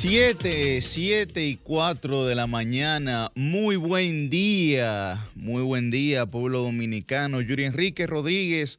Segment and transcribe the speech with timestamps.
[0.00, 3.30] 7, 7 y 4 de la mañana.
[3.34, 7.42] Muy buen día, muy buen día, pueblo dominicano.
[7.42, 8.78] Yuri Enrique Rodríguez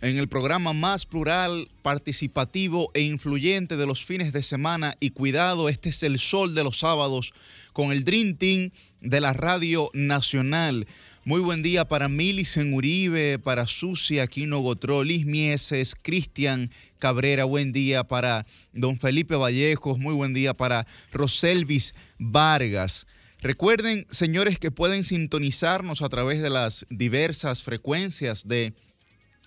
[0.00, 4.94] en el programa más plural, participativo e influyente de los fines de semana.
[5.00, 7.32] Y cuidado, este es el sol de los sábados
[7.72, 10.86] con el Dream Team de la Radio Nacional.
[11.26, 17.72] Muy buen día para Milicen Uribe, para Susi Aquino Gotró, Liz Mieses, Cristian Cabrera, buen
[17.72, 23.06] día para don Felipe Vallejos, muy buen día para Roselvis Vargas.
[23.42, 28.72] Recuerden, señores, que pueden sintonizarnos a través de las diversas frecuencias de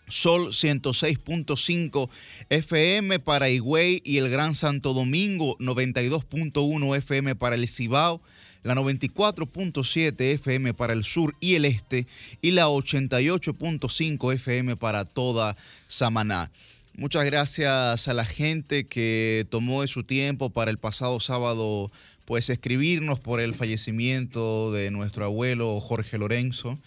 [0.08, 2.08] Sol 106.5
[2.50, 8.22] FM para Higüey y el Gran Santo Domingo, 92.1 FM para el Cibao
[8.64, 12.08] la 94.7 FM para el sur y el este
[12.42, 15.56] y la 88.5 FM para toda
[15.88, 16.52] Samaná.
[16.96, 21.92] Muchas gracias a la gente que tomó de su tiempo para el pasado sábado
[22.26, 26.80] pues escribirnos por el fallecimiento de nuestro abuelo Jorge Lorenzo.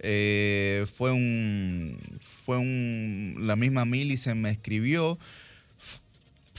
[0.00, 1.98] Eh, fue un,
[2.44, 5.18] fue un, la misma se me escribió,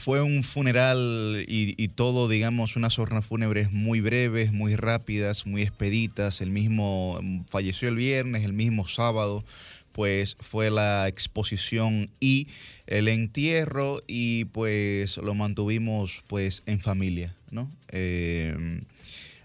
[0.06, 6.40] fue un funeral y, todo, digamos, unas hornas fúnebres muy breves, muy rápidas, muy expeditas.
[6.40, 9.44] El mismo falleció el viernes, el mismo sábado,
[9.90, 12.46] pues fue la exposición y
[12.86, 17.68] el entierro y pues lo mantuvimos pues en familia, ¿no?
[17.88, 18.82] Eh,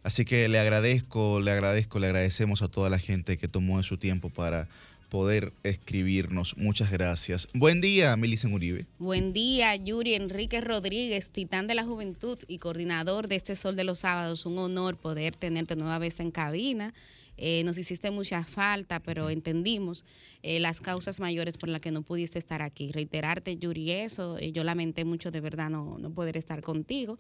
[0.04, 3.98] así que le agradezco, le agradezco, le agradecemos a toda la gente que tomó su
[3.98, 4.68] tiempo para
[5.12, 6.56] poder escribirnos.
[6.56, 7.50] Muchas gracias.
[7.54, 8.88] Buen día, Milicen Uribe.
[8.98, 13.84] Buen día, Yuri Enrique Rodríguez, titán de la juventud y coordinador de este Sol de
[13.84, 14.46] los Sábados.
[14.46, 16.94] Un honor poder tenerte nueva vez en cabina.
[17.36, 20.06] Eh, nos hiciste mucha falta, pero entendimos
[20.44, 22.90] eh, las causas mayores por las que no pudiste estar aquí.
[22.94, 24.38] Reiterarte, Yuri, eso.
[24.38, 27.20] Eh, yo lamenté mucho de verdad no, no poder estar contigo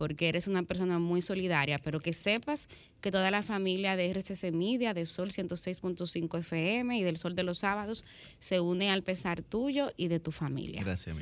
[0.00, 2.68] porque eres una persona muy solidaria, pero que sepas
[3.02, 7.42] que toda la familia de RCC Media, de Sol 106.5 FM y del Sol de
[7.42, 8.06] los Sábados
[8.38, 10.82] se une al pesar tuyo y de tu familia.
[10.82, 11.14] Gracias,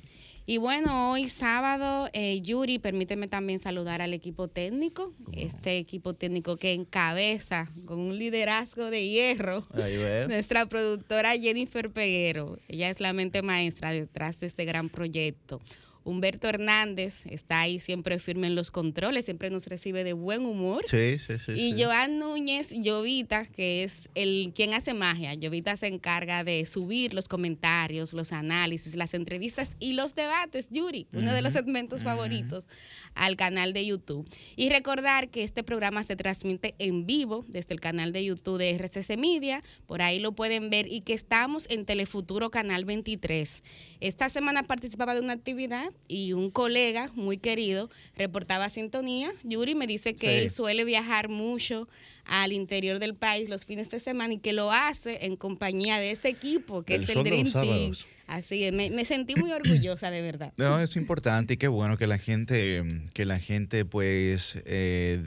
[0.46, 6.56] Y bueno, hoy sábado, eh, Yuri, permíteme también saludar al equipo técnico, este equipo técnico
[6.56, 9.66] que encabeza con un liderazgo de hierro,
[10.28, 12.56] nuestra productora Jennifer Peguero.
[12.68, 15.60] Ella es la mente maestra detrás de este gran proyecto.
[16.08, 20.82] Humberto Hernández está ahí siempre firme en los controles, siempre nos recibe de buen humor.
[20.88, 21.52] Sí, sí, sí.
[21.52, 25.34] Y Joan Núñez, Llovita, que es el quien hace magia.
[25.34, 31.06] Llovita se encarga de subir los comentarios, los análisis, las entrevistas y los debates, Yuri,
[31.12, 32.68] uno de los segmentos favoritos
[33.14, 34.26] al canal de YouTube.
[34.56, 38.70] Y recordar que este programa se transmite en vivo desde el canal de YouTube de
[38.78, 43.62] RCC Media, por ahí lo pueden ver y que estamos en Telefuturo Canal 23.
[44.00, 49.32] Esta semana participaba de una actividad y un colega muy querido reportaba sintonía.
[49.44, 51.88] Yuri me dice que él suele viajar mucho
[52.24, 56.10] al interior del país los fines de semana y que lo hace en compañía de
[56.10, 57.92] ese equipo que es el Dream Team.
[58.26, 60.52] Así me, me, sentí muy orgullosa de verdad.
[60.58, 62.84] No, es importante y qué bueno que la gente,
[63.14, 65.22] que la gente pues eh,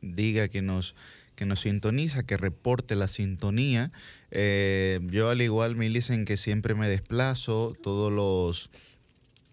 [0.00, 0.94] diga que nos
[1.34, 3.90] que nos sintoniza, que reporte la sintonía.
[4.30, 8.70] Eh, yo al igual me dicen que siempre me desplazo todos los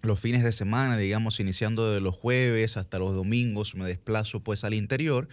[0.01, 4.63] los fines de semana, digamos, iniciando de los jueves hasta los domingos, me desplazo pues
[4.63, 5.27] al interior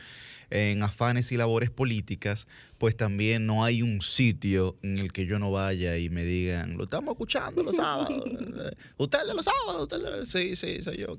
[0.50, 2.46] en afanes y labores políticas,
[2.78, 6.78] pues también no hay un sitio en el que yo no vaya y me digan,
[6.78, 8.22] lo estamos escuchando los sábados.
[8.96, 11.16] usted de los sábados, usted sí, sí, soy yo.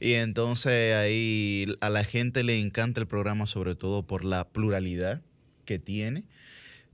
[0.00, 5.22] Y entonces ahí a la gente le encanta el programa sobre todo por la pluralidad
[5.64, 6.24] que tiene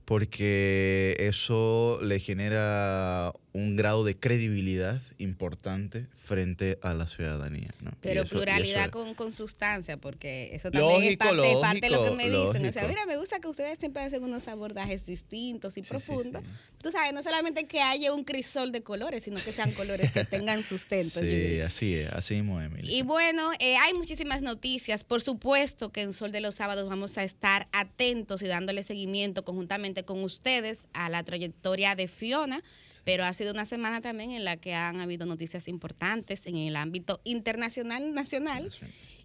[0.09, 7.69] porque eso le genera un grado de credibilidad importante frente a la ciudadanía.
[7.81, 7.91] ¿no?
[8.01, 12.65] Pero pluralidad con, con, sustancia, porque eso también es parte, de lo que me dicen.
[12.65, 16.43] O sea, mira, me gusta que ustedes siempre hacen unos abordajes distintos y profundos.
[16.83, 20.25] Tú sabes, no solamente que haya un crisol de colores, sino que sean colores que
[20.25, 21.19] tengan sustento.
[21.19, 22.95] Sí, así es, así mismo, Emilia.
[22.95, 25.03] Y bueno, eh, hay muchísimas noticias.
[25.03, 29.43] Por supuesto que en Sol de los Sábados vamos a estar atentos y dándole seguimiento
[29.43, 32.63] conjuntamente con ustedes a la trayectoria de Fiona
[33.03, 36.75] pero ha sido una semana también en la que han habido noticias importantes en el
[36.75, 38.71] ámbito internacional, nacional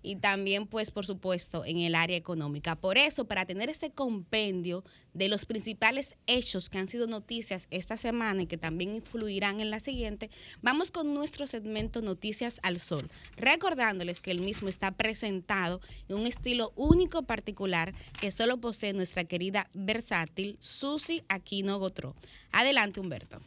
[0.04, 2.76] y también, pues, por supuesto, en el área económica.
[2.76, 4.84] Por eso, para tener ese compendio
[5.14, 9.70] de los principales hechos que han sido noticias esta semana y que también influirán en
[9.70, 10.30] la siguiente,
[10.60, 16.26] vamos con nuestro segmento Noticias al Sol, recordándoles que el mismo está presentado en un
[16.26, 22.14] estilo único particular que solo posee nuestra querida versátil Susi Aquino Gotró.
[22.52, 23.38] Adelante, Humberto.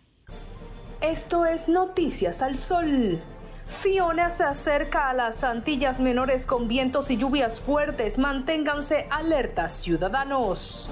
[1.01, 3.21] Esto es Noticias al Sol.
[3.67, 8.17] Fiona se acerca a las Antillas Menores con vientos y lluvias fuertes.
[8.17, 10.89] Manténganse alertas, ciudadanos.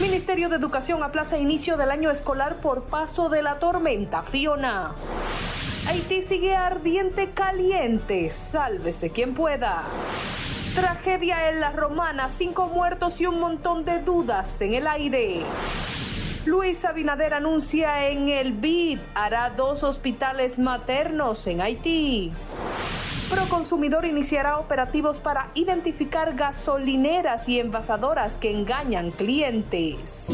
[0.00, 4.92] Ministerio de Educación aplaza inicio del año escolar por paso de la tormenta Fiona.
[5.88, 8.30] Haití sigue ardiente caliente.
[8.30, 9.82] Sálvese quien pueda.
[10.74, 15.42] Tragedia en la romana, cinco muertos y un montón de dudas en el aire.
[16.46, 22.32] Luis Abinader anuncia en el BID hará dos hospitales maternos en Haití.
[23.30, 30.28] Proconsumidor iniciará operativos para identificar gasolineras y envasadoras que engañan clientes.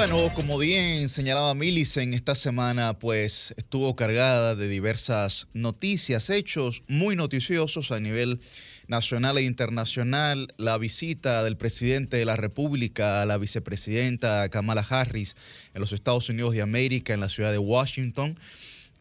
[0.00, 7.16] Bueno, como bien señalaba Milicen, esta semana pues estuvo cargada de diversas noticias, hechos muy
[7.16, 8.40] noticiosos a nivel
[8.88, 10.54] nacional e internacional.
[10.56, 15.36] La visita del presidente de la República a la vicepresidenta Kamala Harris
[15.74, 18.38] en los Estados Unidos de América, en la ciudad de Washington.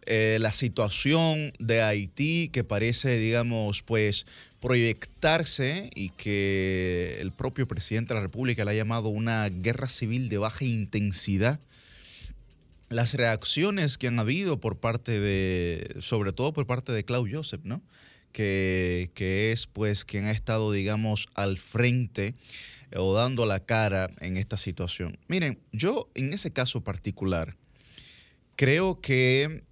[0.05, 4.25] Eh, la situación de Haití que parece, digamos, pues
[4.61, 10.29] proyectarse y que el propio presidente de la República le ha llamado una guerra civil
[10.29, 11.59] de baja intensidad.
[12.89, 17.61] Las reacciones que han habido por parte de, sobre todo por parte de Klaus Joseph,
[17.63, 17.81] ¿no?
[18.31, 22.33] Que, que es pues quien ha estado, digamos, al frente
[22.95, 25.17] o dando la cara en esta situación.
[25.27, 27.55] Miren, yo en ese caso particular
[28.55, 29.63] creo que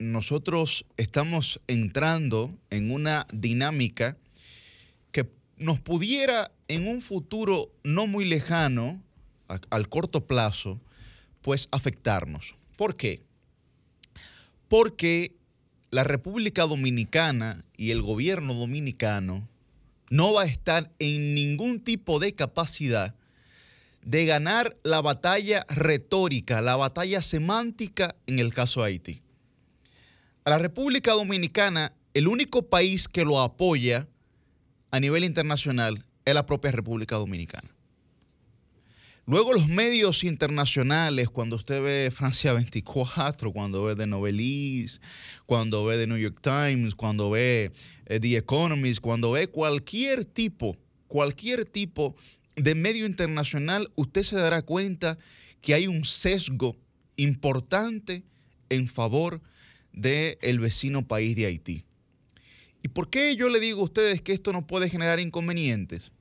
[0.00, 4.16] nosotros estamos entrando en una dinámica
[5.12, 9.00] que nos pudiera en un futuro no muy lejano,
[9.46, 10.80] al corto plazo,
[11.42, 12.54] pues afectarnos.
[12.76, 13.20] ¿Por qué?
[14.68, 15.34] Porque
[15.90, 19.46] la República Dominicana y el gobierno dominicano
[20.08, 23.14] no va a estar en ningún tipo de capacidad
[24.02, 29.22] de ganar la batalla retórica, la batalla semántica en el caso de Haití.
[30.44, 34.08] A la República Dominicana, el único país que lo apoya
[34.90, 37.68] a nivel internacional es la propia República Dominicana.
[39.26, 45.02] Luego los medios internacionales, cuando usted ve Francia 24, cuando ve The Novelist,
[45.44, 47.70] cuando ve The New York Times, cuando ve
[48.06, 50.76] eh, The Economist, cuando ve cualquier tipo,
[51.06, 52.16] cualquier tipo
[52.56, 55.18] de medio internacional, usted se dará cuenta
[55.60, 56.76] que hay un sesgo
[57.16, 58.24] importante
[58.70, 59.42] en favor
[59.92, 61.84] del vecino país de Haití.
[62.82, 66.12] ¿Y por qué yo le digo a ustedes que esto no puede generar inconvenientes?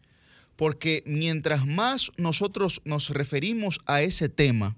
[0.56, 4.76] Porque mientras más nosotros nos referimos a ese tema,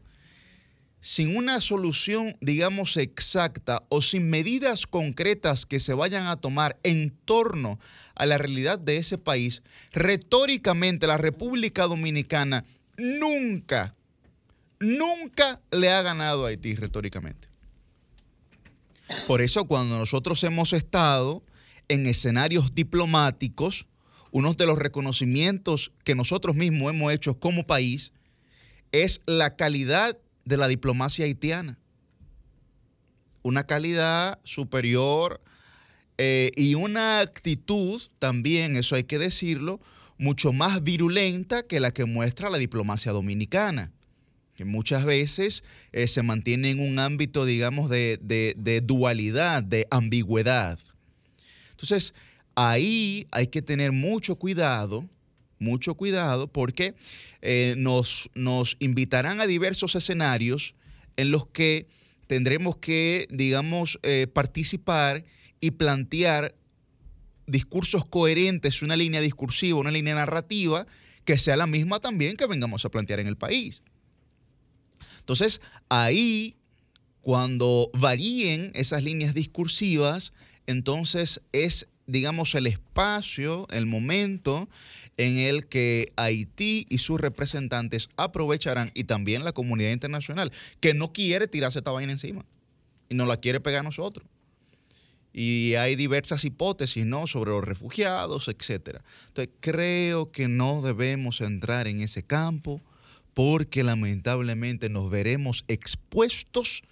[1.02, 7.10] sin una solución, digamos, exacta o sin medidas concretas que se vayan a tomar en
[7.26, 7.80] torno
[8.14, 12.64] a la realidad de ese país, retóricamente la República Dominicana
[12.98, 13.96] nunca,
[14.80, 17.51] nunca le ha ganado a Haití retóricamente.
[19.28, 21.44] Por eso cuando nosotros hemos estado
[21.88, 23.86] en escenarios diplomáticos,
[24.32, 28.14] uno de los reconocimientos que nosotros mismos hemos hecho como país
[28.92, 31.78] es la calidad de la diplomacia haitiana.
[33.44, 35.42] Una calidad superior
[36.18, 39.80] eh, y una actitud también, eso hay que decirlo,
[40.18, 43.92] mucho más virulenta que la que muestra la diplomacia dominicana
[44.66, 50.80] muchas veces eh, se mantiene en un ámbito, digamos, de, dualidad, de ambigüedad.
[51.72, 52.14] Entonces,
[52.56, 55.08] ahí hay que tener mucho cuidado,
[55.60, 56.96] mucho cuidado, porque
[57.42, 60.76] eh, nos, nos invitarán a diversos escenarios
[61.18, 61.88] en los que
[62.28, 65.26] tendremos que, digamos, eh, participar
[65.60, 66.56] y plantear
[67.46, 70.88] discursos coherentes, una línea discursiva, una línea narrativa
[71.26, 73.84] que sea la misma también que vengamos a plantear en el país.
[75.22, 76.56] Entonces, ahí,
[77.22, 80.34] cuando varíen esas líneas discursivas,
[80.68, 84.68] entonces es, digamos, el espacio, el momento
[85.18, 91.14] en el que Haití y sus representantes aprovecharán, y también la comunidad internacional, que no
[91.14, 92.46] quiere tirarse esta vaina encima
[93.10, 94.26] y no la quiere pegar a nosotros.
[95.34, 97.28] Y hay diversas hipótesis, ¿no?
[97.28, 99.02] Sobre los refugiados, etcétera.
[99.28, 102.82] Entonces, creo que no debemos entrar en ese campo
[103.34, 106.84] porque lamentablemente nos veremos expuestos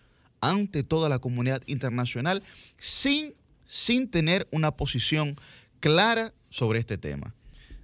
[0.41, 2.43] ante toda la comunidad internacional
[2.77, 3.33] sin,
[3.65, 5.35] sin tener una posición
[5.79, 7.35] clara sobre este tema.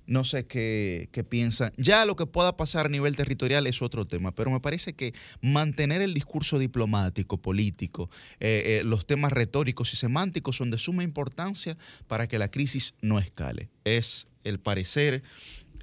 [0.07, 1.73] no sé qué, piensan.
[1.77, 5.15] Ya lo que pueda pasar a nivel territorial es otro tema, pero me parece que
[5.41, 11.03] mantener el discurso diplomático, político, eh, eh, los temas retóricos y semánticos son de suma
[11.03, 11.75] importancia
[12.07, 13.69] para que la crisis no escale.
[13.83, 15.23] Es el parecer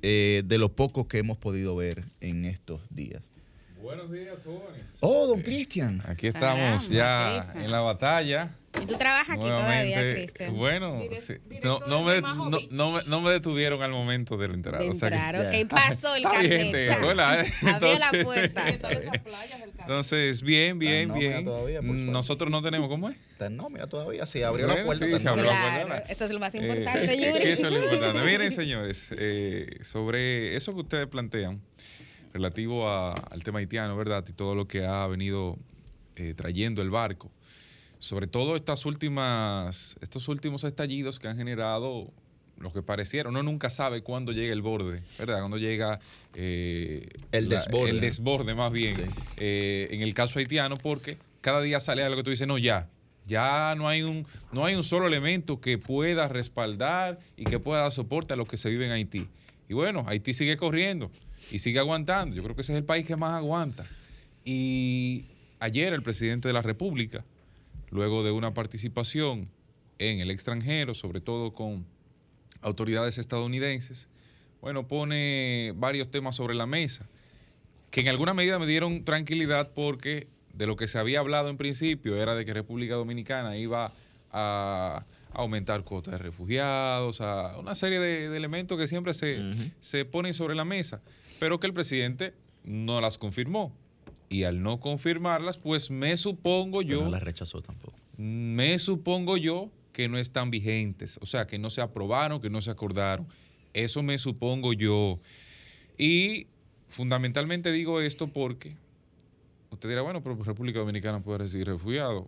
[0.02, 3.30] eh, de lo poco que hemos podido ver en estos días.
[3.80, 4.98] Buenos días, jóvenes.
[5.00, 6.02] Oh, don Cristian.
[6.06, 8.50] Aquí estamos ya en la batalla
[8.80, 10.56] ¿Y tú trabajas aquí todavía, Cristian?
[10.56, 11.02] Bueno,
[11.62, 14.78] no, no, me, no, me, no, me, detuvieron al momento de la entrada.
[14.78, 16.74] De entrar, o sea pasó el carnet.
[16.74, 16.92] ¿eh?
[16.92, 18.64] Abrió la puerta.
[19.80, 21.44] Entonces, bien, bien, bien.
[22.12, 23.16] Nosotros no tenemos, ¿cómo es?
[23.40, 25.04] En nómina todavía, sí, abrió la puerta.
[25.04, 26.12] Sí, se abrió la puerta.
[26.12, 27.42] Eso es lo más eh, importante, Yuri.
[27.42, 28.24] Eso es lo importante.
[28.24, 31.60] Miren, señores, eh, sobre eso que ustedes plantean,
[32.32, 34.24] relativo a, al tema haitiano, ¿verdad?
[34.28, 35.58] Y todo lo que ha venido
[36.16, 37.30] eh, trayendo el barco
[38.02, 42.10] sobre todo estas últimas, estos últimos estallidos que han generado
[42.58, 45.38] lo que pareciera, uno nunca sabe cuándo llega el borde, ¿verdad?
[45.38, 46.00] Cuando llega
[46.34, 47.90] eh, el desborde.
[47.90, 49.08] El desborde más bien.
[49.36, 52.88] Eh, en el caso haitiano, porque cada día sale algo que tú dices, no, ya,
[53.24, 57.82] ya no hay un, no hay un solo elemento que pueda respaldar y que pueda
[57.82, 59.28] dar soporte a lo que se vive en Haití.
[59.68, 61.08] Y bueno, Haití sigue corriendo
[61.52, 62.34] y sigue aguantando.
[62.34, 63.86] Yo creo que ese es el país que más aguanta.
[64.44, 65.26] Y
[65.60, 67.22] ayer el presidente de la República
[67.92, 69.48] luego de una participación
[69.98, 71.86] en el extranjero, sobre todo con
[72.62, 74.08] autoridades estadounidenses,
[74.60, 77.06] bueno, pone varios temas sobre la mesa,
[77.90, 81.58] que en alguna medida me dieron tranquilidad porque de lo que se había hablado en
[81.58, 83.92] principio era de que República Dominicana iba
[84.30, 89.38] a aumentar cuotas de refugiados, a una serie de, elementos que siempre se,
[89.80, 91.02] se ponen sobre la mesa,
[91.40, 92.32] pero que el presidente
[92.64, 93.72] no las confirmó
[94.32, 97.02] y al no confirmarlas, pues me supongo yo...
[97.02, 97.96] no las rechazó tampoco.
[98.16, 102.62] Me supongo yo que no están vigentes, o sea, que no se aprobaron, que no
[102.62, 103.26] se acordaron.
[103.74, 105.20] Eso me supongo yo.
[105.98, 106.46] Y
[106.88, 108.74] fundamentalmente digo esto porque
[109.70, 112.24] usted dirá, bueno, pero República Dominicana puede recibir refugiados.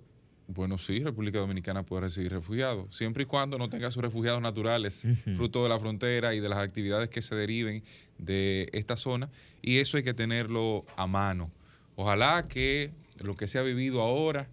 [0.46, 5.06] Bueno, sí, República Dominicana puede recibir refugiados, siempre y cuando no tenga sus refugiados naturales,
[5.36, 7.82] fruto de la frontera y de las actividades que se deriven
[8.18, 9.30] de esta zona.
[9.62, 11.50] Y eso hay que tenerlo a mano.
[11.96, 14.48] Ojalá que lo que se ha vivido ahora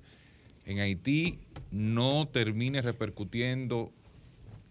[0.65, 1.39] en Haití
[1.71, 3.91] no termine repercutiendo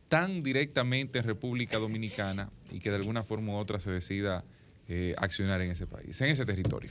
[0.09, 4.45] tan directamente en República Dominicana y que de alguna forma u otra se decida
[4.89, 6.91] eh, accionar en ese país, en ese territorio.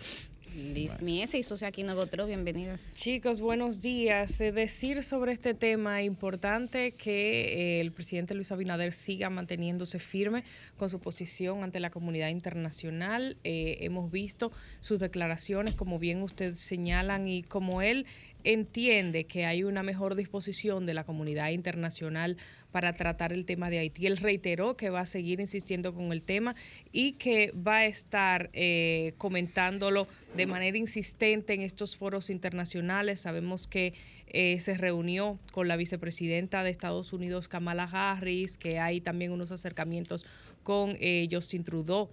[0.55, 2.81] Liz Mies y Socia Aquino Gotro, bienvenidas.
[2.93, 4.41] Chicos, buenos días.
[4.41, 10.43] Eh, decir sobre este tema, importante que eh, el presidente Luis Abinader siga manteniéndose firme
[10.77, 13.37] con su posición ante la comunidad internacional.
[13.43, 14.51] Eh, hemos visto
[14.81, 18.05] sus declaraciones, como bien ustedes señalan, y como él
[18.43, 22.37] entiende que hay una mejor disposición de la comunidad internacional
[22.71, 24.05] para tratar el tema de Haití.
[24.05, 26.55] Él reiteró que va a seguir insistiendo con el tema
[26.91, 33.21] y que va a estar eh, comentándolo de manera insistente en estos foros internacionales.
[33.21, 33.93] Sabemos que
[34.27, 39.51] eh, se reunió con la vicepresidenta de Estados Unidos, Kamala Harris, que hay también unos
[39.51, 40.25] acercamientos
[40.63, 42.09] con eh, Justin Trudeau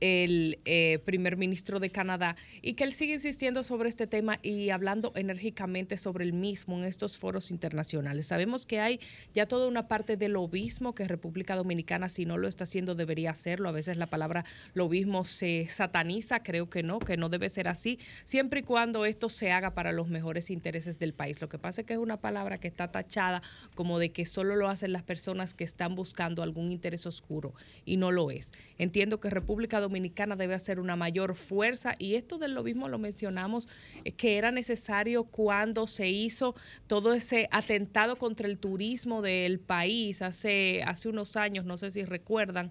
[0.00, 4.70] el eh, primer ministro de Canadá y que él sigue insistiendo sobre este tema y
[4.70, 8.26] hablando enérgicamente sobre el mismo en estos foros internacionales.
[8.26, 9.00] Sabemos que hay
[9.34, 13.30] ya toda una parte del lobismo que República Dominicana, si no lo está haciendo, debería
[13.30, 13.68] hacerlo.
[13.68, 14.44] A veces la palabra
[14.74, 19.28] lobismo se sataniza, creo que no, que no debe ser así, siempre y cuando esto
[19.28, 21.40] se haga para los mejores intereses del país.
[21.40, 23.42] Lo que pasa es que es una palabra que está tachada
[23.74, 27.54] como de que solo lo hacen las personas que están buscando algún interés oscuro
[27.84, 28.52] y no lo es.
[28.78, 31.94] Entiendo que República Dominicana debe hacer una mayor fuerza.
[31.98, 33.68] Y esto del lobismo lo mencionamos
[34.04, 36.54] eh, que era necesario cuando se hizo
[36.86, 42.04] todo ese atentado contra el turismo del país hace, hace unos años, no sé si
[42.04, 42.70] recuerdan,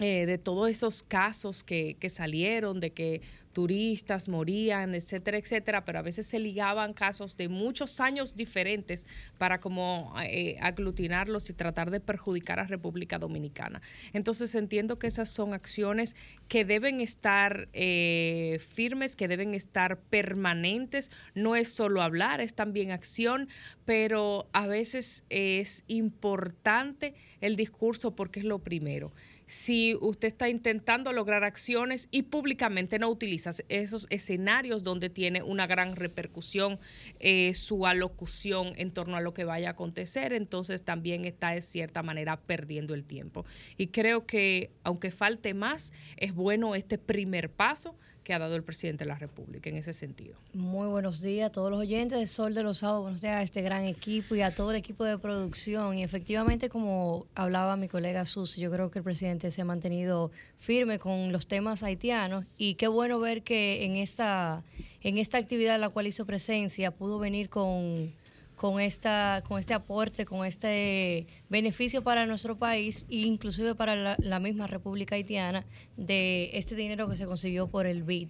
[0.00, 3.20] eh, de todos esos casos que, que, salieron, de que
[3.52, 9.06] turistas morían, etcétera, etcétera, pero a veces se ligaban casos de muchos años diferentes
[9.38, 13.82] para como eh, aglutinarlos y tratar de perjudicar a República Dominicana.
[14.12, 16.14] Entonces entiendo que esas son acciones
[16.48, 21.10] que deben estar eh, firmes, que deben estar permanentes.
[21.34, 23.48] No es solo hablar, es también acción,
[23.84, 29.12] pero a veces es importante el discurso porque es lo primero
[29.50, 35.66] si usted está intentando lograr acciones y públicamente no utiliza esos escenarios donde tiene una
[35.66, 36.78] gran repercusión
[37.18, 41.62] eh, su alocución en torno a lo que vaya a acontecer, entonces también está de
[41.62, 43.44] cierta manera perdiendo el tiempo.
[43.76, 47.96] Y creo que aunque falte más, es bueno este primer paso
[48.30, 50.36] que ha dado el presidente de la República en ese sentido.
[50.54, 53.42] Muy buenos días a todos los oyentes de Sol de los Sábados, buenos días a
[53.42, 55.98] este gran equipo y a todo el equipo de producción.
[55.98, 60.30] Y efectivamente, como hablaba mi colega Susi, yo creo que el presidente se ha mantenido
[60.60, 64.62] firme con los temas haitianos y qué bueno ver que en esta,
[65.02, 68.12] en esta actividad en la cual hizo presencia pudo venir con
[68.60, 74.38] con, esta, con este aporte, con este beneficio para nuestro país e inclusive para la,
[74.38, 75.64] misma República Haitiana
[75.96, 78.28] de este dinero que se consiguió por el BID.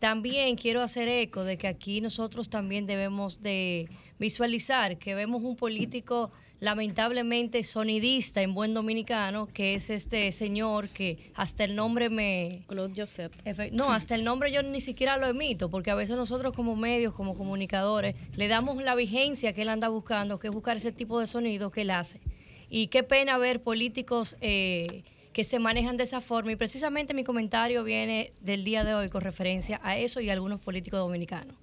[0.00, 5.54] También quiero hacer eco de que aquí nosotros también debemos de visualizar que vemos un
[5.54, 12.62] político lamentablemente sonidista en buen dominicano, que es este señor que hasta el nombre me...
[12.68, 13.32] Claude Joseph.
[13.72, 17.14] No, hasta el nombre yo ni siquiera lo emito, porque a veces nosotros como medios,
[17.14, 21.18] como comunicadores, le damos la vigencia que él anda buscando, que es buscar ese tipo
[21.18, 22.20] de sonido que él hace.
[22.68, 24.36] Y qué pena ver políticos...
[24.40, 25.02] Eh,
[25.32, 29.08] que se manejan de esa forma y precisamente mi comentario viene del día de hoy
[29.08, 31.54] con referencia a eso y a algunos políticos dominicanos.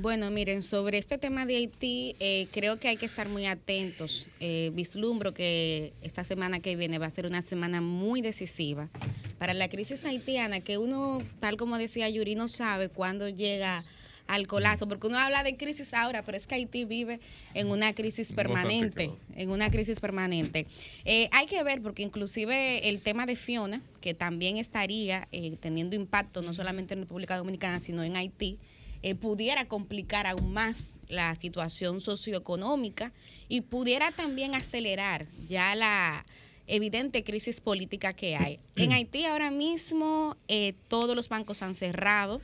[0.00, 4.28] Bueno, miren, sobre este tema de Haití, eh, creo que hay que estar muy atentos.
[4.38, 8.88] Eh, vislumbro que esta semana que viene va a ser una semana muy decisiva
[9.40, 13.84] para la crisis haitiana, que uno, tal como decía Yuri, no sabe cuándo llega
[14.28, 17.18] al colapso, porque uno habla de crisis ahora, pero es que Haití vive
[17.54, 20.66] en una crisis permanente, en una crisis permanente.
[21.06, 25.26] Eh, hay que ver, porque inclusive el tema de Fiona, que también estaría
[25.58, 28.58] teniendo impacto no solamente en República Dominicana, sino en Haití,
[29.02, 33.12] eh, pudiera complicar aún más la situación socioeconómica
[33.48, 36.26] y pudiera también acelerar ya la
[36.66, 38.58] evidente crisis política que hay.
[38.76, 42.40] En Haití ahora mismo eh, todos los bancos han cerrado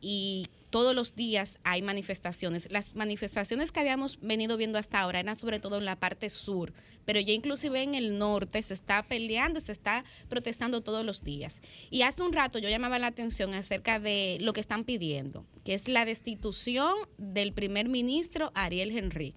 [0.00, 2.70] y todos los días hay manifestaciones.
[2.70, 6.72] Las manifestaciones que habíamos venido viendo hasta ahora eran sobre todo en la parte sur,
[7.04, 11.56] pero ya inclusive en el norte se está peleando, se está protestando todos los días.
[11.90, 15.74] Y hace un rato yo llamaba la atención acerca de lo que están pidiendo, que
[15.74, 19.34] es la destitución del primer ministro Ariel Henry.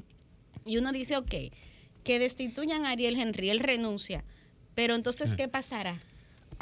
[0.65, 1.33] Y uno dice, ok,
[2.03, 4.23] que destituyan a Ariel Henry, él renuncia,
[4.75, 6.01] pero entonces, ¿qué pasará?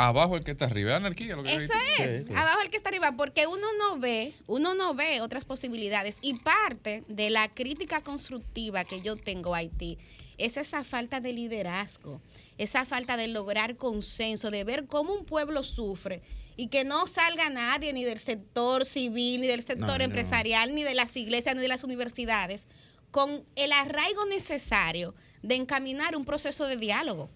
[0.01, 1.35] Abajo el que está arriba, anarquía.
[1.35, 4.93] Lo que Eso es, abajo el que está arriba, porque uno no ve, uno no
[4.93, 6.15] ve otras posibilidades.
[6.21, 9.97] Y parte de la crítica constructiva que yo tengo a Haití
[10.37, 12.21] es esa falta de liderazgo,
[12.57, 16.21] esa falta de lograr consenso, de ver cómo un pueblo sufre
[16.55, 20.93] y que no salga nadie ni del sector civil, ni del sector empresarial, ni de
[20.93, 22.63] las iglesias, ni de las universidades,
[23.11, 27.29] con el arraigo necesario de encaminar un proceso de diálogo.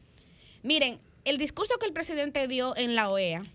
[0.62, 3.46] Miren, el discurso que el presidente dio en la OEA,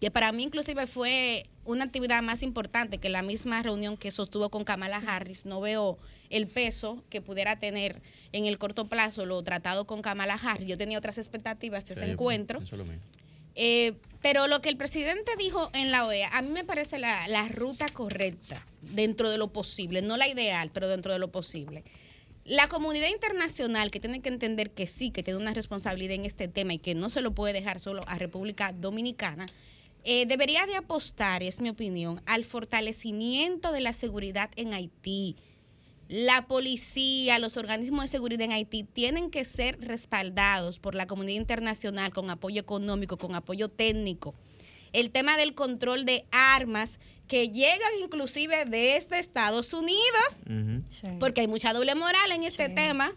[0.00, 4.50] que para mí inclusive fue una actividad más importante que la misma reunión que sostuvo
[4.50, 5.98] con Kamala Harris, no veo
[6.30, 10.66] el peso que pudiera tener en el corto plazo lo tratado con Kamala Harris.
[10.66, 12.60] Yo tenía otras expectativas de ese encuentro.
[13.54, 17.28] Eh, pero lo que el presidente dijo en la OEA, a mí me parece la,
[17.28, 21.84] la ruta correcta dentro de lo posible, no la ideal, pero dentro de lo posible.
[22.44, 26.46] La comunidad internacional que tiene que entender que sí, que tiene una responsabilidad en este
[26.46, 29.46] tema y que no se lo puede dejar solo a República Dominicana,
[30.04, 35.36] eh, debería de apostar, es mi opinión, al fortalecimiento de la seguridad en Haití.
[36.08, 41.40] La policía, los organismos de seguridad en Haití tienen que ser respaldados por la comunidad
[41.40, 44.34] internacional con apoyo económico, con apoyo técnico.
[44.92, 50.42] El tema del control de armas que llegan inclusive de este Estados Unidos,
[51.18, 53.12] porque hay mucha doble moral en este tema.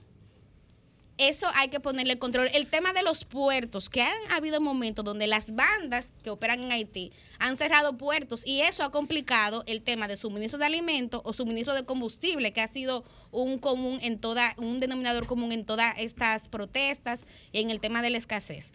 [1.17, 2.47] Eso hay que ponerle control.
[2.53, 6.71] El tema de los puertos, que han habido momentos donde las bandas que operan en
[6.71, 11.33] Haití han cerrado puertos y eso ha complicado el tema de suministro de alimentos o
[11.33, 15.95] suministro de combustible, que ha sido un común en toda, un denominador común en todas
[15.97, 18.69] estas protestas y en el tema de la escasez.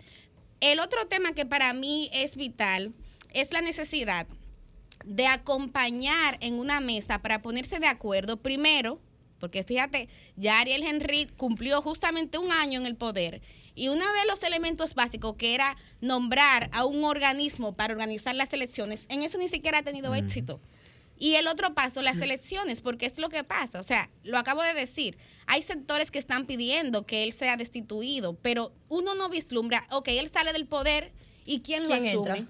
[0.60, 2.92] El otro tema que para mí es vital
[3.32, 4.26] es la necesidad
[5.04, 9.00] de acompañar en una mesa para ponerse de acuerdo, primero,
[9.38, 13.42] porque fíjate, ya Ariel Henry cumplió justamente un año en el poder
[13.74, 18.52] y uno de los elementos básicos que era nombrar a un organismo para organizar las
[18.52, 20.60] elecciones, en eso ni siquiera ha tenido éxito.
[21.18, 23.78] Y el otro paso, las elecciones, porque es lo que pasa.
[23.78, 28.34] O sea, lo acabo de decir, hay sectores que están pidiendo que él sea destituido,
[28.42, 31.12] pero uno no vislumbra, ok, él sale del poder
[31.44, 32.46] y ¿quién, lo asume?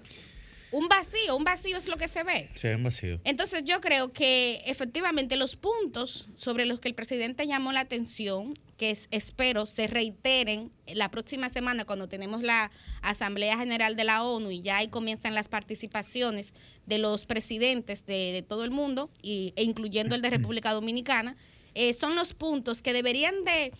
[0.73, 2.49] Un vacío, un vacío es lo que se ve.
[2.55, 3.21] Sí, un vacío.
[3.23, 8.57] Entonces yo creo que efectivamente los puntos sobre los que el presidente llamó la atención,
[8.77, 12.71] que espero se reiteren la próxima semana cuando tenemos la
[13.03, 16.47] Asamblea General de la ONU y ya ahí comienzan las participaciones
[16.87, 21.37] de los presidentes de, todo el mundo, y, e incluyendo el de República Dominicana,
[21.75, 23.71] eh, son los puntos que deberían de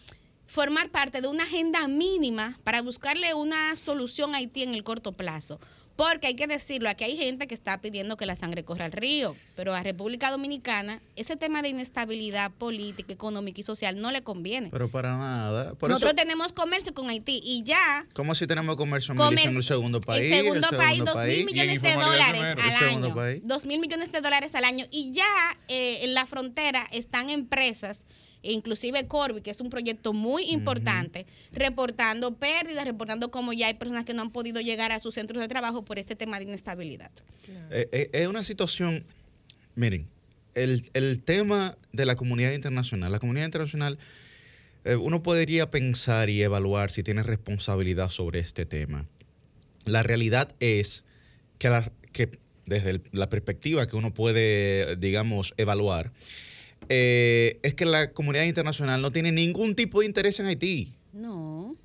[0.45, 5.13] formar parte de una agenda mínima para buscarle una solución a Haití en el corto
[5.13, 5.59] plazo
[5.95, 8.91] Porque hay que decirlo, aquí hay gente que está pidiendo que la sangre corra al
[8.91, 14.23] río, pero a República Dominicana ese tema de inestabilidad política, económica y social no le
[14.23, 14.69] conviene.
[14.71, 15.75] Pero para nada.
[15.75, 19.51] Por Nosotros eso, tenemos comercio con Haití y ya ¿Cómo si tenemos comercio Comer- milicia
[19.51, 20.23] en el segundo país?
[20.33, 23.15] el segundo país, dos mil millones de dólares al El segundo año.
[23.15, 23.41] país.
[23.43, 24.85] Dos mil millones de dólares al año.
[24.89, 25.25] Y ya
[25.67, 27.97] eh, en la frontera están empresas,
[28.51, 34.03] inclusive Corby, que es un proyecto muy importante, reportando pérdidas, reportando cómo ya hay personas
[34.05, 37.11] que no han podido llegar a sus centros de trabajo por este tema de inestabilidad.
[37.71, 39.05] Eh, eh, es una situación,
[39.75, 40.07] miren,
[40.55, 43.97] el, el tema de la comunidad internacional, la comunidad internacional,
[44.85, 49.07] eh, uno podría pensar y evaluar si tiene responsabilidad sobre este tema.
[49.85, 51.03] La realidad es
[51.57, 56.11] que, la- que desde el- la perspectiva que uno puede, digamos, evaluar,
[56.89, 60.93] eh, es que la comunidad internacional no tiene ningún tipo de interés en Haití.
[61.11, 61.75] No.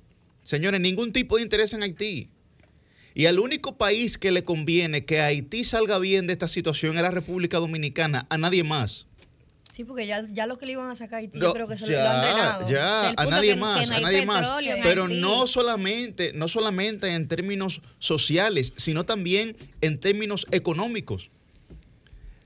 [0.43, 2.29] Señores, ningún tipo de interés en Haití.
[3.15, 7.01] Y al único país que le conviene que Haití salga bien de esta situación es
[7.01, 9.07] la República Dominicana, a nadie más.
[9.71, 11.77] Sí, porque ya, ya lo que le iban a sacar a Haití, yo creo que
[11.77, 12.69] se lo, lo han drenado.
[12.69, 14.47] ya, a nadie que- más, que no a nadie más.
[14.83, 21.29] Pero no solamente, no solamente en términos sociales, sino también en términos económicos.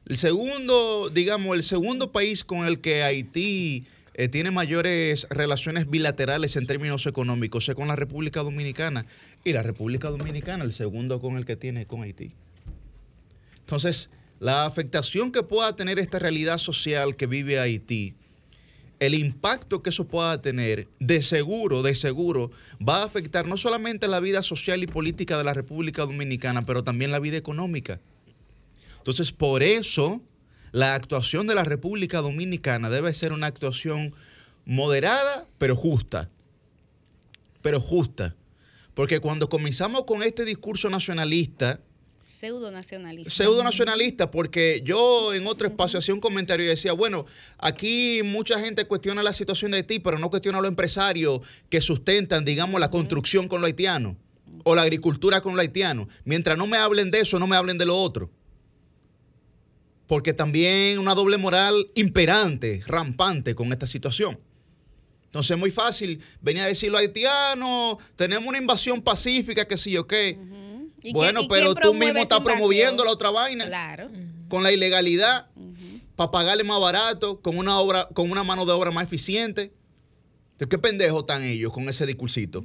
[0.06, 3.86] El segundo, digamos, el segundo país con el que Haití
[4.16, 9.06] eh, tiene mayores relaciones bilaterales en términos económicos es con la República Dominicana.
[9.46, 12.32] Y la República Dominicana, el segundo con el que tiene con Haití.
[13.60, 18.13] Entonces, la afectación que pueda tener esta realidad social que vive Haití,
[19.00, 22.52] el impacto que eso pueda tener, de seguro, de seguro,
[22.88, 26.84] va a afectar no solamente la vida social y política de la República Dominicana, pero
[26.84, 28.02] también la vida económica.
[29.04, 30.22] Entonces, por eso,
[30.72, 34.16] la actuación de la República Dominicana debe ser una actuación
[34.63, 36.30] moderada, pero justa.
[37.62, 38.34] Pero justa.
[38.94, 41.82] Porque cuando comenzamos con este discurso nacionalista,
[42.24, 43.30] Pseudo nacionalista.
[43.30, 47.26] pseudo nacionalista, porque yo en otro espacio hacía un comentario y decía, bueno,
[47.58, 51.82] aquí mucha gente cuestiona la situación de Haití, pero no cuestiona a los empresarios que
[51.82, 54.16] sustentan, digamos, la construcción con los haitianos
[54.63, 56.08] o la agricultura con los haitianos.
[56.24, 58.32] Mientras no me hablen de eso, no me hablen de lo otro.
[60.13, 64.39] Porque también una doble moral imperante, rampante con esta situación.
[65.26, 69.89] Entonces es muy fácil venir a decir los haitianos, tenemos una invasión pacífica, que sí
[69.89, 70.38] yo qué.
[70.39, 70.91] Ujú.
[71.02, 72.43] ¿Y Bueno, y pero tú mismo estás invasión?
[72.43, 74.12] promoviendo la otra vaina Claro.
[74.49, 75.47] con la ilegalidad
[76.15, 79.73] para pagarle más barato, con una obra, con una mano de obra más eficiente.
[80.52, 82.63] Entonces, ¿qué pendejos están ellos con ese discursito?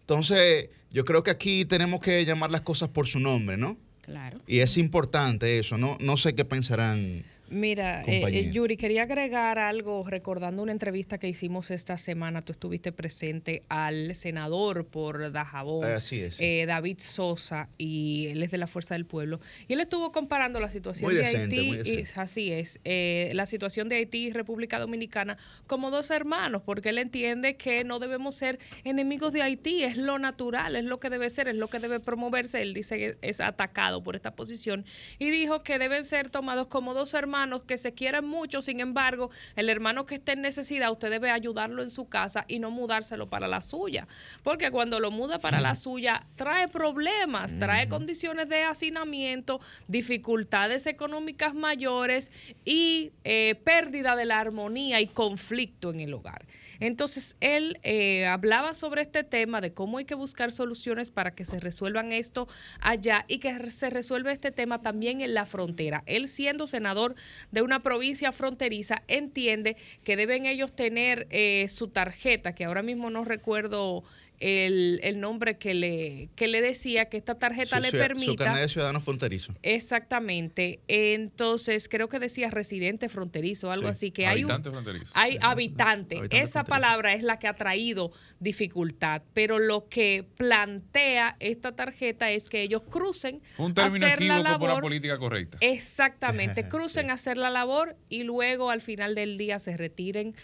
[0.00, 3.78] Entonces, yo creo que aquí tenemos que llamar las cosas por su nombre, ¿no?
[4.04, 4.40] Claro.
[4.46, 5.96] Y es importante eso, ¿no?
[6.00, 7.22] No sé qué pensarán.
[7.50, 12.40] Mira, eh, eh, Yuri, quería agregar algo recordando una entrevista que hicimos esta semana.
[12.40, 16.40] Tú estuviste presente al senador por Dajabón, Así es.
[16.40, 19.40] eh, David Sosa, y él es de la Fuerza del Pueblo.
[19.68, 22.20] Y él estuvo comparando la situación Muy de decente, Haití, muy y, decente.
[22.20, 26.98] así es, eh, la situación de Haití y República Dominicana como dos hermanos, porque él
[26.98, 31.28] entiende que no debemos ser enemigos de Haití, es lo natural, es lo que debe
[31.28, 32.62] ser, es lo que debe promoverse.
[32.62, 34.86] Él dice que es atacado por esta posición
[35.18, 37.33] y dijo que deben ser tomados como dos hermanos
[37.66, 41.82] que se quieren mucho, sin embargo, el hermano que esté en necesidad, usted debe ayudarlo
[41.82, 44.06] en su casa y no mudárselo para la suya,
[44.42, 51.54] porque cuando lo muda para la suya trae problemas, trae condiciones de hacinamiento, dificultades económicas
[51.54, 52.30] mayores
[52.64, 56.46] y eh, pérdida de la armonía y conflicto en el hogar.
[56.84, 61.46] Entonces, él eh, hablaba sobre este tema de cómo hay que buscar soluciones para que
[61.46, 62.46] se resuelvan esto
[62.78, 66.02] allá y que se resuelva este tema también en la frontera.
[66.04, 67.14] Él siendo senador
[67.50, 73.08] de una provincia fronteriza, entiende que deben ellos tener eh, su tarjeta, que ahora mismo
[73.08, 74.04] no recuerdo
[74.40, 78.26] el, el nombre que le, que le decía, que esta tarjeta Su, le ciudad- permita...
[78.32, 79.54] su carnet de ciudadano fronterizo.
[79.62, 80.80] Exactamente.
[80.88, 83.90] Entonces, creo que decía residente fronterizo, algo Sí.
[83.90, 85.12] así, que hay un, Habitante fronterizo.
[85.14, 86.16] hay habitante.
[86.18, 86.64] Habitante Esa fronterizo.
[86.64, 92.62] palabra es la que ha traído dificultad, pero lo que plantea esta tarjeta es que
[92.62, 94.82] ellos crucen Fue un término a hacer la equívoco por la labor.
[94.82, 95.58] política correcta.
[95.60, 100.34] Exactamente, crucen a hacer la labor y luego al final del día se retiren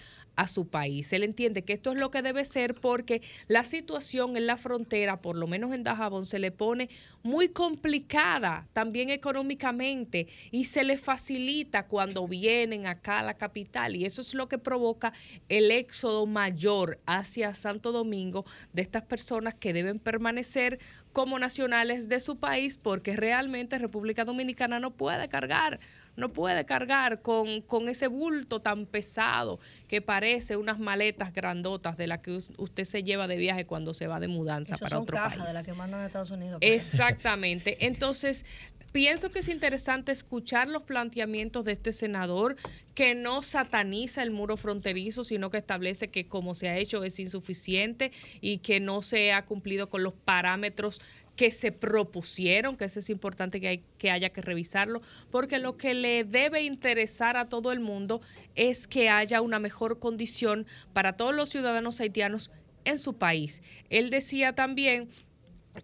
[0.41, 1.13] a su país.
[1.13, 5.21] Él entiende que esto es lo que debe ser porque la situación en la frontera,
[5.21, 6.89] por lo menos en Dajabón, se le pone
[7.23, 14.07] muy complicada también económicamente y se le facilita cuando vienen acá a la capital y
[14.07, 15.13] eso es lo que provoca
[15.51, 20.79] el éxodo mayor hacia Santo Domingo de estas personas que deben permanecer
[21.13, 25.81] como nacionales de su país porque realmente República Dominicana no puede cargar
[26.17, 32.07] no puede cargar con, con ese bulto tan pesado que parece unas maletas grandotas de
[32.07, 35.17] las que usted se lleva de viaje cuando se va de mudanza para son otro
[35.17, 35.49] cajas país.
[35.49, 36.59] de las que mandan a Estados Unidos.
[36.61, 37.87] Exactamente.
[37.87, 38.45] Entonces,
[38.93, 42.57] pienso que es interesante escuchar los planteamientos de este senador
[42.95, 47.19] que no sataniza el muro fronterizo, sino que establece que como se ha hecho es
[47.21, 51.01] insuficiente y que no se ha cumplido con los parámetros
[51.41, 55.01] que se propusieron, que eso es importante que, que haya que revisarlo,
[55.31, 58.21] porque lo que le debe interesar a todo el mundo
[58.57, 62.51] es que haya una mejor condición para todos los ciudadanos haitianos
[62.85, 63.63] en su país.
[63.89, 65.09] Él decía también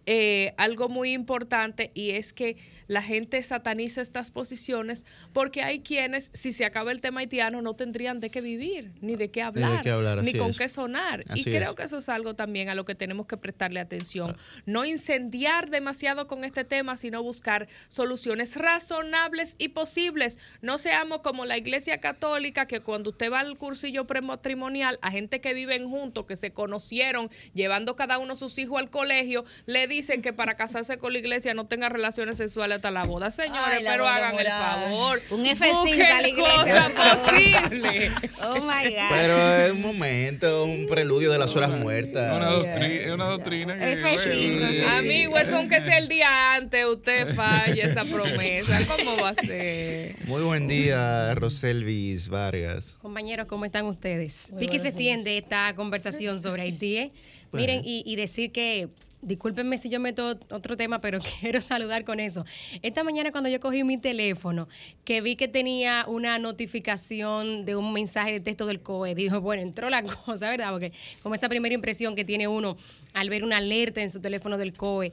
[0.05, 6.29] eh, algo muy importante y es que la gente sataniza estas posiciones porque hay quienes,
[6.33, 9.85] si se acaba el tema haitiano, no tendrían de qué vivir, ni de qué hablar,
[10.23, 11.23] ni con qué sonar.
[11.35, 14.33] y creo que eso es algo también a lo que tenemos que prestarle atención.
[14.37, 14.61] Ah.
[14.65, 20.39] No incendiar demasiado con este tema, sino buscar soluciones razonables y posibles.
[20.61, 25.41] No seamos como la Iglesia Católica, que cuando usted va al cursillo prematrimonial, a gente
[25.41, 30.23] que viven juntos, que se conocieron, llevando cada uno sus hijos al colegio, le dicen
[30.23, 34.07] que para casarse con la iglesia no tenga relaciones sexuales hasta la boda, señores, pero
[34.07, 35.21] hagan el favor.
[35.29, 36.91] Un F5 a la iglesia.
[36.95, 38.11] posible.
[38.43, 39.09] Oh my God.
[39.09, 42.35] Pero es un momento, un preludio de las horas muertas.
[42.35, 44.01] Una doctrina, es una doctrina que.
[44.01, 44.87] F5.
[44.97, 48.79] Amigo, eso aunque sea el día antes, usted falle esa promesa.
[48.87, 50.15] ¿Cómo va a ser?
[50.25, 52.95] Muy buen día, Roselvis Vargas.
[53.01, 54.51] Compañeros, ¿cómo están ustedes?
[54.53, 56.97] Vi que se extiende esta conversación sobre Haití.
[56.97, 57.11] ¿eh?
[57.51, 58.89] Miren, y, y decir que
[59.27, 62.45] discúlpenme si yo meto otro tema, pero quiero saludar con eso.
[62.81, 64.67] Esta mañana cuando yo cogí mi teléfono,
[65.03, 69.61] que vi que tenía una notificación de un mensaje de texto del COE, dijo, bueno,
[69.61, 70.71] entró la cosa, ¿verdad?
[70.71, 72.77] Porque como esa primera impresión que tiene uno
[73.13, 75.11] al ver una alerta en su teléfono del COE,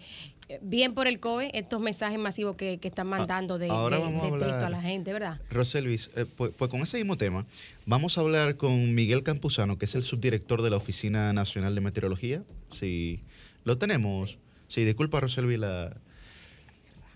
[0.48, 4.70] eh, bien por el COE, estos mensajes masivos que, están ah, mandando de, texto a
[4.70, 5.40] la gente, ¿verdad?
[5.50, 7.46] Roselvis, eh, pues, pues, con ese mismo tema,
[7.86, 11.80] vamos a hablar con Miguel Campuzano, que es el subdirector de la Oficina Nacional de
[11.80, 12.42] Meteorología.
[12.70, 13.22] Sí.
[13.64, 14.38] Lo tenemos.
[14.66, 15.96] Sí, disculpa, Rosel Vila.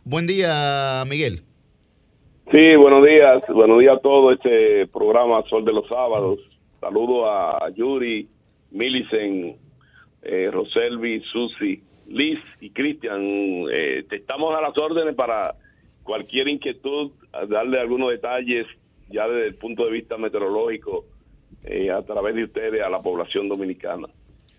[0.05, 1.41] Buen día, Miguel.
[2.51, 3.43] Sí, buenos días.
[3.49, 6.41] Buenos días a todo este programa Sol de los Sábados.
[6.81, 8.27] Saludo a Yuri,
[8.71, 9.57] Millicent,
[10.23, 13.21] eh, Roselvi, Susi, Liz y Cristian.
[13.71, 15.55] Eh, estamos a las órdenes para
[16.03, 17.11] cualquier inquietud,
[17.49, 18.67] darle algunos detalles
[19.11, 21.05] ya desde el punto de vista meteorológico
[21.65, 24.09] eh, a través de ustedes a la población dominicana.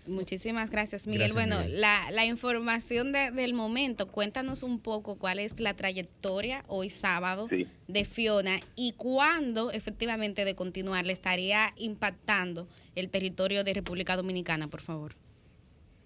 [0.06, 1.32] Muchísimas gracias, Miguel.
[1.32, 7.48] bueno, La, la, información del momento, cuéntanos un poco cuál es la trayectoria hoy sábado
[7.86, 14.68] de Fiona y cuándo efectivamente de continuar le estaría impactando el territorio de República Dominicana,
[14.68, 15.12] por favor.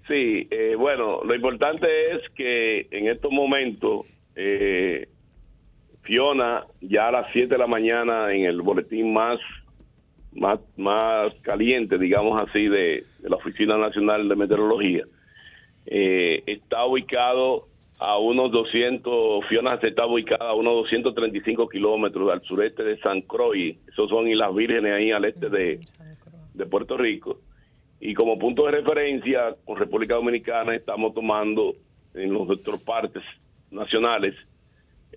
[0.09, 5.09] Sí, eh, bueno, lo importante es que en estos momentos eh,
[6.02, 9.40] Fiona ya a las 7 de la mañana en el boletín más
[10.35, 15.05] más, más caliente, digamos así, de, la Oficina Nacional de Meteorología,
[15.87, 17.68] eh, está ubicado
[17.99, 23.23] a unos 200, Fiona se está ubicada a unos 235 kilómetros al sureste de San
[23.23, 25.81] Croix, esos son Islas Vírgenes ahí al este de,
[26.55, 27.38] de Puerto Rico.
[28.01, 31.75] Y como punto de referencia con República Dominicana estamos tomando
[32.12, 33.23] en los nuestros partes
[33.70, 34.35] nacionales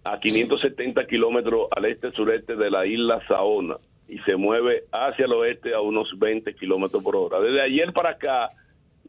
[0.03, 5.73] a 570 kilómetros al este-sureste de la isla Saona y se mueve hacia el oeste
[5.73, 7.39] a unos 20 kilómetros por hora.
[7.39, 8.49] Desde ayer para acá,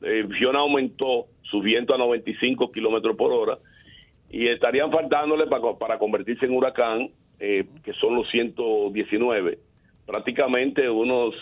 [0.02, 3.58] eh, Fiona aumentó su viento a 95 kilómetros por hora
[4.30, 9.58] y estarían faltándole para, para convertirse en huracán, eh, que son los 119,
[10.06, 11.34] prácticamente unos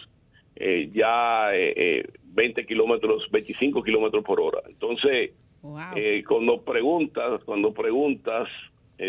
[0.54, 1.48] eh, ya
[2.24, 4.60] 20 kilómetros, 25 kilómetros por hora.
[4.68, 5.32] Entonces,
[6.28, 8.48] cuando preguntas, cuando preguntas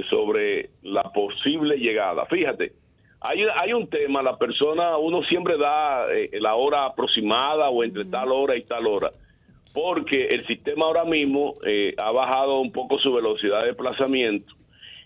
[0.10, 2.74] sobre la posible llegada, fíjate,
[3.20, 8.06] hay, hay un tema, la persona, uno siempre da eh, la hora aproximada o entre
[8.06, 9.12] tal hora y tal hora,
[9.74, 14.54] porque el sistema ahora mismo eh, ha bajado un poco su velocidad de desplazamiento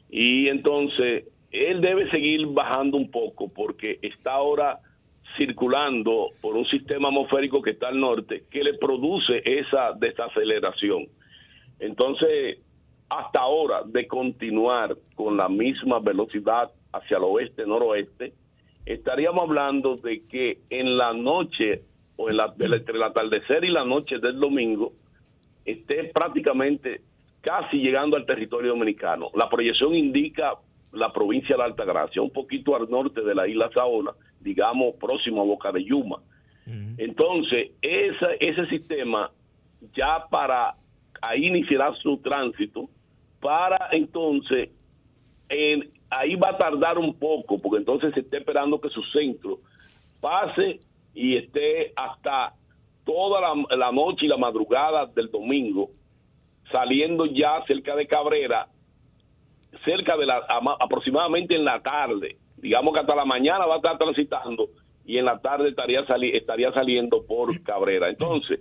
[0.10, 4.80] y entonces él debe seguir bajando un poco porque está ahora
[5.38, 11.08] circulando por un sistema atmosférico que está al norte que le produce esa desaceleración.
[11.80, 12.60] Entonces,
[13.10, 18.34] hasta ahora, de continuar con la misma velocidad hacia el oeste, noroeste,
[18.86, 21.84] estaríamos hablando de que en la noche
[22.16, 24.94] o en la, entre el atardecer y la noche del domingo
[25.66, 27.02] esté prácticamente
[27.42, 29.30] casi llegando al territorio dominicano.
[29.34, 30.54] La proyección indica
[30.92, 35.42] la provincia de Alta Gracia, un poquito al norte de la isla Saona, digamos próximo
[35.42, 36.22] a Boca de Yuma.
[36.98, 39.32] Entonces, ese, ese sistema
[39.94, 40.76] ya para
[41.22, 42.90] ahí iniciará su tránsito
[43.42, 44.70] para entonces
[45.50, 49.60] en ahí va a tardar un poco, porque entonces se está esperando que su centro
[50.20, 50.82] pase
[51.14, 52.54] y esté hasta
[53.06, 55.90] toda la, noche y la madrugada del domingo,
[56.72, 58.68] saliendo ya cerca de Cabrera,
[59.84, 60.46] cerca de la,
[60.80, 62.38] aproximadamente en la tarde.
[62.58, 64.68] Digamos que hasta la mañana va a estar transitando
[65.06, 66.02] y en la tarde estaría,
[66.34, 68.10] estaría saliendo por Cabrera.
[68.10, 68.60] Entonces,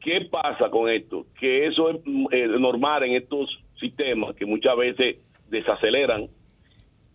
[0.00, 1.26] ¿qué pasa con esto?
[1.40, 1.96] Que eso es
[2.30, 3.50] eh, normal en estos
[3.80, 5.16] sistemas que muchas veces
[5.48, 6.28] desaceleran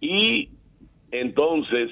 [0.03, 0.49] y
[1.11, 1.89] entonces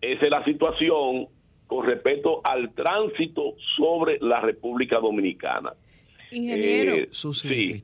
[0.00, 1.28] esa es la situación
[1.68, 5.72] con respecto al tránsito sobre la República Dominicana.
[6.32, 7.74] Ingeniero, eh, sí.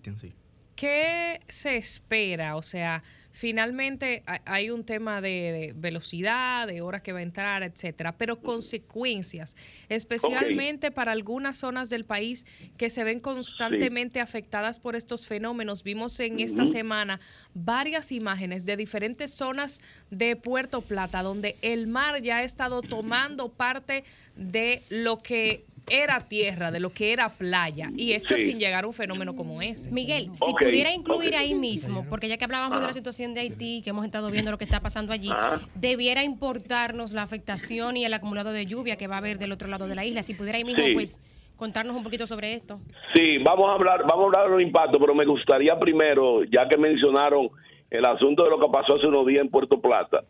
[0.74, 2.56] ¿qué se espera?
[2.56, 8.16] O sea, finalmente hay un tema de, velocidad, de horas que va a entrar, etcétera,
[8.16, 9.56] pero consecuencias,
[9.88, 15.82] especialmente para algunas zonas del país que se ven constantemente afectadas por estos fenómenos.
[15.82, 17.20] Vimos en esta semana
[17.54, 23.50] varias imágenes de diferentes zonas de Puerto Plata donde el mar ya ha estado tomando
[23.50, 24.04] parte
[24.36, 28.87] de lo que era tierra, de lo que era playa, y esto sin llegar a
[28.87, 29.90] un fenómeno como ese.
[29.90, 33.83] Miguel, si pudiera incluir ahí mismo, porque ya que hablábamos de la situación de Haití,
[33.83, 35.31] que hemos estado viendo lo que está pasando allí,
[35.74, 39.68] debiera importarnos la afectación y el acumulado de lluvia que va a haber del otro
[39.68, 40.22] lado de la isla.
[40.22, 41.20] Si pudiera ahí mismo, pues
[41.57, 42.81] contarnos un poquito sobre esto.
[43.14, 46.66] Sí, vamos a hablar, vamos a hablar de los impactos, pero me gustaría primero, ya
[46.68, 47.50] que mencionaron
[47.90, 50.24] el asunto de lo que pasó hace unos días en Puerto Plata.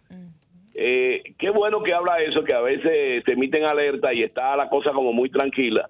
[0.74, 4.68] Eh, qué bueno que habla eso, que a veces se emiten alerta y está la
[4.68, 5.88] cosa como muy tranquila.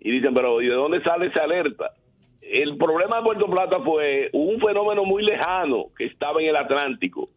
[0.00, 1.92] Y dicen, pero ¿y de dónde sale esa alerta?
[2.40, 7.28] El problema de Puerto Plata fue un fenómeno muy lejano que estaba en el Atlántico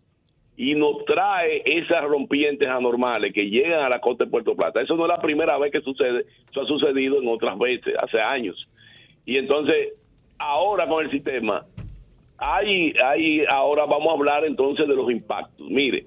[0.57, 4.81] y nos trae esas rompientes anormales que llegan a la costa de Puerto Plata.
[4.81, 8.19] Eso no es la primera vez que sucede, eso ha sucedido en otras veces, hace
[8.19, 8.67] años.
[9.25, 9.93] Y entonces,
[10.37, 11.65] ahora con el sistema,
[12.37, 15.67] hay, hay, ahora vamos a hablar entonces de los impactos.
[15.69, 16.05] Mire,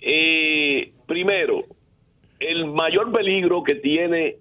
[0.00, 1.64] eh, primero,
[2.40, 4.36] el mayor peligro que tiene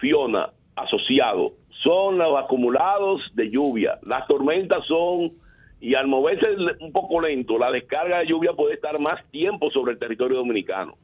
[0.00, 3.98] Fiona asociado son los acumulados de lluvia.
[4.02, 5.32] Las tormentas son,
[5.80, 6.46] y al moverse
[6.80, 10.96] un poco lento, la descarga de lluvia puede estar más tiempo sobre el territorio dominicano.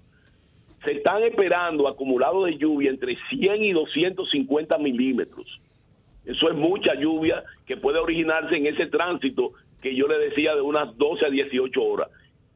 [0.85, 5.61] Se están esperando acumulados de lluvia entre 100 y 250 milímetros.
[6.27, 10.61] Eso es mucha lluvia que puede originarse en ese tránsito que yo le decía de
[10.61, 12.09] unas 12 a 18 horas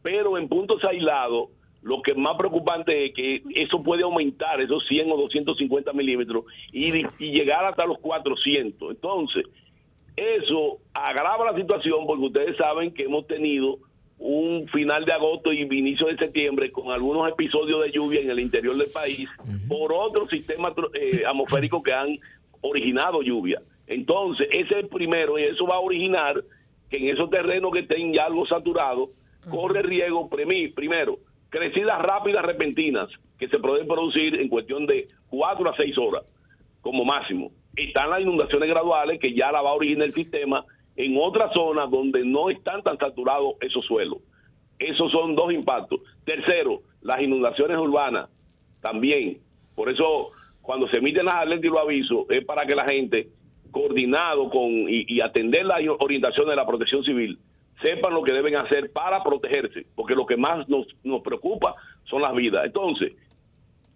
[0.02, 1.50] pero en puntos aislados,
[1.82, 6.44] lo que es más preocupante es que eso puede aumentar esos 100 o 250 milímetros
[6.72, 8.90] y, llegar hasta los 400.
[8.90, 9.46] Entonces,
[10.16, 13.78] eso agrava la situación porque ustedes saben que hemos tenido
[14.18, 18.40] un final de agosto y inicio de septiembre con algunos episodios de lluvia en el
[18.40, 19.28] interior del país
[19.68, 22.18] por otros sistemas eh, atmosféricos que han
[22.60, 23.62] originado lluvia.
[23.86, 26.42] Entonces, ese es el primero y eso va a originar
[26.90, 29.10] que en esos terrenos que estén ya algo saturados,
[29.48, 31.18] corre riesgo, primero,
[31.50, 33.08] crecidas rápidas repentinas
[33.38, 36.24] que se pueden producir en cuestión de cuatro a seis horas
[36.80, 37.50] como máximo.
[37.76, 40.64] Están las inundaciones graduales que ya la va a originar el sistema
[40.96, 44.18] en otras zonas donde no están tan saturados esos suelos.
[44.78, 46.00] Esos son dos impactos.
[46.24, 48.28] Tercero, las inundaciones urbanas
[48.80, 49.38] también.
[49.74, 50.30] Por eso,
[50.60, 53.28] cuando se emiten las alertas y los avisos, es para que la gente,
[53.70, 57.38] coordinado con y, y atender las orientaciones de la protección civil,
[57.80, 62.22] sepan lo que deben hacer para protegerse, porque lo que más nos, nos preocupa son
[62.22, 62.64] las vidas.
[62.64, 63.12] Entonces,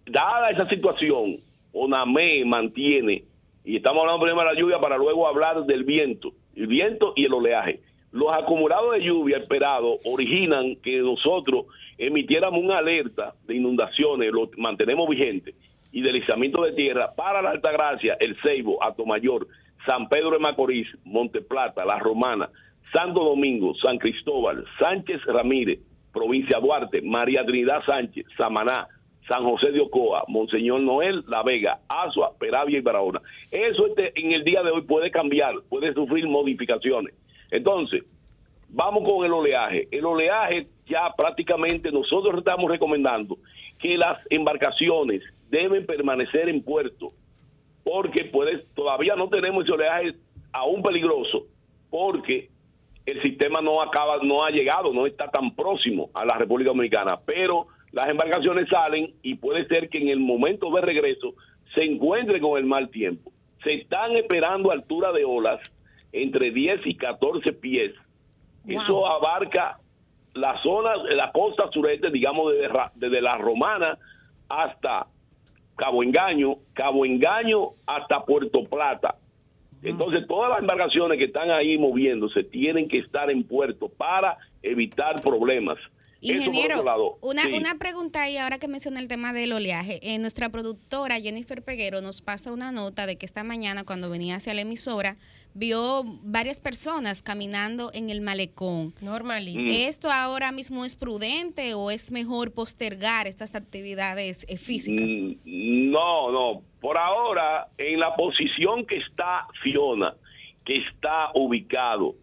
[0.05, 1.37] dada esa situación,
[1.73, 3.23] ONAME mantiene,
[3.65, 7.25] y estamos hablando primero de la lluvia para luego hablar del viento, el viento y
[7.25, 7.81] el oleaje.
[8.11, 11.65] Los acumulados de lluvia esperados originan que nosotros
[11.97, 15.55] emitiéramos una alerta de inundaciones, lo mantenemos vigente,
[15.91, 19.47] y deslizamiento de tierra para la Altagracia, El Ceibo, Atomayor,
[19.85, 22.49] San Pedro de Macorís, Monte Plata, La Romana,
[22.93, 25.79] Santo Domingo, San Cristóbal, Sánchez Ramírez,
[26.13, 28.87] Provincia Duarte, María Trinidad Sánchez, Samaná,
[29.27, 33.21] San José de Ocoa, Monseñor Noel, La Vega, Azua, Peravia y Barahona.
[33.51, 37.15] Eso este, en el día de hoy puede cambiar, puede sufrir modificaciones.
[37.49, 38.03] Entonces,
[38.69, 39.87] vamos con el oleaje.
[39.91, 43.37] El oleaje ya prácticamente nosotros estamos recomendando
[43.81, 47.11] que las embarcaciones deben permanecer en puerto,
[47.83, 48.31] porque
[48.75, 50.13] todavía no tenemos ese oleaje
[50.51, 51.45] aún peligroso,
[51.89, 52.52] porque
[53.05, 57.19] el sistema no acaba, no ha llegado, no está tan próximo a la República Dominicana,
[57.25, 61.35] pero las embarcaciones salen y puede ser que en el momento de regreso
[61.75, 63.31] se encuentre con el mal tiempo.
[63.63, 65.59] Se están esperando altura de olas
[66.11, 67.93] entre 10 y 14 pies.
[68.67, 69.79] Eso abarca
[70.33, 73.97] la zona, la costa sureste, digamos, desde, desde la Romana
[74.47, 75.07] hasta
[75.75, 79.17] Cabo Engaño, Cabo Engaño hasta Puerto Plata
[79.83, 85.21] Entonces, todas las embarcaciones que están ahí moviéndose tienen que estar en puerto para evitar
[85.21, 85.77] problemas.
[86.23, 89.99] Ingeniero, una, una pregunta ahí, ahora que menciona el tema del oleaje.
[90.01, 94.37] Eh, nuestra productora Jennifer Peguero nos pasa una nota de que esta mañana, cuando venía
[94.37, 95.17] hacia la emisora,
[95.53, 98.93] vio varias personas caminando en el malecón.
[99.01, 99.59] Normalito.
[99.59, 99.67] Mm.
[99.69, 105.05] ¿Esto ahora mismo es prudente o es mejor postergar estas actividades eh, físicas?
[105.05, 106.61] Mm, no, no.
[106.79, 110.15] Por ahora, en la posición que está Fiona,
[110.65, 112.15] que está ubicado,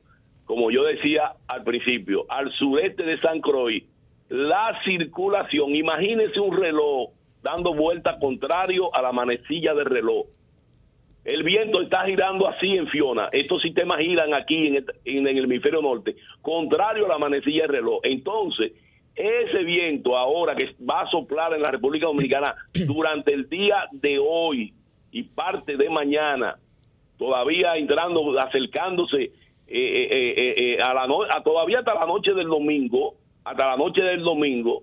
[0.51, 3.85] como yo decía al principio, al sureste de San Croix,
[4.31, 10.27] la circulación, imagínese un reloj dando vuelta contrario a la manecilla del reloj.
[11.25, 13.29] El viento está girando así en Fiona.
[13.31, 14.67] Estos sistemas giran aquí
[15.05, 18.01] en el, hemisferio norte, contrario a la manecilla del reloj.
[18.03, 18.73] Entonces,
[19.15, 22.57] ese viento ahora que va a soplar en la República Dominicana
[22.89, 24.75] durante el día de hoy
[25.13, 26.57] y parte de mañana,
[27.19, 29.31] todavía entrando, acercándose
[29.73, 33.15] eh, eh, eh, a la a todavía hasta la noche del domingo,
[33.45, 34.83] hasta la noche del domingo,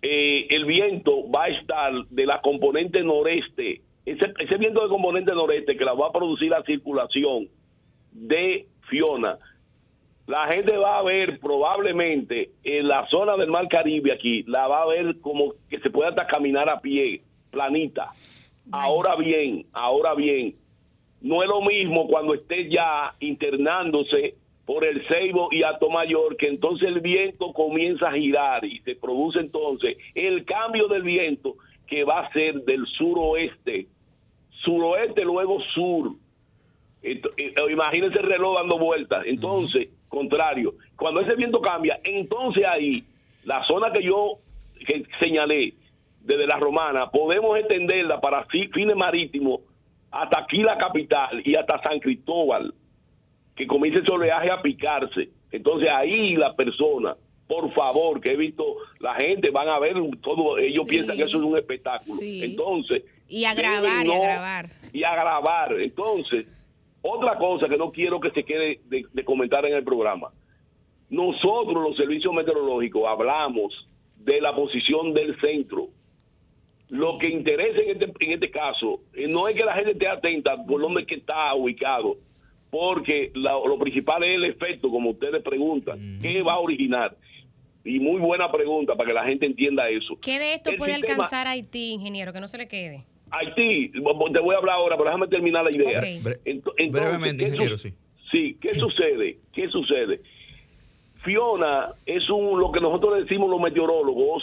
[0.00, 5.76] el viento va a estar de la componente noreste, ese, ese viento de componente noreste
[5.76, 7.48] que la va a producir la circulación
[8.12, 9.36] de Fiona,
[10.28, 14.82] la gente va a ver probablemente en la zona del Mar Caribe aquí, la va
[14.82, 18.06] a ver como que se puede hasta caminar a pie, planita.
[18.70, 20.54] Ahora bien, ahora bien,
[21.20, 26.48] no es lo mismo cuando esté ya internándose por el Ceibo y Alto Mayor, que
[26.48, 31.54] entonces el viento comienza a girar y se produce entonces el cambio del viento
[31.86, 33.86] que va a ser del suroeste,
[34.50, 36.12] suroeste luego sur.
[37.02, 37.22] Eh,
[37.70, 39.24] imagínense el reloj dando vueltas.
[39.26, 43.04] Entonces, contrario, cuando ese viento cambia, entonces ahí,
[43.44, 44.38] la zona que yo
[45.20, 45.74] señalé
[46.22, 49.60] desde la romana, podemos extenderla para fines marítimos
[50.22, 52.72] hasta aquí la capital y hasta San Cristóbal,
[53.54, 55.30] que comience ese oleaje a picarse.
[55.50, 58.64] Entonces ahí la persona, por favor, que he visto
[58.98, 62.20] la gente, van a ver todo, ellos piensan que eso es un espectáculo.
[62.22, 63.04] Entonces...
[63.28, 64.66] Y a grabar, y a grabar.
[64.92, 65.80] Y a grabar.
[65.80, 66.46] Entonces,
[67.02, 70.30] otra cosa que no quiero que se quede de comentar en el programa.
[71.10, 73.86] Nosotros, los servicios meteorológicos, hablamos
[74.16, 75.88] de la posición del centro
[76.88, 80.08] lo que interesa en este, en este caso eh, no es que la gente esté
[80.08, 82.16] atenta por dónde que está ubicado,
[82.70, 87.16] porque lo principal es el efecto, como ustedes preguntan, ¿qué va a originar?
[87.84, 90.18] Y muy buena pregunta para que la gente entienda eso.
[90.20, 92.32] ¿Qué de esto puede alcanzar a Haití, ingeniero?
[92.32, 93.04] Que no se le quede.
[93.30, 96.00] Haití, te voy a hablar ahora, pero déjame terminar la idea.
[96.90, 97.94] Brevemente, ingeniero, sí.
[98.30, 99.38] Sí, ¿qué sucede?
[99.52, 100.20] ¿Qué sucede?
[101.24, 104.42] Fiona es un, lo que nosotros decimos los meteorólogos,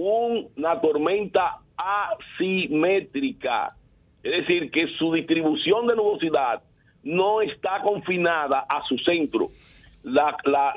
[0.00, 3.68] una tormenta asimétrica,
[4.22, 6.62] es decir, que su distribución de nubosidad
[7.02, 9.50] no está confinada a su centro.
[10.02, 10.34] La,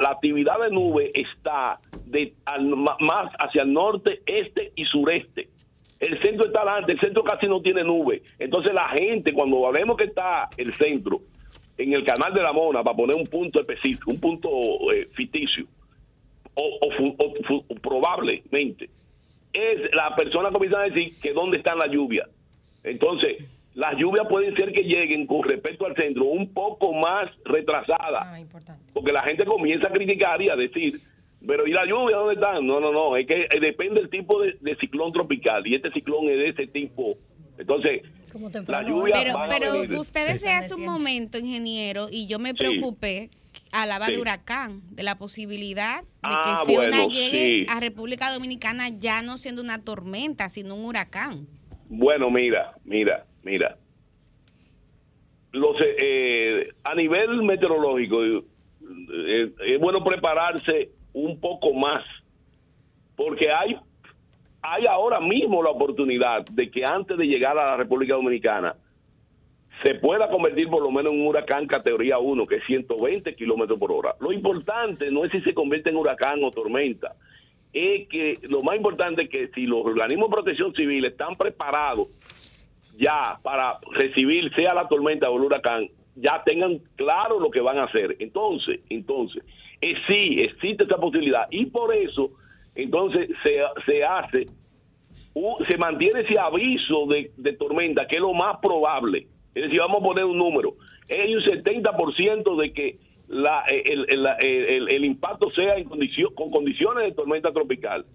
[0.09, 2.33] actividad de nube está de,
[2.99, 5.49] más hacia el norte, este y sureste.
[5.99, 8.21] El centro está adelante, el centro casi no tiene nube.
[8.39, 11.21] Entonces la gente, cuando hablemos que está el centro
[11.77, 14.49] en el canal de la Mona, para poner un punto específico, un punto
[14.91, 15.65] eh, ficticio,
[16.55, 18.89] o probablemente,
[19.53, 22.27] es la persona comienza a decir que dónde están las lluvias.
[22.83, 23.37] Entonces,
[23.75, 28.25] las lluvias pueden ser que lleguen con respecto al centro un poco más retrasadas.
[28.25, 28.39] Ah,
[28.93, 30.93] porque la gente comienza a criticar y a decir,
[31.45, 32.65] pero ¿y la lluvia dónde están?
[32.65, 36.29] No, no, no, es que eh, depende del tipo de, ciclón tropical y este ciclón
[36.29, 37.17] es de ese tipo.
[37.57, 38.01] Entonces,
[38.67, 43.29] la lluvia pero, pero usted decía hace un momento, ingeniero, y yo me preocupé
[43.73, 49.21] hablaba de huracán, de la posibilidad de ah, que Fiona llegue a República Dominicana ya
[49.21, 51.47] no siendo una tormenta, sino un huracán.
[51.89, 53.77] Bueno, mira, mira, mira.
[55.51, 62.03] Los, eh, a nivel meteorológico, eh, es bueno prepararse un poco más,
[63.15, 63.75] porque hay,
[64.61, 68.75] hay ahora mismo la oportunidad de que antes de llegar a la República Dominicana,
[69.83, 73.77] se pueda convertir por lo menos en un huracán categoría 1, que es 120 kilómetros
[73.77, 74.15] por hora.
[74.21, 77.15] Lo importante no es si se convierte en huracán o tormenta,
[77.73, 82.07] es que lo más importante es que si los organismos de protección civil están preparados
[82.97, 87.77] ya para recibir sea la tormenta o el huracán, ya tengan claro lo que van
[87.79, 88.15] a hacer.
[88.19, 89.43] Entonces, entonces,
[89.81, 92.31] eh, sí, existe esa posibilidad y por eso,
[92.73, 94.45] entonces se, se hace,
[95.67, 100.01] se mantiene ese aviso de, de tormenta, que es lo más probable es decir, vamos
[100.01, 100.75] a poner un número.
[101.09, 102.97] Hay un 70% de que
[103.27, 104.05] la, el,
[104.89, 105.87] el, impacto sea en
[106.35, 108.05] con condiciones de tormenta tropical.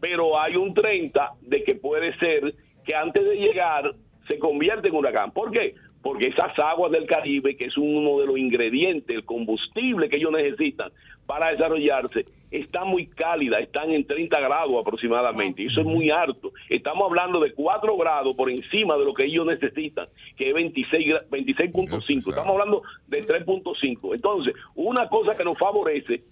[0.00, 3.94] Pero hay un 30% de que puede ser que antes de llegar
[4.28, 5.32] se convierta en huracán.
[5.32, 5.74] ¿Por qué?
[6.06, 10.30] Porque esas aguas del Caribe, que es uno de los ingredientes, el combustible que ellos
[10.30, 10.92] necesitan
[11.26, 16.52] para desarrollarse, está muy cálida, están en 30 grados aproximadamente, y eso es muy alto.
[16.70, 21.06] Estamos hablando de 4 grados por encima de lo que ellos necesitan, que es 26
[21.28, 22.28] 26.5.
[22.28, 24.14] Estamos hablando de 3.5.
[24.14, 26.22] Entonces, una cosa que nos favorece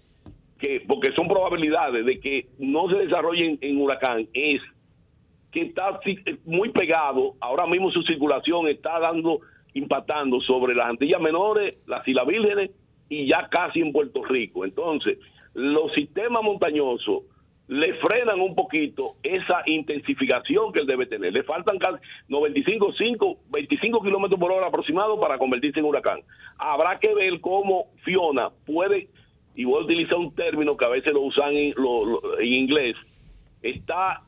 [0.57, 4.63] que porque son probabilidades de que no se desarrolle en huracán es
[5.51, 5.99] que está
[6.45, 9.41] muy pegado, ahora mismo su circulación está dando
[9.75, 12.71] impactando sobre las Antillas Menores, las Islas Vírgenes
[13.09, 14.65] y ya casi en Puerto Rico.
[14.65, 15.19] Entonces,
[15.53, 17.25] los sistemas montañosos
[17.67, 21.33] le frenan un poquito esa intensificación que él debe tener.
[21.33, 21.99] Le faltan casi
[22.29, 26.21] 95, 5, 25 kilómetros por hora aproximado para convertirse en huracán.
[26.59, 29.09] Habrá que ver cómo Fiona puede,
[29.55, 31.75] y voy a utilizar un término que a veces lo usan en,
[32.41, 32.97] en inglés,
[33.63, 34.23] está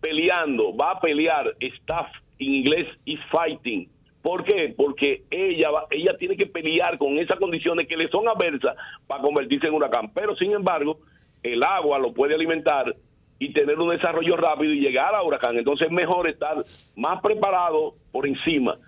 [0.00, 3.88] peleando, va a pelear, está en inglés is fighting
[4.22, 4.72] ¿Por qué?
[4.76, 9.66] Porque ella, ella tiene que pelear con esas condiciones que le son adversas para convertirse
[9.66, 10.12] en huracán.
[10.14, 11.00] Pero, sin embargo,
[11.42, 12.94] el agua lo puede alimentar
[13.40, 15.58] y tener un desarrollo rápido y llegar a huracán.
[15.58, 16.56] Entonces es mejor estar
[16.96, 18.78] más preparado por encima.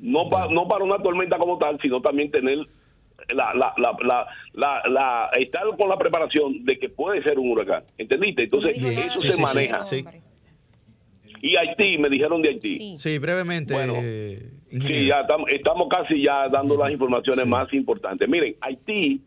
[0.00, 2.58] No, no para una tormenta como tal, sino también tener
[3.28, 7.84] la, la, la, la, estar con la preparación de que puede ser un huracán.
[7.96, 8.42] ¿Entendiste?
[8.42, 9.82] Entonces, eso se maneja.
[11.40, 12.96] Y Haití, me dijeron de Haití.
[12.96, 13.74] Sí, brevemente.
[13.74, 13.94] Bueno,
[14.80, 18.26] Sí, ya estamos, casi ya dando las informaciones más importantes.
[18.26, 19.20] Miren, Haití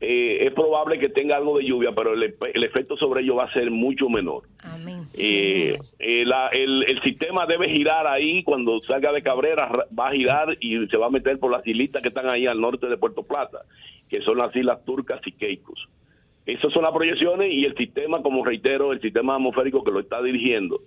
[0.00, 2.24] eh, es probable que tenga algo de lluvia, pero el,
[2.64, 4.42] efecto sobre ello va a ser mucho menor.
[4.58, 5.06] Amén.
[5.14, 10.56] Eh, eh, el, el, sistema debe girar ahí, cuando salga de Cabrera va a girar
[10.58, 13.22] y se va a meter por las islitas que están ahí al norte de Puerto
[13.22, 13.60] Plata,
[14.08, 15.88] que son las islas turcas y Keikos.
[16.44, 20.20] Esas son las proyecciones y el sistema, como reitero, el sistema atmosférico que lo está
[20.20, 20.80] dirigiendo,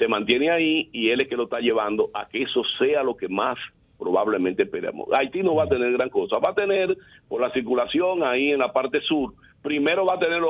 [0.00, 3.16] se mantiene ahí y él es que lo está llevando a que eso sea lo
[3.16, 3.58] que más
[3.98, 5.08] probablemente esperamos.
[5.12, 6.96] Haití no va a tener gran cosa, va a tener
[7.28, 10.40] por la circulación ahí en la parte sur, primero va a tener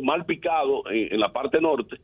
[0.00, 1.96] mal picado en, la parte norte,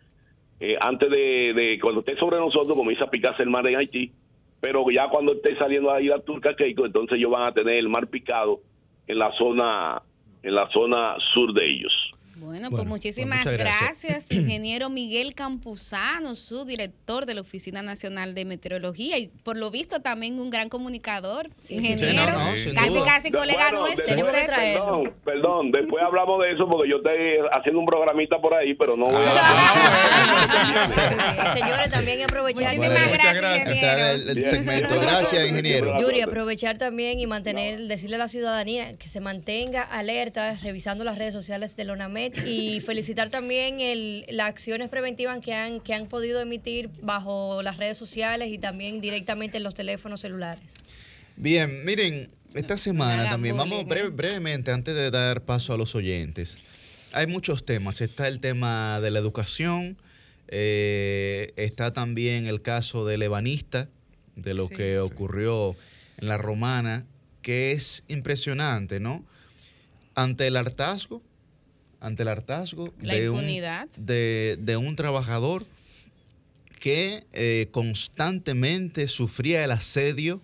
[0.58, 4.10] eh, antes de, cuando esté sobre nosotros comienza a picarse el mar en Haití,
[4.60, 8.08] pero ya cuando esté saliendo ahí la Turca entonces ellos van a tener el mar
[8.08, 8.58] picado
[9.06, 10.02] en la zona
[10.42, 11.92] en la zona sur de ellos.
[12.38, 14.26] Bueno, pues, pues muchísimas gracias.
[14.30, 20.00] ingeniero Miguel Campuzano, su director de la Oficina Nacional de Meteorología y por lo visto
[20.00, 22.36] también un gran comunicador, ingeniero,
[22.74, 24.04] casi casi colega nuestro.
[24.26, 28.96] Perdón, perdón, después hablamos de eso porque yo estoy haciendo un programita por ahí, pero
[28.96, 29.32] no voy a...
[29.34, 30.34] Ah,
[31.56, 32.76] Señores, también aprovechar...
[32.76, 35.00] Muchísimas gracias, ingeniero.
[35.00, 36.00] Gracias, ingeniero.
[36.00, 41.16] Yuri, aprovechar también y mantener, decirle a la ciudadanía que se mantenga alerta, revisando las
[41.16, 41.84] redes sociales de
[42.44, 47.76] Y felicitar también el, las acciones preventivas que han, que han podido emitir bajo las
[47.76, 50.64] redes sociales y también directamente en los teléfonos celulares.
[51.36, 56.58] Bien, miren, esta semana también, vamos brevemente, antes de dar paso a los oyentes,
[57.12, 58.00] hay muchos temas.
[58.00, 59.98] Está el tema de la educación,
[60.48, 63.88] eh, está también el caso del ebanista,
[64.36, 65.76] de lo que ocurrió
[66.18, 67.04] en la romana,
[67.42, 69.24] que es impresionante, ¿no?
[70.14, 71.22] Ante el hartazgo,
[72.06, 75.66] ante el hartazgo de, un, de, un trabajador
[76.78, 80.40] que eh, constantemente sufría el asedio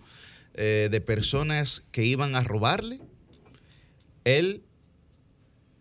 [0.55, 2.99] eh, de personas que iban a robarle.
[4.25, 4.61] Él,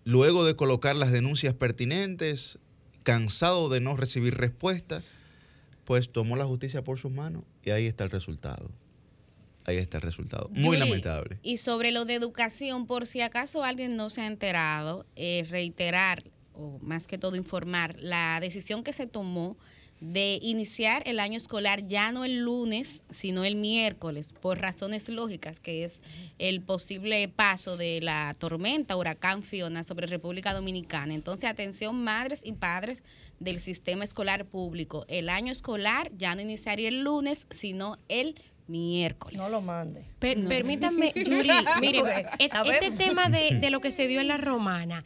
[0.05, 2.61] luego de colocar las denuncias pertinentes,
[3.03, 5.03] cansado de no recibir respuesta,
[5.85, 8.71] pues tomó la justicia por sus manos y ahí está el resultado
[9.65, 10.51] ahí está el resultado.
[10.53, 11.39] Muy lamentable.
[11.43, 16.25] Y sobre lo de educación, por si acaso alguien no se ha enterado, eh, reiterar,
[16.55, 19.57] o más que todo informar, la decisión que se tomó
[20.03, 25.61] de iniciar el año escolar ya no el lunes, sino el miércoles, por razones lógicas,
[25.61, 26.01] que es
[26.41, 31.15] el posible paso de la tormenta huracán Fiona sobre República Dominicana.
[31.15, 33.05] Entonces, atención madres y padres
[33.39, 35.05] del sistema escolar público.
[35.07, 38.52] El año escolar ya no iniciaría el lunes, sino el miércoles.
[39.37, 40.05] No lo mande.
[40.19, 41.51] Permítanme, Yuri,
[41.81, 42.03] mire,
[42.39, 45.05] este tema de, de, lo que se dio en la romana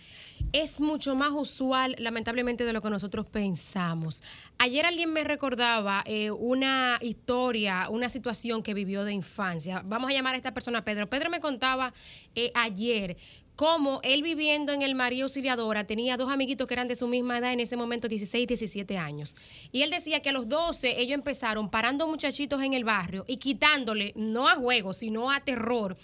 [0.53, 4.23] es mucho más usual, lamentablemente, de lo que nosotros pensamos.
[4.59, 9.83] Ayer alguien me recordaba eh, una historia, una situación que vivió de infancia.
[9.85, 11.09] Vamos a llamar a esta persona Pedro.
[11.09, 11.93] Pedro me contaba
[12.35, 13.17] eh, ayer
[13.57, 17.39] cómo él viviendo en el María Auxiliadora tenía dos amiguitos que eran de su misma
[17.39, 19.35] edad en ese momento, 16, 17 años.
[19.73, 23.39] Y él decía que a los 12 ellos empezaron parando muchachitos en el barrio y
[23.39, 25.97] quitándole, no a juego, sino a terror,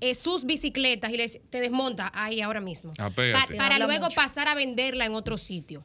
[0.00, 2.92] eh, sus bicicletas y les te desmonta ahí ahora mismo.
[3.56, 5.84] para luego pasar a venderla en otro sitio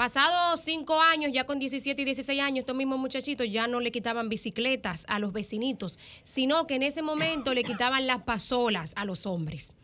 [0.00, 3.92] Pasados cinco años, ya con 17 y 16 años, estos mismos muchachitos ya no le
[3.92, 9.04] quitaban bicicletas a los vecinitos, sino que en ese momento le quitaban las pasolas a
[9.04, 9.74] los hombres.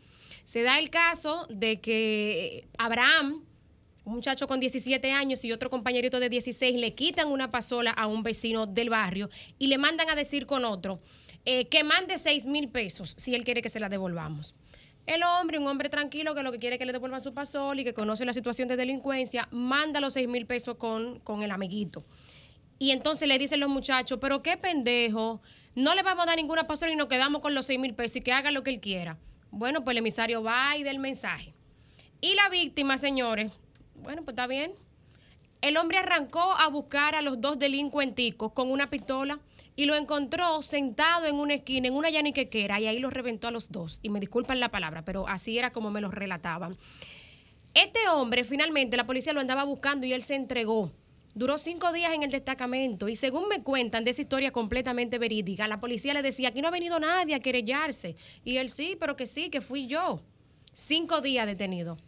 [0.47, 3.43] Se da el caso de que Abraham,
[4.05, 8.07] un muchacho con 17 años y otro compañerito de 16, le quitan una pasola a
[8.07, 9.29] un vecino del barrio
[9.59, 11.01] y le mandan a decir con otro
[11.43, 14.55] eh, que mande 6 mil pesos si él quiere que se la devolvamos.
[15.05, 17.81] El hombre, un hombre tranquilo que lo que quiere es que le devuelvan su pasola
[17.81, 21.51] y que conoce la situación de delincuencia, manda los 6 mil pesos con, con el
[21.51, 22.05] amiguito.
[22.79, 25.41] Y entonces le dicen los muchachos, pero qué pendejo,
[25.75, 28.15] no le vamos a dar ninguna pasola y nos quedamos con los 6 mil pesos
[28.15, 29.17] y que haga lo que él quiera.
[29.51, 31.53] Bueno, pues el emisario va y da el mensaje.
[32.21, 33.51] Y la víctima, señores,
[33.95, 34.73] bueno, pues está bien.
[35.61, 39.39] El hombre arrancó a buscar a los dos delincuenticos con una pistola
[39.75, 43.51] y lo encontró sentado en una esquina, en una yaniquequera, y ahí los reventó a
[43.51, 43.99] los dos.
[44.01, 46.77] Y me disculpan la palabra, pero así era como me lo relataban.
[47.73, 50.91] Este hombre, finalmente, la policía lo andaba buscando y él se entregó.
[51.37, 55.67] Duró cinco días en el destacamento y según me cuentan de esa historia completamente verídica,
[55.67, 58.15] la policía le decía, aquí no ha venido nadie a querellarse.
[58.43, 60.23] Y él sí, pero que sí, que fui yo.
[60.73, 61.99] Cinco días detenido.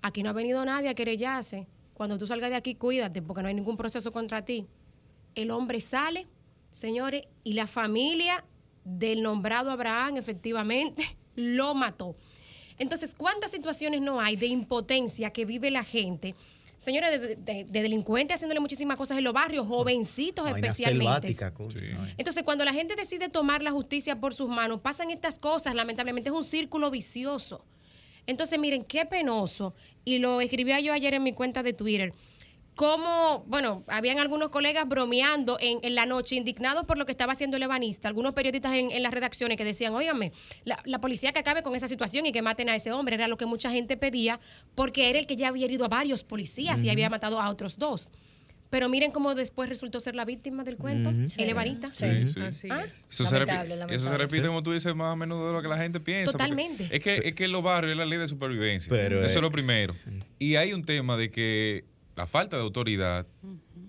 [0.00, 1.66] Aquí no ha venido nadie a querellarse.
[1.92, 4.66] Cuando tú salgas de aquí, cuídate porque no hay ningún proceso contra ti.
[5.34, 6.26] El hombre sale,
[6.72, 8.42] señores, y la familia
[8.84, 12.16] del nombrado Abraham efectivamente lo mató.
[12.78, 16.34] Entonces, ¿cuántas situaciones no hay de impotencia que vive la gente?
[16.82, 21.04] Señores, de, de- de delincuentes haciéndole muchísimas cosas en los barrios, jovencitos Vaina especialmente.
[22.18, 26.28] Entonces, cuando la gente decide tomar la justicia por sus manos, pasan estas cosas, lamentablemente
[26.30, 27.64] es un círculo vicioso.
[28.26, 29.74] Entonces, miren, qué penoso,
[30.04, 32.12] y lo escribía yo ayer en mi cuenta de Twitter,
[32.74, 37.32] cómo, bueno, habían algunos colegas bromeando en, en la noche, indignados por lo que estaba
[37.32, 40.32] haciendo el ebanista, algunos periodistas en, en las redacciones que decían, óigame,
[40.64, 43.28] la, la policía que acabe con esa situación y que maten a ese hombre, era
[43.28, 44.40] lo que mucha gente pedía,
[44.74, 47.78] porque era el que ya había herido a varios policías y había matado a otros
[47.78, 48.10] dos.
[48.70, 51.90] Pero miren cómo después resultó ser la víctima del cuento, el ebanista.
[51.92, 52.40] Sí, sí.
[52.40, 52.84] Así ¿Ah?
[52.88, 53.06] es.
[53.10, 54.10] Eso se, repi- Lamentable, eso lamentable.
[54.12, 56.32] se repite, como tú dices, más a menudo de lo que la gente piensa.
[56.32, 56.88] Totalmente.
[56.90, 58.88] Es que, es que en los barrios es la ley de supervivencia.
[58.88, 59.94] Pero, eso eh, es lo primero.
[60.38, 61.84] Y hay un tema de que
[62.16, 63.26] la falta de autoridad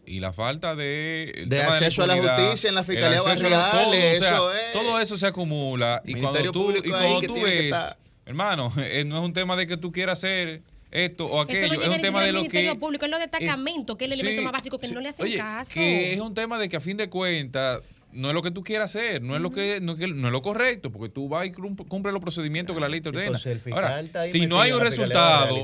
[0.06, 1.32] y la falta de...
[1.36, 3.94] el De acceso a la impunidad, justicia en la fiscalía a la- barrial, todo, o
[3.94, 4.74] sea, eso es.
[4.74, 6.02] todo eso se acumula.
[6.06, 9.68] Y cuando tú, y cuando tú ves, estar- hermano, eh, no es un tema de
[9.68, 10.62] que tú quieras hacer
[10.92, 12.80] esto o no aquello, es un tema de lo Ministerio que...
[12.80, 14.94] Público, es lo de destacamento, que es el elemento Sí, más básico que sí.
[14.94, 15.72] no le hacen Oye, caso.
[15.74, 17.82] Que es un tema de que a fin de cuentas
[18.14, 20.42] no es lo que tú quieras hacer, no es lo que no, no es lo
[20.42, 23.32] correcto, porque tú vas y cum- cumple los procedimientos que la ley te ordena.
[23.32, 23.34] El
[23.74, 23.88] Ahora,
[24.32, 25.56] si no hay un resultado,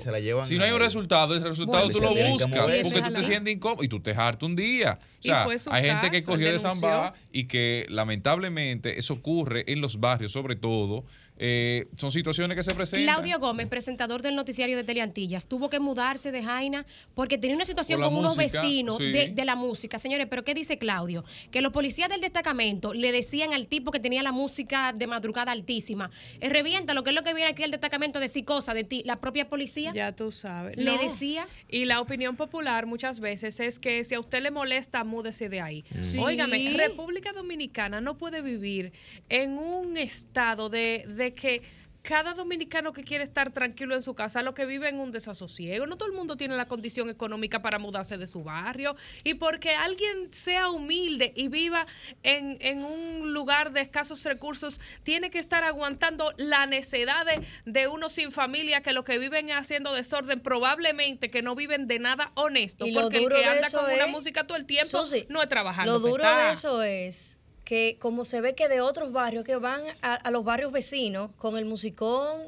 [0.45, 2.47] si no hay un resultado, ese resultado tú lo buscas
[2.83, 4.99] porque tú te sientes incómodo y tú te hartas un día.
[5.01, 9.99] O sea, hay gente que cogió de zamba y que lamentablemente eso ocurre en los
[9.99, 11.05] barrios, sobre todo.
[11.39, 13.05] Eh, son situaciones que se presentan.
[13.15, 16.85] Claudio Gómez, presentador del noticiario de Teleantillas, tuvo que mudarse de Jaina
[17.15, 19.11] porque tenía una situación con unos música, vecinos sí.
[19.11, 19.97] de, de la música.
[19.97, 21.23] Señores, pero ¿qué dice Claudio?
[21.51, 25.51] Que los policías del destacamento le decían al tipo que tenía la música de madrugada
[25.51, 26.11] altísima,
[26.41, 29.01] "Eh, revienta lo que es lo que viene aquí el destacamento, decir cosas de ti.
[29.05, 30.75] La propia policía Ya tú sabes.
[30.77, 31.01] le No.
[31.01, 31.47] decía...
[31.69, 35.61] Y la opinión popular muchas veces es que si a usted le molesta, múdese de
[35.61, 35.85] ahí.
[36.11, 36.17] Sí.
[36.17, 38.91] Óigame, República Dominicana no puede vivir
[39.29, 41.61] en un estado de, de que
[42.01, 45.85] cada dominicano que quiere estar tranquilo en su casa, lo que vive en un desasosiego.
[45.85, 48.95] No todo el mundo tiene la condición económica para mudarse de su barrio.
[49.23, 51.85] Y porque alguien sea humilde y viva
[52.23, 57.87] en, en un lugar de escasos recursos, tiene que estar aguantando la necedad de, de
[57.87, 61.99] unos sin familia que lo que viven es haciendo desorden, probablemente que no viven de
[61.99, 62.85] nada honesto.
[62.93, 65.99] Porque el que anda con una música todo el tiempo Susi, no es trabajando.
[65.99, 67.38] Lo que duro de eso es
[67.69, 71.29] que como se ve que de otros barrios que van a, a los barrios vecinos
[71.37, 72.41] con el musicón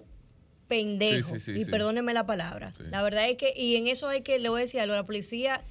[0.68, 1.70] pendejo, Sí, sí, sí, y sí.
[1.70, 4.64] perdónenme la palabra, la verdad es que, y en eso hay que, le voy a
[4.64, 5.62] decir algo, la policía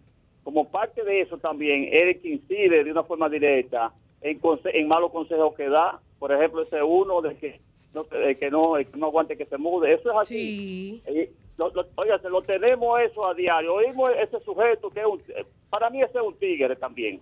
[0.43, 3.93] como parte de eso también, es el que incide de una forma directa
[4.23, 5.99] en, conse- en malos consejos que da.
[6.19, 7.59] Por ejemplo, ese uno de que
[7.93, 9.93] no, de que no, de que no aguante que se mude.
[9.93, 11.01] Eso es así.
[11.05, 13.75] Eh, lo, lo- oiga, se lo tenemos eso a diario.
[13.75, 17.19] Oímos ese sujeto que es un, eh, para mí ese es un tigre también,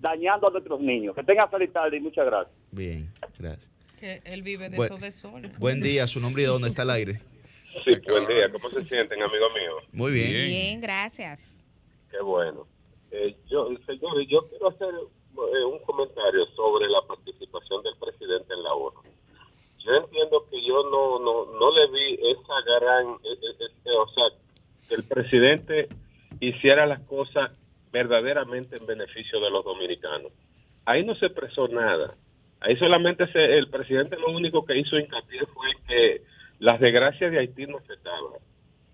[0.00, 1.14] dañando a nuestros niños.
[1.14, 2.54] Que tengan feliz tarde y muchas gracias.
[2.70, 3.08] Bien,
[3.38, 3.70] gracias.
[3.98, 5.50] Que él vive de Buen- eso de sol.
[5.58, 7.14] Buen día, su nombre y de dónde está el aire.
[7.84, 8.50] Sí, buen día.
[8.52, 9.72] ¿Cómo se sienten, amigo mío?
[9.92, 10.32] Muy bien.
[10.32, 11.56] Bien, gracias.
[12.10, 12.66] Qué bueno.
[13.10, 14.88] Eh, yo, señores, yo quiero hacer
[15.34, 19.00] eh, un comentario sobre la participación del presidente en la ONU.
[19.84, 24.08] Yo entiendo que yo no, no, no le vi esa gran, eh, eh, eh, o
[24.08, 24.24] sea,
[24.88, 25.88] que el presidente
[26.40, 27.50] hiciera las cosas
[27.92, 30.32] verdaderamente en beneficio de los dominicanos.
[30.86, 32.14] Ahí no se expresó nada.
[32.60, 36.22] Ahí solamente se, el presidente lo único que hizo hincapié fue que
[36.60, 38.40] las desgracias de Haití no afectaban.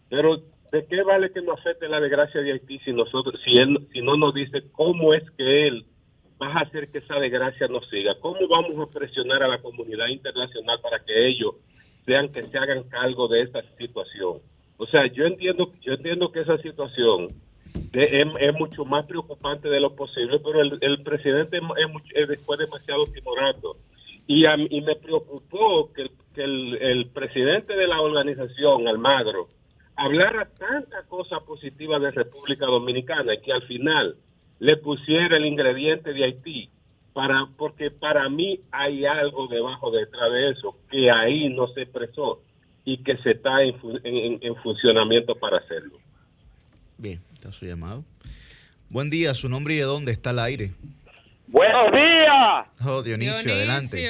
[0.09, 3.87] Pero ¿de qué vale que nos afecte la desgracia de Haití si nosotros, si él,
[3.93, 5.87] si no nos dice cómo es que él
[6.41, 8.15] va a hacer que esa desgracia no siga?
[8.21, 11.55] ¿Cómo vamos a presionar a la comunidad internacional para que ellos
[12.07, 14.39] sean que se hagan cargo de esta situación?
[14.79, 17.29] O sea, yo entiendo, yo entiendo que esa situación
[17.93, 23.77] es, mucho más preocupante de lo posible, pero el, presidente es, es- fue demasiado timorando.
[24.27, 29.49] Y, a y me preocupó que, que el, el presidente de la organización, Almagro,
[29.97, 34.17] hablara tanta cosa positiva de República Dominicana y que al final
[34.61, 36.71] le pusiera el ingrediente de Haití,
[37.13, 42.41] para porque para mí hay algo debajo detrás de eso que ahí no se expresó
[42.85, 45.99] y que se está en, en- en- en funcionamiento para hacerlo.
[46.99, 48.05] Bien, está su llamado.
[48.89, 50.71] Buen día, su nombre y de dónde está el aire.
[51.47, 52.67] Buenos días.
[52.87, 54.09] Oh, Dionisio, adelante.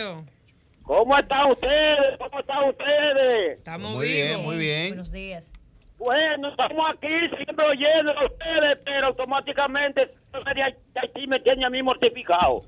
[0.83, 2.19] ¿Cómo están ustedes?
[2.19, 3.59] ¿Cómo están ustedes?
[3.59, 4.89] Estamos Muy bien, muy bien.
[4.89, 5.53] Buenos días.
[6.05, 10.07] Bueno, estamos aquí siempre oyendo a ustedes, pero automáticamente
[10.55, 10.63] de
[10.97, 12.61] Haití me tiene a mí mortificado.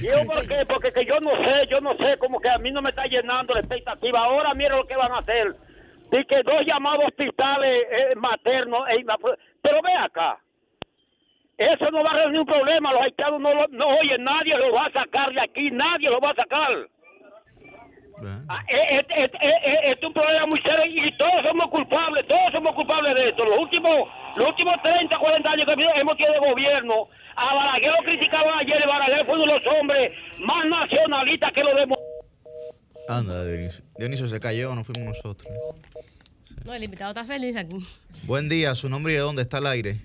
[0.00, 0.64] ¿Yo por qué?
[0.66, 3.04] Porque que yo no sé, yo no sé, como que a mí no me está
[3.04, 4.20] llenando la expectativa.
[4.24, 5.54] Ahora mira lo que van a hacer.
[6.10, 9.04] De que dos llamados hospitales eh, maternos, eh,
[9.60, 10.38] pero ve acá.
[11.58, 14.72] Eso no va a resolver un problema, los haitianos no, lo- no oye, nadie lo
[14.72, 16.86] va a sacar de aquí, nadie lo va a sacar.
[18.48, 21.68] Ah, eh, eh, eh, eh, eh, Este es un problema muy serio y todos somos
[21.70, 23.44] culpables, todos somos culpables de esto.
[23.44, 28.02] Los últimos, los últimos 30, 40 años que hemos tenido de gobierno, a Balaguer lo
[28.04, 31.98] criticaban ayer y Balaguer fue uno de los hombres más nacionalistas que lo demás.
[33.08, 33.84] Anda, Dionisio.
[33.98, 35.52] Dionisio se cayó, no fuimos nosotros.
[36.64, 37.76] No, el invitado está feliz aquí.
[38.24, 40.00] Buen día, su nombre y de dónde está el aire.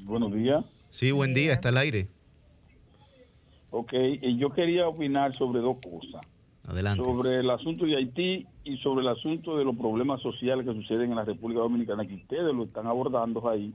[0.00, 0.64] Buenos días.
[0.90, 2.08] Sí, buen día, está el aire.
[3.70, 3.92] Ok,
[4.22, 6.20] y yo quería opinar sobre dos cosas.
[6.66, 7.02] Adelante.
[7.02, 11.10] Sobre el asunto de Haití y sobre el asunto de los problemas sociales que suceden
[11.10, 13.72] en la República Dominicana, que ustedes lo están abordando ahí,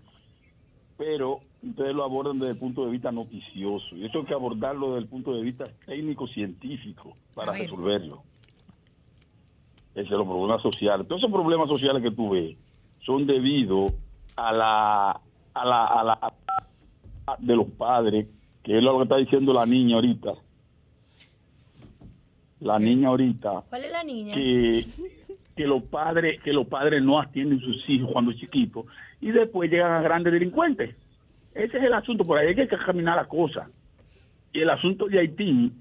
[0.97, 3.95] pero ustedes lo abordan desde el punto de vista noticioso.
[3.95, 8.21] Y eso hay que abordarlo desde el punto de vista técnico-científico para resolverlo.
[9.93, 11.07] Ese es los problemas sociales.
[11.07, 12.55] Todos esos problemas sociales que tú ves
[13.05, 13.87] son debido
[14.35, 15.11] a la,
[15.53, 16.13] a la, a la
[17.27, 18.27] a- de los padres,
[18.65, 20.33] que es lo que está diciendo la niña ahorita.
[22.61, 24.33] La niña ahorita ¿Cuál es la niña?
[24.33, 24.83] que,
[25.55, 28.85] que los padres que los padres no atienden sus hijos cuando chiquitos
[29.21, 30.95] y después llegan a grandes delincuentes.
[31.53, 33.69] Ese es el asunto, por ahí hay que caminar la cosa.
[34.51, 35.71] Y el asunto de Haití,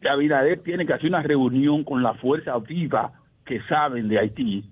[0.00, 3.12] que Abinader tiene que hacer una reunión con la fuerza viva
[3.44, 4.64] que saben de Haití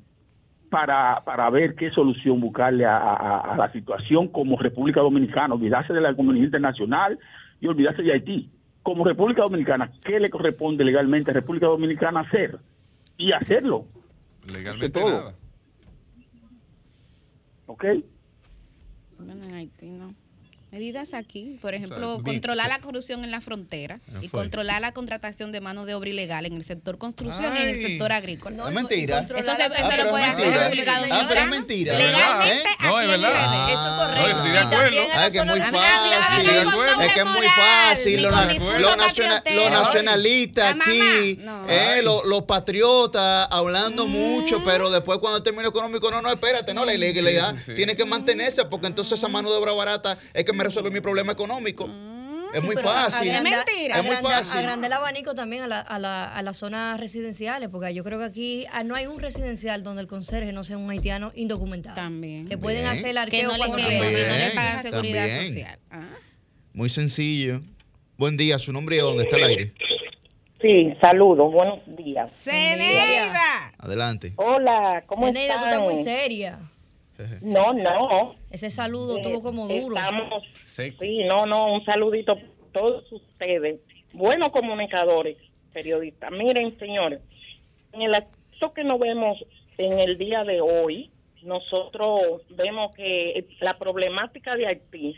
[0.71, 5.93] para, para ver qué solución buscarle a, a- a la situación como República Dominicana, olvidarse
[5.93, 7.19] de la comunidad internacional
[7.61, 8.51] y olvidarse de Haití.
[8.83, 12.59] Como República Dominicana, ¿qué le corresponde legalmente a República Dominicana hacer?
[13.17, 13.87] Y hacerlo.
[14.53, 15.11] Legalmente todo.
[15.11, 15.35] nada.
[17.67, 17.85] ¿Ok?
[19.19, 20.15] Bueno, en Haití no.
[20.71, 24.41] Medidas aquí, por ejemplo, controlar la corrupción en la frontera Ah, y fue.
[24.41, 27.77] controlar la contratación de mano de obra ilegal en el sector construcción y en el
[27.87, 28.55] sector agrícola.
[28.57, 29.21] No, es mentira.
[29.21, 30.59] Eso, se, Ah, eso lo puede es hacer mentira.
[30.69, 31.95] República Ah, pero es mentira.
[31.99, 32.77] Legalmente, ¿Eh?
[32.83, 33.29] No, es verdad.
[33.31, 33.73] RD.
[33.73, 34.29] Eso es No, correcto.
[34.37, 35.01] estoy de acuerdo.
[35.14, 36.47] Ah, la que es muy fácil.
[36.47, 37.01] De acuerdo.
[37.03, 38.23] Es que es muy fácil.
[38.23, 38.59] Los,
[39.55, 41.39] los nacionalistas aquí,
[41.69, 46.95] eh, los, patriotas hablando mucho, pero después cuando termina económico, no, no, espérate, no, la
[46.95, 47.75] ilegalidad sí, sí.
[47.75, 51.01] tiene que mantenerse porque entonces esa mano de obra barata es que me resuelve mi
[51.01, 51.89] problema económico.
[52.53, 53.31] Es muy fácil.
[53.31, 54.59] agranda- Es muy agranda- fácil.
[54.59, 58.19] agranda el abanico también a, la- a, la- a las zonas residenciales, porque yo creo
[58.19, 61.95] que aquí ah, no hay un residencial donde el conserje no sea un haitiano indocumentado.
[61.95, 62.49] También.
[62.49, 62.93] Que pueden Bien.
[62.93, 65.47] hacer el Que arqueo no le no le pagan seguridad también.
[65.47, 65.79] social.
[65.91, 66.01] Ah.
[66.73, 67.61] Muy sencillo.
[68.17, 69.75] Buen día, su nombre y dónde está el aire.
[70.63, 72.33] Sí, saludos, buenos días.
[72.33, 73.73] Ceneida.
[73.79, 74.33] Adelante.
[74.37, 76.59] Hola, ¿cómo Ceneida, tú estás muy seria.
[77.43, 78.35] No, no.
[78.51, 79.97] Ese saludo estuvo como duro.
[79.97, 82.39] Estamos, sí, no, no, un saludito a
[82.73, 83.81] todos ustedes.
[84.12, 85.37] Buenos comunicadores,
[85.73, 86.31] periodistas.
[86.33, 87.21] Miren, señores,
[87.93, 89.39] en el aspecto que nos vemos
[89.79, 91.11] en el día de hoy,
[91.43, 95.16] nosotros vemos que la problemática de Haití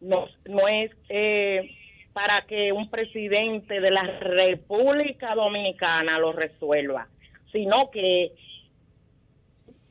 [0.00, 1.70] no, no es eh,
[2.12, 7.08] para que un presidente de la República Dominicana lo resuelva,
[7.52, 8.32] sino que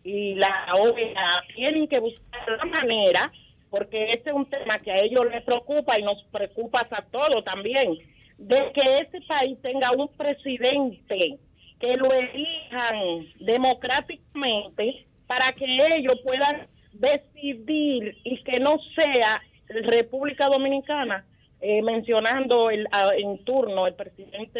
[0.09, 3.31] y la OEA tienen que buscar la manera,
[3.69, 7.43] porque este es un tema que a ellos les preocupa y nos preocupa a todos
[7.43, 7.95] también,
[8.37, 11.37] de que este país tenga un presidente
[11.79, 21.23] que lo elijan democráticamente para que ellos puedan decidir y que no sea República Dominicana
[21.61, 22.87] eh, mencionando el,
[23.17, 24.59] en turno el presidente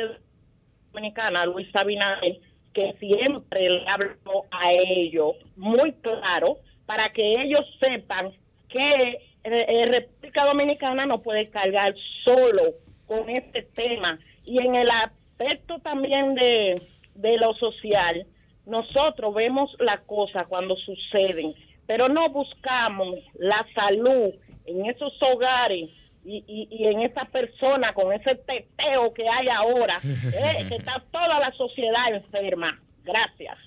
[0.91, 2.37] dominicana Luis Abinader
[2.79, 8.31] que siempre le habló a ellos muy claro para que ellos sepan
[8.69, 12.73] que eh, eh, República Dominicana no puede cargar solo
[13.05, 14.17] con este tema.
[14.45, 18.25] Y en el aspecto también de lo social
[18.65, 21.53] nosotros vemos las cosas cuando suceden
[21.89, 24.31] pero no buscamos la salud
[24.67, 25.89] en esos hogares
[26.25, 31.03] y, y, y en esa persona con ese teteo que hay ahora, eh, que está
[31.11, 32.79] toda la sociedad enferma.
[33.03, 33.57] Gracias.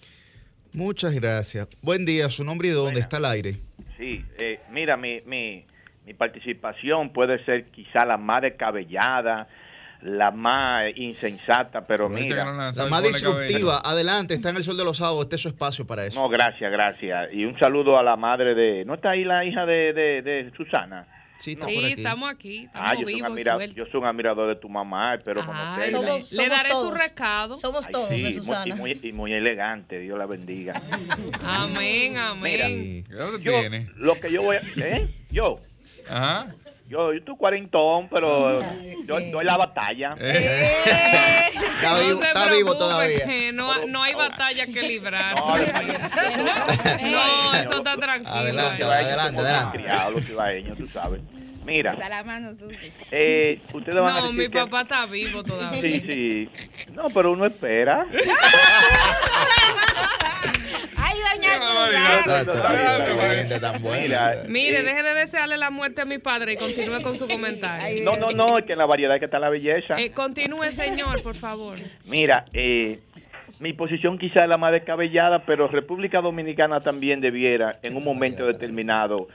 [0.75, 1.69] Muchas gracias.
[1.83, 3.57] Buen día, su nombre y de dónde está el aire.
[3.99, 5.65] Sí, eh, mira, mi, mi,
[6.07, 9.49] mi participación puede ser quizá la más descabellada,
[10.01, 12.45] la más insensata, pero mira.
[12.75, 13.81] La más disruptiva.
[13.85, 15.25] Adelante, está en el sol de los sábados.
[15.25, 16.21] Este es su espacio para eso.
[16.21, 17.29] No, gracias, gracias.
[17.33, 18.85] Y un saludo a la madre de...
[18.85, 21.07] ¿No está ahí la hija de, de, de Susana?
[21.43, 23.77] Sí, Sí, estamos aquí, Ah, yo soy, un vivos y admira- sueltos.
[23.77, 26.37] yo soy un admirador de tu mamá, pero como Ay, usted.
[26.37, 27.57] le- le daré su recado.
[27.57, 28.69] Somos Ay, todos sí, de muy- Susana.
[28.69, 30.81] Y muy, y muy elegante, Dios la bendiga.
[31.45, 33.05] Amén, Mira, amén.
[33.43, 33.63] yo,
[33.97, 34.61] lo que yo voy a...
[34.77, 35.09] ¿Eh?
[35.31, 35.59] Yo.
[36.09, 36.55] Ajá.
[36.93, 38.61] Yo, yo estoy cuarentón, pero
[39.07, 40.15] yo doy la batalla.
[40.21, 43.53] Está no vivo, está preocupe, vivo todavía.
[43.55, 45.35] no, no hay batalla que librar.
[45.35, 48.31] No, No, eso está tranquilo.
[48.31, 49.79] Adelante, adelante, adelante.
[49.79, 51.23] criados, los cibaeños, tú sabes.
[51.65, 52.93] Mira, Está la mano, Susi.
[53.11, 55.81] eh, ustedes van a No, decir mi que- papá está vivo todavía.
[55.81, 56.49] Sí, sí.
[56.93, 58.07] No, pero uno espera.
[61.33, 61.53] Doña
[64.49, 68.05] Mire, deje de desearle la muerte a mi padre y continúe con su comentario.
[68.05, 69.99] No, no, no, es que en la variedad que está la belleza.
[69.99, 71.77] Eh, continúe, señor, por favor.
[72.05, 72.99] Mira, eh,
[73.61, 78.47] mi posición quizá es la más descabellada, pero República Dominicana también debiera, en un momento
[78.47, 79.29] determinado,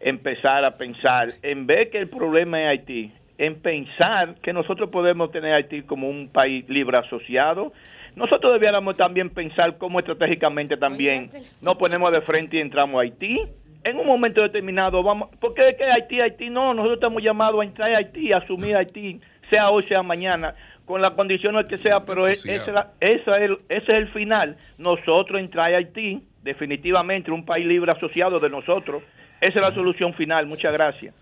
[0.00, 5.32] empezar a pensar, en vez que el problema es Haití, en pensar que nosotros podemos
[5.32, 7.72] tener Haití como un país libre asociado.
[8.14, 13.40] Nosotros debiéramos también pensar cómo estratégicamente también nos ponemos de frente y entramos a Haití.
[13.84, 17.64] En un momento determinado vamos, porque es que Haití, Haití no, nosotros estamos llamados a
[17.64, 20.54] entrar a Haití, a asumir Haití, sea hoy, sea mañana,
[20.84, 24.56] con las condiciones que sea, pero es- esa, esa es el, ese es el final.
[24.78, 29.02] Nosotros entrar a Haití, definitivamente un país libre asociado de nosotros,
[29.40, 30.46] esa es la solución final.
[30.46, 31.14] Muchas gracias.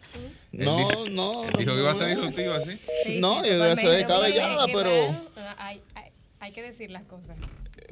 [0.53, 0.77] No,
[1.13, 1.43] no.
[1.57, 2.79] Dijo que iba a ser disruptivo así.
[3.21, 4.91] No, yo voy a ser descabellada, pero
[6.41, 7.37] Hay, que decir las cosas.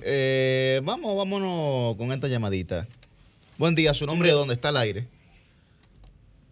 [0.03, 2.86] eh, vamos, vámonos con esta llamadita.
[3.59, 5.07] Buen día, su nombre dónde está el aire.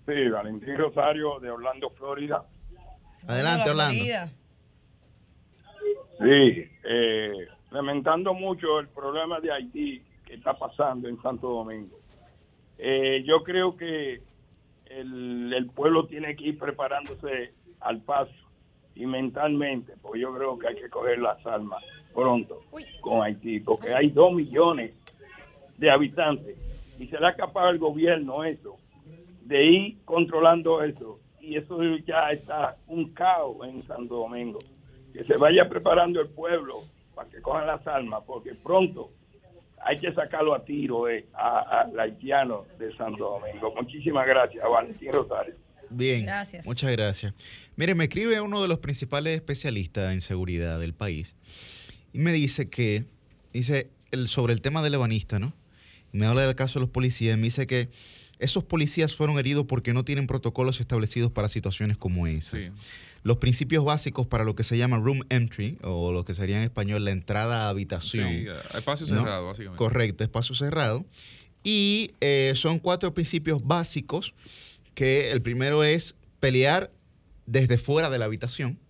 [0.07, 2.45] Sí, Valentín Rosario de Orlando, Florida.
[3.27, 4.05] Adelante, Orlando.
[6.19, 7.33] Sí, eh,
[7.71, 11.99] lamentando mucho el problema de Haití que está pasando en Santo Domingo.
[12.79, 14.21] Eh, yo creo que
[14.87, 18.46] el, el pueblo tiene que ir preparándose al paso
[18.97, 21.83] y mentalmente, porque yo creo que hay que coger las armas
[22.15, 22.63] pronto
[23.01, 24.93] con Haití, porque hay dos millones
[25.77, 26.57] de habitantes
[26.99, 28.77] y se le ha escapado al gobierno eso,
[29.43, 31.21] de ir controlando eso.
[31.41, 34.59] Y eso ya está un caos en Santo Domingo.
[35.13, 36.81] Que se vaya preparando el pueblo
[37.15, 39.11] para que cojan las armas, porque pronto
[39.83, 43.73] hay que sacarlo a tiro eh, a- al haitiano de Santo Domingo.
[43.77, 45.55] Muchísimas gracias, Valentín Rosario.
[45.91, 46.67] Bien, Gracias.
[46.67, 47.35] muchas gracias.
[47.77, 51.35] Mire, me escribe uno de los principales especialistas en seguridad del país
[52.13, 53.05] y me dice que,
[53.53, 55.53] dice, el, sobre el tema del ebanista, ¿no?
[56.13, 57.91] Y me habla del caso de los policías, me dice que
[58.39, 62.71] esos policías fueron heridos porque no tienen protocolos establecidos para situaciones como esas.
[63.23, 66.63] Los principios básicos para lo que se llama room entry, o lo que sería en
[66.63, 68.29] español la entrada a habitación.
[68.29, 69.21] Sí, espacio ¿no?
[69.21, 69.79] cerrado, básicamente.
[69.79, 71.05] Correcto, espacio cerrado.
[71.65, 74.33] Y eh, son cuatro principios básicos
[74.97, 76.91] que el primero es pelear
[77.47, 78.81] desde fuera de la habitación,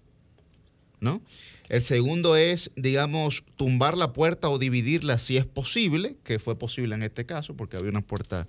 [1.00, 1.20] ¿no?
[1.68, 6.94] El segundo es, digamos, tumbar la puerta o dividirla si es posible, que fue posible
[6.94, 8.46] en este caso porque había una puerta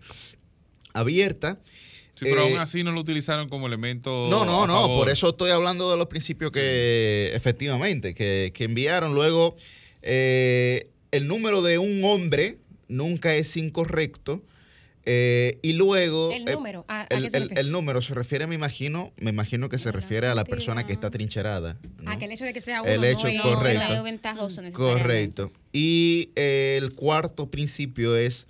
[0.94, 1.60] abierta.
[2.14, 4.28] Sí, pero Eh, aún así no lo utilizaron como elemento.
[4.30, 8.64] no, no, a no, por eso estoy hablando de los principios que efectivamente, que, que
[8.66, 9.14] enviaron.
[9.16, 9.56] Luego,
[10.04, 14.44] eh, el número de un hombre nunca es incorrecto.
[15.10, 16.32] Eh, y luego...
[16.32, 17.62] El eh, número, ¿a- a el, qué se el- refiere?
[17.62, 20.92] el número se refiere, me imagino, me imagino que se refiere a la persona que
[20.94, 21.78] está trincherada.
[22.06, 23.84] Ah, que el hecho de que sea uno El hecho no correcto.
[23.90, 24.62] No es ventajoso.
[24.74, 25.52] Correcto.
[25.72, 28.48] Y eh, el cuarto principio es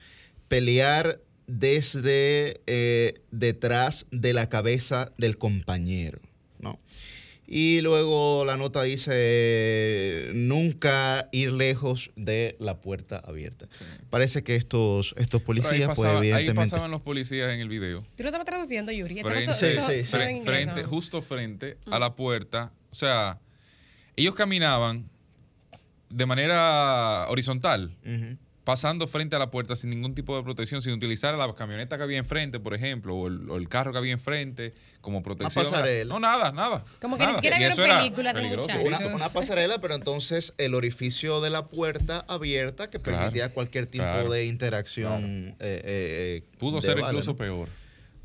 [0.47, 6.19] pelear desde eh, detrás de la cabeza del compañero,
[6.59, 6.79] ¿no?
[7.49, 13.67] Y luego la nota dice nunca ir lejos de la puerta abierta.
[14.09, 16.69] Parece que estos, estos ahí, policías, pues pasaba- ahí evidentemente.
[16.71, 18.05] pasaban los policías en el video.
[18.17, 19.21] Tú lo estabas traduciendo, Yuri.
[19.23, 20.83] Frente, sí, sí.
[20.83, 22.69] justo frente a la puerta.
[22.91, 23.39] O sea,
[24.17, 25.09] ellos caminaban
[26.09, 27.95] de manera horizontal.
[28.67, 32.03] Pasando frente a la puerta sin ningún tipo de protección, sin utilizar la camioneta que
[32.03, 35.63] había enfrente, por ejemplo, o el, o el carro que había enfrente como protección.
[35.63, 36.13] pasarela.
[36.13, 36.83] No, nada, nada.
[37.01, 37.37] Como que ni nada.
[37.37, 38.83] siquiera Y vieron eso era películas de muchachos.
[38.85, 43.85] Una, una pasarela, pero entonces el orificio de la puerta abierta que Claro, permitía cualquier
[43.85, 45.23] tipo claro, de interacción.
[45.23, 47.37] eh, eh, eh, Pudo de ser incluso ¿no?
[47.37, 47.69] peor.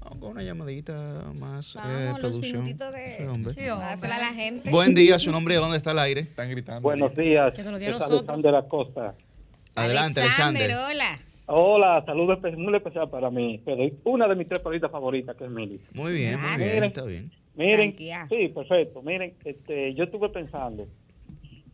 [0.01, 2.65] Con una llamadita más eh, Vamos, los producción.
[2.65, 3.17] minutitos de...
[3.19, 3.55] Sí, hombre.
[3.55, 4.71] Sí, a la gente.
[4.73, 6.23] Buen día, su nombre, ¿dónde está el aire?
[6.23, 6.81] Están gritando.
[6.81, 9.32] Buenos días, Que te lo di a es
[9.75, 9.85] Alexander.
[9.97, 10.71] Adelante, Alexander.
[10.91, 11.19] hola.
[11.47, 13.61] Hola, saludos muy especial para mí.
[13.65, 15.81] Pero una de mis tres perritas favoritas, que es Mili.
[15.93, 17.31] Muy bien, muy bien, Miren, está bien.
[17.55, 17.97] Miren,
[18.29, 19.03] sí, perfecto.
[19.03, 20.87] Miren, este, yo estuve pensando,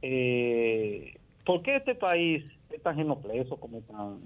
[0.02, 4.18] eh, ¿por qué este país es tan genopleso, como tan,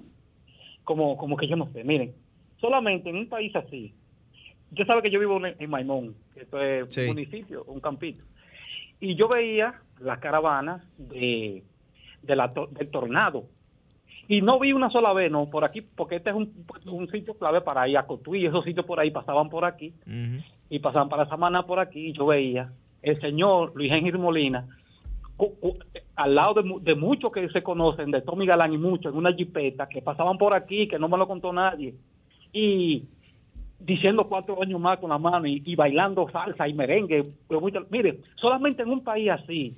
[0.84, 1.84] como, como que yo no sé?
[1.84, 2.14] Miren,
[2.60, 3.92] solamente en un país así,
[4.70, 7.02] yo sabe que yo vivo en, Maimón, que esto es Sí.
[7.02, 8.24] un municipio, un campito,
[9.00, 11.62] y yo veía las caravanas de,
[12.22, 13.46] de la, del tornado.
[14.32, 16.50] Y no vi una sola vez, no, por aquí, porque este es un,
[16.86, 19.92] un sitio clave para ir a Cotuí, esos sitios por ahí pasaban por aquí
[20.70, 22.72] y pasaban para Samaná por aquí y yo veía
[23.02, 24.64] el señor Luis Ángel Molina
[25.36, 25.76] cu- cu-
[26.16, 29.18] al lado de, mu- de muchos que se conocen, de Tommy Galán y muchos, en
[29.18, 31.92] una jipeta que pasaban por aquí, que no me lo contó nadie,
[32.54, 33.04] y
[33.80, 37.22] diciendo cuatro años más con la mano y, y bailando salsa y merengue.
[37.48, 39.76] pero mucho- mire, solamente en un país así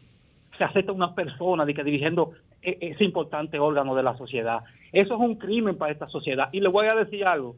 [0.56, 2.30] se acepta una persona de que dirigiendo
[2.64, 4.60] ese importante órgano de la sociedad.
[4.92, 6.48] Eso es un crimen para esta sociedad.
[6.52, 7.56] Y le voy a decir algo,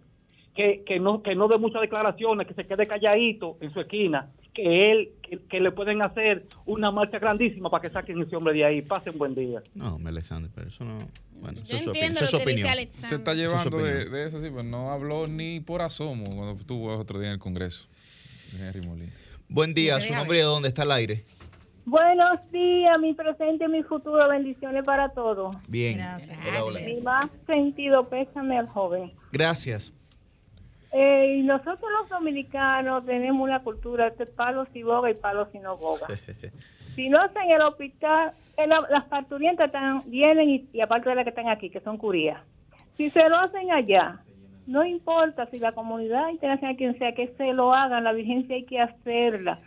[0.54, 4.30] que, que no que no dé muchas declaraciones, que se quede calladito en su esquina,
[4.54, 8.54] que él, que, que le pueden hacer una marcha grandísima para que saquen ese hombre
[8.54, 8.82] de ahí.
[8.82, 9.62] Pasen buen día.
[9.74, 10.96] No, me Alexander, pero eso no.
[11.42, 12.10] Bueno, eso Yo es su opinión.
[12.10, 12.68] entiendo Eso es lo su que dice opinión.
[12.72, 13.10] Alexander.
[13.10, 14.12] Se está es su llevando de, opinión.
[14.12, 17.38] de eso, sí, pero no habló ni por asomo cuando estuvo otro día en el
[17.38, 17.86] Congreso.
[18.58, 19.12] Henry Molina.
[19.48, 21.24] Buen día, su nombre y de dónde está el aire.
[21.86, 24.28] Buenos días, mi presente y mi futuro.
[24.28, 25.56] Bendiciones para todos.
[25.68, 25.98] Bien.
[25.98, 26.36] Gracias.
[26.48, 26.80] Hola, hola.
[26.80, 29.12] Mi más sentido pésame al joven.
[29.32, 29.92] Gracias.
[30.92, 35.58] Eh, y nosotros los dominicanos tenemos una cultura de palos y boga y palos y
[35.60, 36.06] no boga.
[36.96, 41.24] Si no hacen el hospital, la- las parturientas están, vienen y, y aparte de las
[41.24, 42.40] que están aquí, que son curías.
[42.96, 44.16] Si se lo hacen allá,
[44.66, 48.64] no importa si la comunidad internacional, quien sea, que se lo hagan, la vigencia hay
[48.64, 49.60] que hacerla.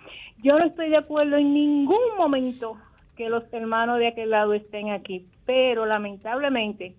[0.43, 2.78] Yo no estoy de acuerdo en ningún momento
[3.16, 6.95] que los hermanos de aquel lado estén aquí, pero lamentablemente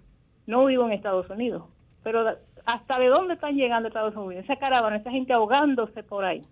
[0.46, 1.64] no vivo en Estados Unidos.
[2.02, 2.24] Pero
[2.64, 6.42] hasta de dónde están llegando Estados Unidos, esa caravana, esa gente ahogándose por ahí.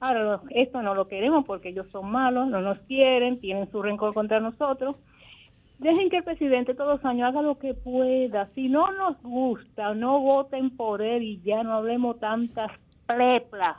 [0.00, 4.12] Ahora, esto no lo queremos porque ellos son malos, no nos quieren, tienen su rencor
[4.12, 4.96] contra nosotros.
[5.78, 8.48] Dejen que el presidente todos los años haga lo que pueda.
[8.54, 12.70] Si no nos gusta, no voten por él y ya no hablemos tantas
[13.06, 13.76] pleplas.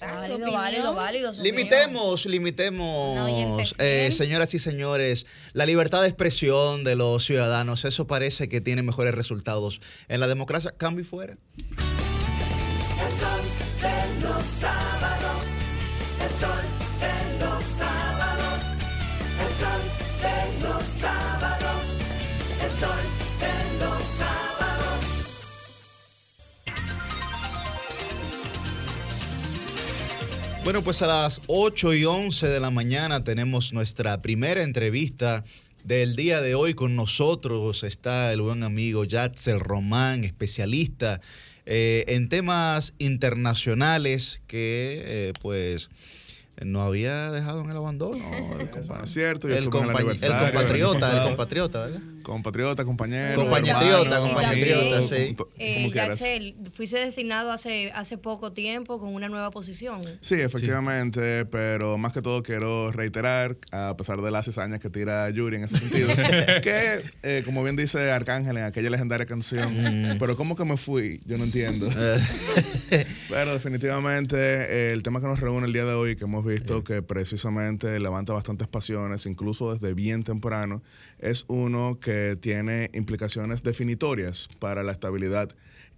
[0.00, 1.34] Válido, válido, válido.
[1.34, 7.84] su Limitemos, limitemos, eh, señoras y señores, la libertad de expresión de los ciudadanos.
[7.84, 9.80] Eso parece que tiene mejores resultados.
[10.08, 11.34] En la democracia, cambio y fuera.
[13.00, 13.40] El sol
[13.80, 14.87] de los
[30.68, 35.42] Bueno, pues a las 8 y 11 de la mañana tenemos nuestra primera entrevista
[35.82, 36.74] del día de hoy.
[36.74, 41.22] Con nosotros está el buen amigo Yatzel Román, especialista
[41.64, 45.88] eh, en temas internacionales que, eh, pues,
[46.64, 48.18] nos había dejado en el abandono.
[48.58, 52.00] El, compa- es cierto, yo el, en compatriota, el compatriota, ¿verdad?
[52.22, 53.40] Compatriota, compañero.
[53.40, 55.34] Compañetriota, amigo, sí.
[55.58, 55.90] Eh.
[55.94, 60.02] Yaxel, fuiste designado hace, hace poco tiempo con una nueva posición.
[60.20, 65.30] Sí, efectivamente, pero más que todo quiero reiterar, a pesar de las cizañas que tira
[65.30, 66.08] Yuri en ese sentido,
[66.62, 70.18] que, eh, como bien dice Arcángel en aquella legendaria canción, Mm.
[70.18, 71.20] pero ¿cómo que me fui?
[71.24, 71.88] Yo no entiendo.
[73.28, 76.82] pero definitivamente eh, el tema que nos reúne el día de hoy, que hemos visto
[76.82, 80.82] que precisamente levanta bastantes pasiones, incluso desde bien temprano,
[81.18, 85.50] es uno que tiene implicaciones definitorias para la estabilidad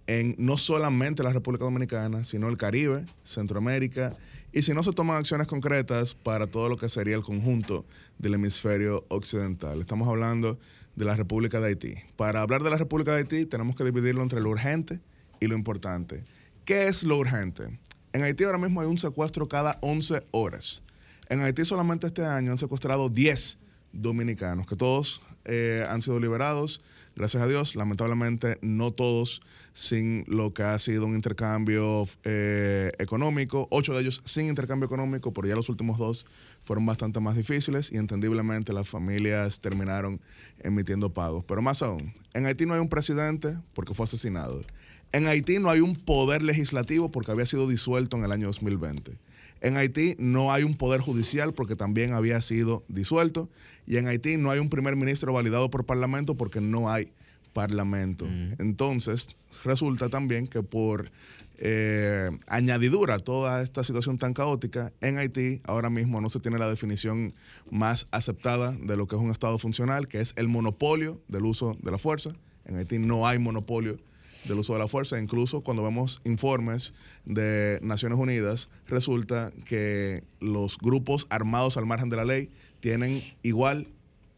[0.07, 4.17] en no solamente la República Dominicana, sino el Caribe, Centroamérica,
[4.51, 7.85] y si no se toman acciones concretas para todo lo que sería el conjunto
[8.17, 9.79] del hemisferio occidental.
[9.79, 10.59] Estamos hablando
[10.95, 11.95] de la República de Haití.
[12.17, 14.99] Para hablar de la República de Haití tenemos que dividirlo entre lo urgente
[15.39, 16.23] y lo importante.
[16.65, 17.79] ¿Qué es lo urgente?
[18.13, 20.81] En Haití ahora mismo hay un secuestro cada 11 horas.
[21.29, 23.57] En Haití solamente este año han secuestrado 10
[23.93, 26.81] dominicanos, que todos eh, han sido liberados,
[27.15, 27.75] gracias a Dios.
[27.77, 29.41] Lamentablemente no todos
[29.73, 35.31] sin lo que ha sido un intercambio eh, económico, ocho de ellos sin intercambio económico,
[35.31, 36.25] pero ya los últimos dos
[36.63, 40.19] fueron bastante más difíciles y entendiblemente las familias terminaron
[40.59, 41.45] emitiendo pagos.
[41.45, 44.65] Pero más aún, en Haití no hay un presidente porque fue asesinado.
[45.13, 49.17] En Haití no hay un poder legislativo porque había sido disuelto en el año 2020.
[49.61, 53.49] En Haití no hay un poder judicial porque también había sido disuelto.
[53.85, 57.11] Y en Haití no hay un primer ministro validado por parlamento porque no hay
[57.53, 58.25] parlamento.
[58.59, 59.27] Entonces,
[59.65, 61.11] resulta también que por
[61.57, 66.57] eh, añadidura a toda esta situación tan caótica, en Haití ahora mismo no se tiene
[66.57, 67.33] la definición
[67.69, 71.77] más aceptada de lo que es un Estado funcional, que es el monopolio del uso
[71.81, 72.31] de la fuerza.
[72.65, 73.99] En Haití no hay monopolio
[74.47, 75.19] del uso de la fuerza.
[75.19, 76.93] Incluso cuando vemos informes
[77.25, 83.87] de Naciones Unidas, resulta que los grupos armados al margen de la ley tienen igual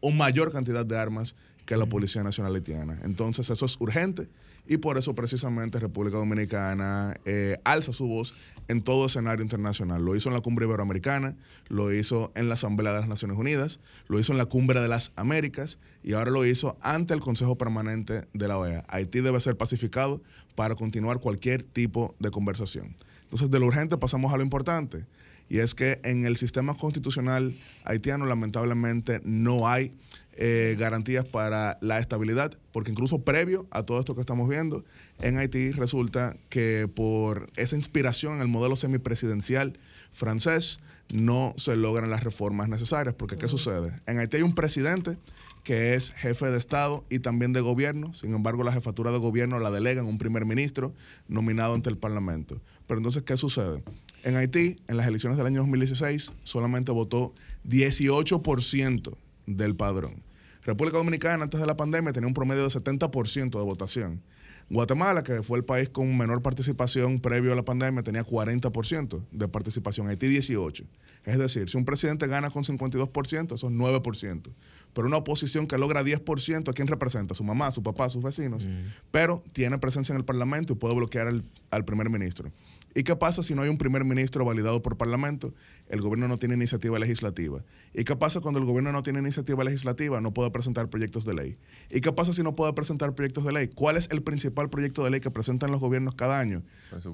[0.00, 1.34] o mayor cantidad de armas
[1.64, 2.98] que la Policía Nacional haitiana.
[3.04, 4.28] Entonces eso es urgente
[4.66, 8.34] y por eso precisamente República Dominicana eh, alza su voz
[8.68, 10.04] en todo escenario internacional.
[10.04, 11.36] Lo hizo en la cumbre iberoamericana,
[11.68, 14.88] lo hizo en la Asamblea de las Naciones Unidas, lo hizo en la cumbre de
[14.88, 18.84] las Américas y ahora lo hizo ante el Consejo Permanente de la OEA.
[18.88, 20.22] Haití debe ser pacificado
[20.54, 22.94] para continuar cualquier tipo de conversación.
[23.24, 25.04] Entonces de lo urgente pasamos a lo importante
[25.48, 27.52] y es que en el sistema constitucional
[27.84, 29.92] haitiano lamentablemente no hay
[30.36, 34.84] eh, garantías para la estabilidad, porque incluso previo a todo esto que estamos viendo,
[35.20, 39.78] en Haití resulta que por esa inspiración en el modelo semipresidencial
[40.12, 40.80] francés
[41.12, 44.00] no se logran las reformas necesarias, porque ¿qué sucede?
[44.06, 45.18] En Haití hay un presidente
[45.62, 49.58] que es jefe de Estado y también de gobierno, sin embargo la jefatura de gobierno
[49.60, 50.92] la delegan un primer ministro
[51.28, 52.60] nominado ante el Parlamento.
[52.86, 53.82] Pero entonces, ¿qué sucede?
[54.24, 57.34] En Haití, en las elecciones del año 2016, solamente votó
[57.68, 59.14] 18%
[59.46, 60.23] del padrón.
[60.64, 64.22] República Dominicana antes de la pandemia tenía un promedio de 70% de votación.
[64.70, 69.48] Guatemala, que fue el país con menor participación previo a la pandemia, tenía 40% de
[69.48, 70.08] participación.
[70.08, 70.86] Haití 18%.
[71.24, 74.50] Es decir, si un presidente gana con 52%, eso es 9%.
[74.92, 77.34] Pero una oposición que logra 10%, ¿a quién representa?
[77.34, 78.66] Su mamá, su papá, sus vecinos.
[79.10, 82.50] Pero tiene presencia en el Parlamento y puede bloquear al, al primer ministro.
[82.94, 85.52] ¿Y qué pasa si no hay un primer ministro validado por Parlamento?
[85.88, 87.64] El gobierno no tiene iniciativa legislativa.
[87.92, 90.20] ¿Y qué pasa cuando el gobierno no tiene iniciativa legislativa?
[90.20, 91.56] No puede presentar proyectos de ley.
[91.90, 93.68] ¿Y qué pasa si no puede presentar proyectos de ley?
[93.68, 96.62] ¿Cuál es el principal proyecto de ley que presentan los gobiernos cada año?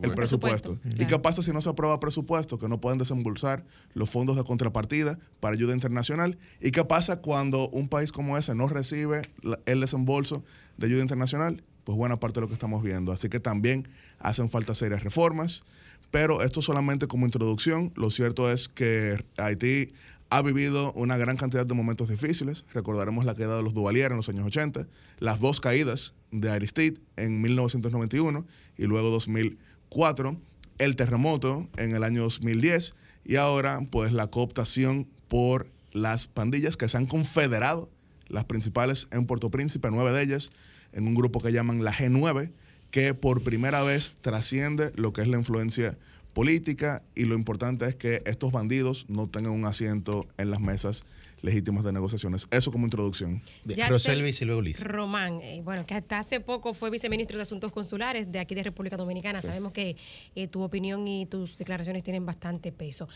[0.02, 0.78] El presupuesto.
[0.84, 2.58] ¿Y qué pasa si no se aprueba presupuesto?
[2.58, 3.64] Que no pueden desembolsar
[3.94, 6.38] los fondos de contrapartida para ayuda internacional.
[6.60, 9.22] ¿Y qué pasa cuando un país como ese no recibe
[9.64, 10.44] el desembolso
[10.76, 11.64] de ayuda internacional?
[11.84, 13.12] Pues buena parte de lo que estamos viendo.
[13.12, 13.88] Así que también
[14.18, 15.64] hacen falta serias reformas.
[16.10, 17.92] Pero esto solamente como introducción.
[17.96, 19.92] Lo cierto es que Haití
[20.30, 22.64] ha vivido una gran cantidad de momentos difíciles.
[22.72, 24.86] Recordaremos la caída de los Duvalier en los años 80,
[25.18, 28.46] las dos caídas de Aristide en 1991
[28.76, 30.40] y luego 2004,
[30.78, 36.88] el terremoto en el año 2010 y ahora pues la cooptación por las pandillas que
[36.88, 37.90] se han confederado,
[38.28, 40.50] las principales en Puerto Príncipe, nueve de ellas,
[40.92, 42.52] en un grupo que llaman la G9,
[42.90, 45.96] que por primera vez trasciende lo que es la influencia
[46.32, 51.04] política y lo importante es que estos bandidos no tengan un asiento en las mesas
[51.42, 52.46] legítimas de negociaciones.
[52.50, 53.42] Eso como introducción.
[53.64, 54.82] Jackson y luego Liz.
[54.82, 58.62] Román, eh, bueno, que hasta hace poco fue viceministro de Asuntos Consulares de aquí de
[58.62, 59.40] República Dominicana.
[59.40, 59.96] Sabemos que
[60.34, 63.08] eh, tu opinión y tus declaraciones tienen bastante peso.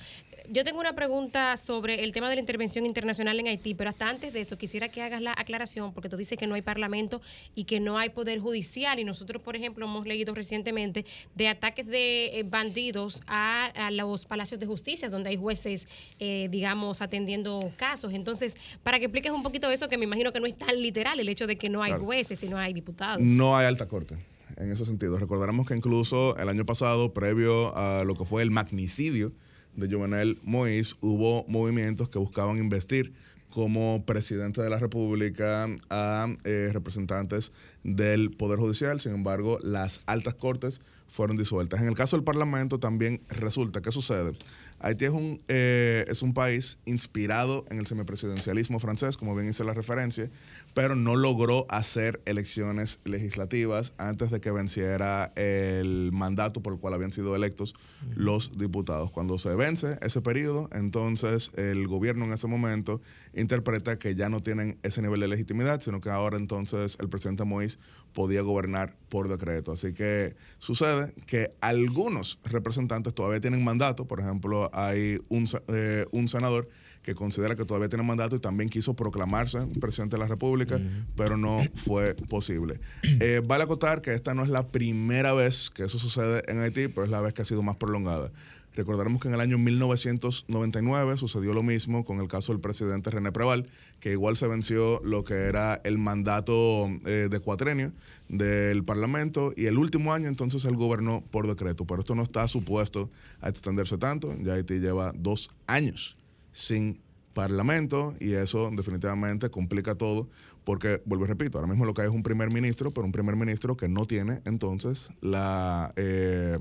[0.50, 4.10] Yo tengo una pregunta sobre el tema de la intervención internacional en Haití, pero hasta
[4.10, 7.22] antes de eso quisiera que hagas la aclaración, porque tú dices que no hay parlamento
[7.54, 8.98] y que no hay poder judicial.
[8.98, 14.26] Y nosotros, por ejemplo, hemos leído recientemente de ataques de eh, bandidos a, a los
[14.26, 15.88] palacios de justicia, donde hay jueces,
[16.18, 18.12] eh, digamos, atendiendo casos.
[18.12, 21.18] Entonces, para que expliques un poquito eso, que me imagino que no es tan literal
[21.20, 22.04] el hecho de que no hay Claro.
[22.04, 23.22] jueces y no hay diputados.
[23.24, 24.18] No hay alta corte
[24.58, 25.16] en ese sentido.
[25.16, 29.32] Recordaremos que incluso el año pasado, previo a lo que fue el magnicidio
[29.76, 33.12] de Jovenel Moïse, hubo movimientos que buscaban investir
[33.54, 37.52] como presidente de la República a eh, representantes
[37.84, 39.00] del Poder Judicial.
[39.00, 41.80] Sin embargo, las altas cortes fueron disueltas.
[41.80, 44.32] En el caso del Parlamento también resulta, ¿qué sucede?
[44.80, 49.62] Haití es un, eh, es un país inspirado en el semipresidencialismo francés, como bien hice
[49.62, 50.28] la referencia,
[50.74, 56.94] pero no logró hacer elecciones legislativas antes de que venciera el mandato por el cual
[56.94, 57.74] habían sido electos
[58.16, 59.12] los diputados.
[59.12, 63.00] Cuando se vence ese periodo, entonces el gobierno en ese momento
[63.34, 67.44] interpreta que ya no tienen ese nivel de legitimidad, sino que ahora entonces el presidente
[67.44, 67.78] Moïse
[68.12, 69.72] podía gobernar por decreto.
[69.72, 76.28] Así que sucede que algunos representantes todavía tienen mandato, por ejemplo, hay un, eh, un
[76.28, 76.68] senador
[77.04, 80.80] que considera que todavía tiene mandato y también quiso proclamarse presidente de la República,
[81.14, 82.80] pero no fue posible.
[83.20, 86.88] Eh, vale acotar que esta no es la primera vez que eso sucede en Haití,
[86.88, 88.32] pero es la vez que ha sido más prolongada.
[88.74, 93.30] Recordaremos que en el año 1999 sucedió lo mismo con el caso del presidente René
[93.30, 93.66] Preval,
[94.00, 97.92] que igual se venció lo que era el mandato eh, de cuatrenio
[98.28, 102.48] del Parlamento y el último año entonces él gobernó por decreto, pero esto no está
[102.48, 103.10] supuesto
[103.40, 106.16] a extenderse tanto, ya Haití lleva dos años
[106.54, 107.02] sin
[107.34, 110.28] Parlamento y eso definitivamente complica todo
[110.62, 113.12] porque, vuelvo y repito, ahora mismo lo que hay es un primer ministro, pero un
[113.12, 115.92] primer ministro que no tiene entonces la...
[115.96, 116.56] eh,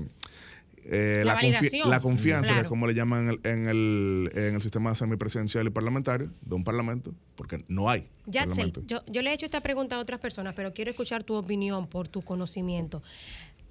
[0.86, 4.30] eh, La la, confi- la confianza, que es como le llaman en el, en, el,
[4.34, 9.22] en el sistema semipresidencial y parlamentario, de un parlamento, porque no hay Yatzel, yo, yo
[9.22, 12.20] le he hecho esta pregunta a otras personas, pero quiero escuchar tu opinión por tu
[12.20, 13.02] conocimiento.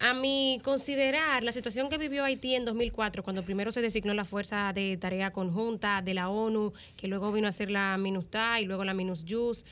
[0.05, 4.25] A mi considerar la situación que vivió Haití en 2004, cuando primero se designó la
[4.25, 8.65] Fuerza de Tarea Conjunta de la ONU, que luego vino a ser la MINUSTA y
[8.65, 9.63] luego la MINUSJUS,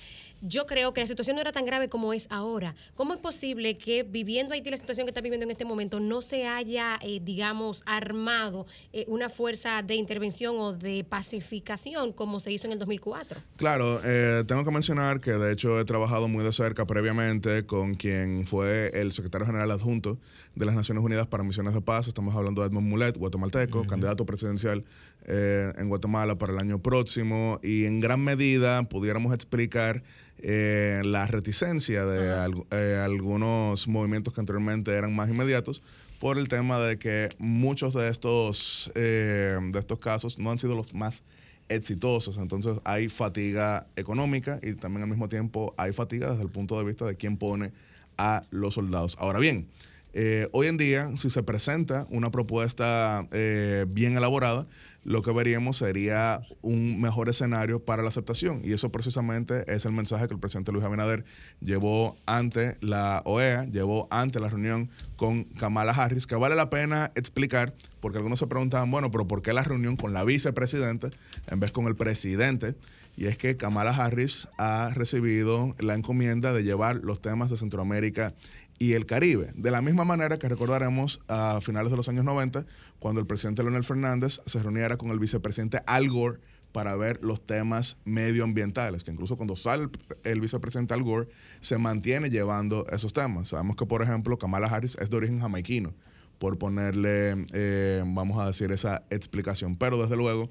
[0.41, 2.75] yo creo que la situación no era tan grave como es ahora.
[2.95, 6.21] ¿Cómo es posible que viviendo Haití la situación que está viviendo en este momento no
[6.21, 12.51] se haya, eh, digamos, armado eh, una fuerza de intervención o de pacificación como se
[12.51, 13.39] hizo en el 2004?
[13.55, 17.95] Claro, eh, tengo que mencionar que de hecho he trabajado muy de cerca previamente con
[17.95, 20.17] quien fue el secretario general adjunto
[20.55, 22.07] de las Naciones Unidas para Misiones de Paz.
[22.07, 24.83] Estamos hablando de Edmond Mulet, guatemalteco, candidato presidencial
[25.25, 27.59] eh, en Guatemala para el año próximo.
[27.63, 30.03] Y en gran medida pudiéramos explicar
[30.39, 35.83] eh, la reticencia de eh, algunos movimientos que anteriormente eran más inmediatos
[36.19, 40.75] por el tema de que muchos de estos, eh, de estos casos no han sido
[40.75, 41.23] los más
[41.67, 42.37] exitosos.
[42.37, 46.85] Entonces hay fatiga económica y también al mismo tiempo hay fatiga desde el punto de
[46.85, 47.71] vista de quién pone
[48.17, 49.17] a los soldados.
[49.19, 49.67] Ahora bien,
[50.13, 54.67] eh, hoy en día, si se presenta una propuesta eh, bien elaborada,
[55.03, 58.61] lo que veríamos sería un mejor escenario para la aceptación.
[58.63, 61.25] Y eso precisamente es el mensaje que el presidente Luis Abinader
[61.59, 67.11] llevó ante la OEA, llevó ante la reunión con Kamala Harris, que vale la pena
[67.15, 71.09] explicar, porque algunos se preguntaban, bueno, pero ¿por qué la reunión con la vicepresidenta
[71.47, 72.75] en vez con el presidente?
[73.17, 78.33] Y es que Kamala Harris ha recibido la encomienda de llevar los temas de Centroamérica
[78.81, 79.51] y el Caribe.
[79.53, 82.65] De la misma manera que recordaremos a finales de los años 90,
[82.97, 86.39] cuando el presidente Leonel Fernández se reuniera con el vicepresidente Al Gore
[86.71, 89.87] para ver los temas medioambientales, que incluso cuando sale
[90.23, 91.27] el, vicepresidente Al Gore,
[91.59, 93.49] se mantiene llevando esos temas.
[93.49, 95.93] Sabemos que, por ejemplo, Kamala Harris es de origen jamaiquino,
[96.39, 99.75] por ponerle, eh, vamos a decir, esa explicación.
[99.75, 100.49] Pero desde luego,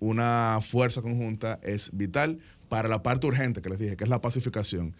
[0.00, 4.20] una fuerza conjunta es vital para la parte urgente que les dije, que es la
[4.20, 4.94] pacificación.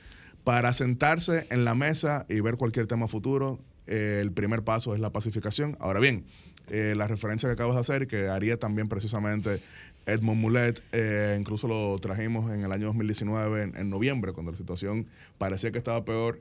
[0.44, 5.00] Para sentarse en la mesa y ver cualquier tema futuro, eh, el primer paso es
[5.00, 5.76] la pacificación.
[5.80, 6.24] Ahora bien,
[6.70, 9.60] eh, la referencia que acabas de hacer, que haría también precisamente
[10.06, 14.58] Edmond Mulet, eh, incluso lo trajimos en el año 2019, en, en noviembre, cuando la
[14.58, 15.06] situación
[15.36, 16.40] parecía que estaba peor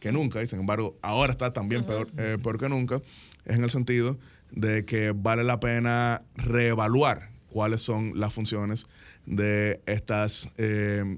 [0.00, 3.00] que nunca, y sin embargo ahora está también peor, eh, peor que nunca,
[3.44, 4.18] es en el sentido
[4.50, 8.86] de que vale la pena reevaluar cuáles son las funciones
[9.26, 10.48] de estas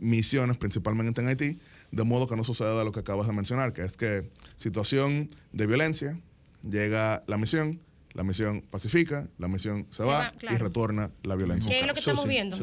[0.01, 1.59] misiones, principalmente en Haití,
[1.95, 5.67] de modo que no suceda lo que acabas de mencionar, que es que situación de
[5.67, 6.19] violencia,
[6.69, 7.81] llega la misión,
[8.15, 10.57] la misión pacifica, la misión se, Se va, va, claro.
[10.57, 11.71] y retorna la violencia.
[11.71, 12.57] ¿Qué es lo que estamos viendo?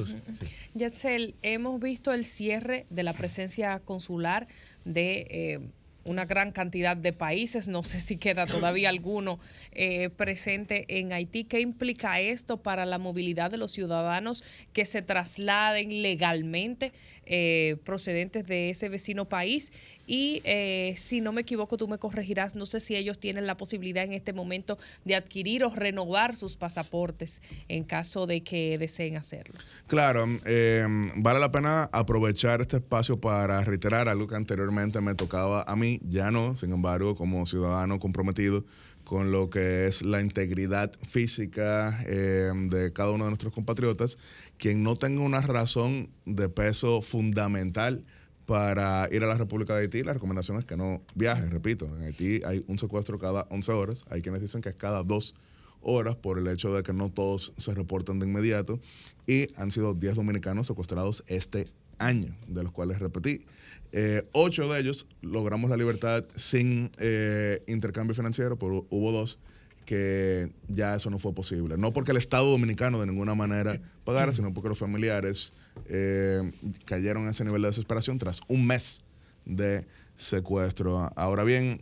[0.74, 4.48] Yatzel, hemos visto el cierre de la presencia consular
[4.84, 5.60] de eh,
[6.04, 7.68] una gran cantidad de países.
[7.68, 9.40] No sé si queda todavía alguno
[9.72, 11.44] eh, presente en Haití.
[11.44, 14.44] ¿Qué implica esto para la movilidad de los ciudadanos
[14.74, 16.92] que se trasladen legalmente
[17.26, 19.72] eh, procedentes de ese vecino país?
[20.08, 23.56] Y eh, si no me equivoco, tú me corregirás, no sé si ellos tienen la
[23.56, 29.16] posibilidad en este momento de adquirir o renovar sus pasaportes en caso de que deseen
[29.16, 29.60] hacerlo.
[29.88, 30.86] Claro, eh,
[31.16, 36.02] vale la pena aprovechar este espacio para reiterar algo que anteriormente me tocaba a mí,
[36.04, 38.66] ya no, sin embargo, como ciudadano comprometido
[39.12, 44.18] con lo que es la integridad física eh, de cada uno de nuestros compatriotas,
[44.58, 48.06] quien no tenga una razón de peso fundamental
[48.46, 52.04] para ir a la República de Haití, la recomendación es que no viaje, repito, en
[52.04, 55.36] Haití hay un secuestro cada 11 horas, hay quienes dicen que es cada dos
[55.82, 58.80] horas por el hecho de que no todos se reportan de inmediato.
[59.28, 61.68] Y han sido 10 dominicanos secuestrados este
[61.98, 63.46] año, de los cuales repetí.
[63.94, 69.40] Eh, ocho de ellos logramos la libertad sin eh, intercambio financiero, pero hubo dos
[69.86, 71.76] que ya eso no fue posible.
[71.78, 75.54] No porque el Estado dominicano de ninguna manera pagara, sino porque los familiares
[75.88, 76.50] eh,
[76.86, 79.02] cayeron en ese nivel de desesperación tras un mes
[79.46, 79.86] de
[80.16, 81.12] secuestro.
[81.16, 81.82] Ahora bien,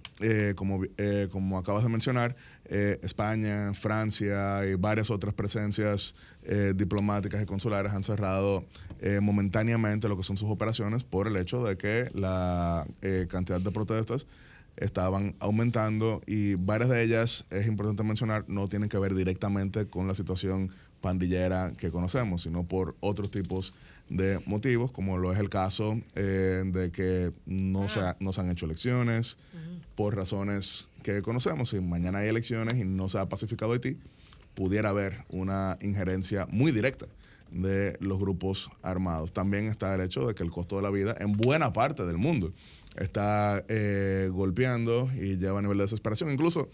[0.56, 0.82] como,
[1.30, 6.16] como acabas de mencionar, España, Francia y varias otras presencias
[6.74, 8.64] diplomáticas y consulares han cerrado
[9.02, 13.60] eh, momentáneamente lo que son sus operaciones por el hecho de que la eh, cantidad
[13.62, 14.26] de protestas
[14.78, 20.08] estaban aumentando y varias de ellas, es importante mencionar, no tienen que ver directamente con
[20.08, 20.72] la situación
[21.02, 23.74] pandillera que conocemos, sino por otros tipos
[24.10, 28.42] de motivos, como lo es el caso eh, de que no, se, ha- no se
[28.42, 29.38] han hecho elecciones
[29.96, 31.70] por razones que conocemos.
[31.70, 33.98] Si mañana hay elecciones y no se ha pacificado Haití,
[34.56, 37.06] pudiera haber una injerencia muy directa
[37.52, 39.32] de los grupos armados.
[39.32, 42.18] También está el hecho de que el costo de la vida en buena parte del
[42.18, 42.54] mundo
[42.98, 46.32] está eh, golpeando y lleva a nivel de desesperación.
[46.32, 46.70] Incluso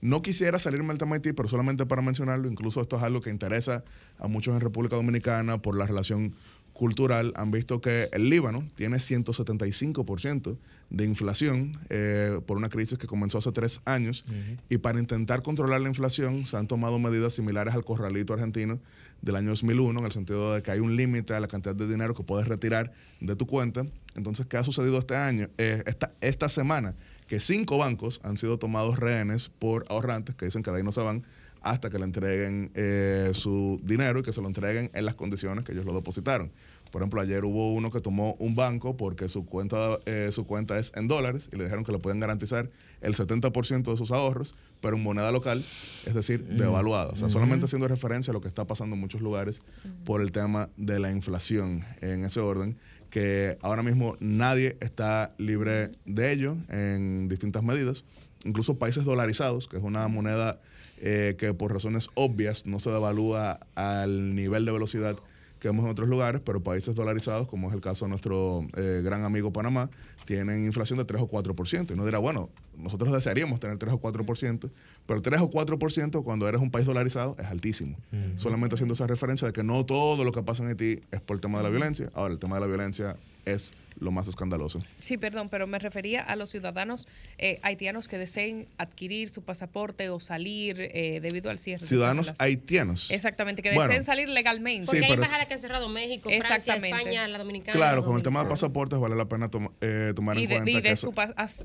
[0.00, 3.30] no quisiera salirme del tema Haití, pero solamente para mencionarlo, incluso esto es algo que
[3.30, 3.84] interesa
[4.18, 6.34] a muchos en República Dominicana por la relación
[6.74, 7.32] cultural.
[7.36, 10.58] Han visto que el Líbano tiene 175%
[10.90, 14.24] de inflación eh, por una crisis que comenzó hace tres años
[14.68, 18.78] y para intentar controlar la inflación se han tomado medidas similares al corralito argentino
[19.24, 21.88] del año 2001 en el sentido de que hay un límite a la cantidad de
[21.88, 23.86] dinero que puedes retirar de tu cuenta.
[24.14, 25.48] Entonces, ¿qué ha sucedido este año?
[25.58, 26.94] Eh, esta, esta semana,
[27.26, 30.92] que cinco bancos han sido tomados rehenes por ahorrantes que dicen que de ahí no
[30.92, 31.24] se van
[31.62, 35.64] hasta que le entreguen eh, su dinero y que se lo entreguen en las condiciones
[35.64, 36.52] que ellos lo depositaron.
[36.94, 40.78] Por ejemplo, ayer hubo uno que tomó un banco porque su cuenta, eh, su cuenta
[40.78, 44.54] es en dólares y le dijeron que le pueden garantizar el 70% de sus ahorros,
[44.80, 45.58] pero en moneda local,
[46.06, 47.10] es decir, devaluada.
[47.10, 49.60] O sea, solamente haciendo referencia a lo que está pasando en muchos lugares
[50.04, 52.78] por el tema de la inflación en ese orden,
[53.10, 58.04] que ahora mismo nadie está libre de ello en distintas medidas.
[58.44, 60.60] Incluso países dolarizados, que es una moneda
[61.00, 65.16] eh, que por razones obvias no se devalúa al nivel de velocidad
[65.64, 69.00] que vemos en otros lugares, pero países dolarizados, como es el caso de nuestro eh,
[69.02, 69.88] gran amigo Panamá,
[70.26, 71.88] tienen inflación de 3 o 4%.
[71.88, 74.68] Y uno dirá, bueno, nosotros desearíamos tener 3 o 4%,
[75.06, 77.96] pero 3 o 4% cuando eres un país dolarizado es altísimo.
[78.36, 81.36] Solamente haciendo esa referencia de que no todo lo que pasa en Haití es por
[81.36, 82.10] el tema de la violencia.
[82.12, 83.16] Ahora, el tema de la violencia
[83.46, 84.82] es lo más escandaloso.
[84.98, 87.06] Sí, perdón, pero me refería a los ciudadanos
[87.38, 91.86] eh, haitianos que deseen adquirir su pasaporte o salir eh, debido al cierre.
[91.86, 93.10] Ciudadanos haitianos.
[93.10, 94.86] Exactamente, que Bueno, deseen salir legalmente.
[94.86, 96.98] Porque Sí, hay pero- Embajada que han cerrado México, Francia, Exactamente.
[96.98, 97.76] España, la Dominicana.
[97.76, 100.54] Claro, con el tema de pasaportes vale la pena toma- eh, tomar y en de,
[100.56, 101.20] cuenta y que de eso- su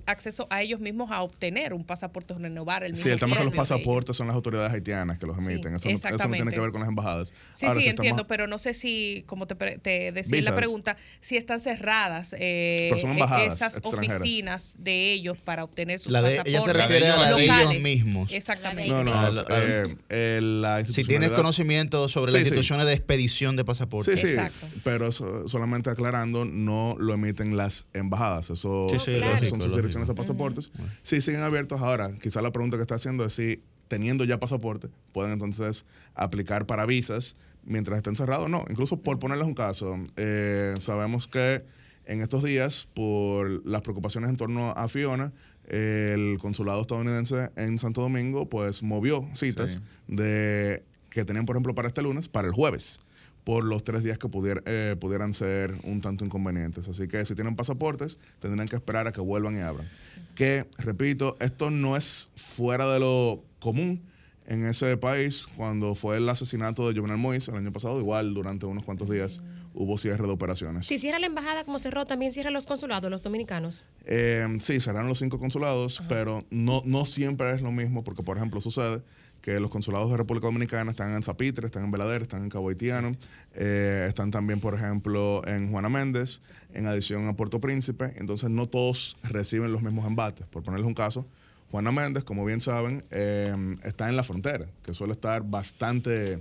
[0.06, 3.03] acceso a ellos mismos a obtener un pasaporte o renovar el mismo.
[3.03, 5.76] Sí, el tema es que los pasaportes son las autoridades haitianas que los emiten.
[5.76, 7.34] eso, no, eso no tiene que ver con las embajadas.
[7.53, 10.38] Sí, Ahora, sí, si estamos- entiendo, pero no sé si, como te, pre- te decía
[10.39, 10.53] en la Visas.
[10.56, 16.00] pregunta, si están cerradas eh, Pero son eh, embajadas esas oficinas de ellos para obtener
[16.00, 16.54] sus La de- pasaportes.
[16.54, 18.32] ella se refiere a la de ellos mismos.
[18.32, 18.90] Exactamente.
[18.91, 22.50] No, no, eh, eh, la Si tienes conocimiento sobre las Sí, sí.
[22.50, 24.20] instituciones de expedición de Sí, pasaportes.
[24.20, 24.36] sí,
[24.84, 28.50] pero eso, solamente aclarando, no lo emiten las embajadas.
[28.50, 29.20] Eso, Sí, sí,
[29.50, 30.72] son sus direcciones de pasaportes.
[31.04, 31.82] Sí, siguen abiertos.
[31.82, 35.86] Ahora, quizá la pregunta que está haciendo es si, teniendo ya pasaporte, pueden entonces
[36.16, 38.50] aplicar para visas mientras estén cerrados.
[38.50, 41.64] No, incluso por ponerles un caso, eh, sabemos que
[42.10, 45.31] en estos días, por las preocupaciones en torno a Fiona,
[45.68, 49.80] el consulado estadounidense en Santo Domingo, pues movió citas Sí.
[50.07, 52.99] de que tenían, por ejemplo, para este lunes, para el jueves
[53.44, 56.88] por los tres días que pudier- eh, pudieran ser un tanto inconvenientes.
[56.88, 59.88] Así que si tienen pasaportes, tendrán que esperar a que vuelvan y abran.
[60.36, 64.02] Que, repito, esto no es fuera de lo común
[64.45, 67.99] en ese país cuando fue el asesinato de Jovenel Moïse el año pasado.
[67.99, 69.41] Igual durante unos cuantos días
[69.74, 70.86] hubo cierre de operaciones.
[70.86, 73.84] Si cierra la embajada como cerró, también cierra los consulados, los dominicanos.
[74.06, 78.38] Eh, sí, serán los cinco consulados, pero no, no siempre es lo mismo porque, por
[78.38, 79.02] ejemplo, sucede
[79.41, 82.70] que los consulados de República Dominicana están en Zapitre, están en Belader, están en Cabo
[82.70, 83.14] Haitiano,
[83.54, 86.41] eh, están también, por ejemplo, en Juana Méndez,
[86.74, 88.14] en adición a Puerto Príncipe.
[88.18, 90.46] Entonces, no todos reciben los mismos embates.
[90.48, 91.26] Por ponerles un caso,
[91.72, 96.40] Juana Méndez, como bien saben, eh, está en la frontera, que suele estar bastante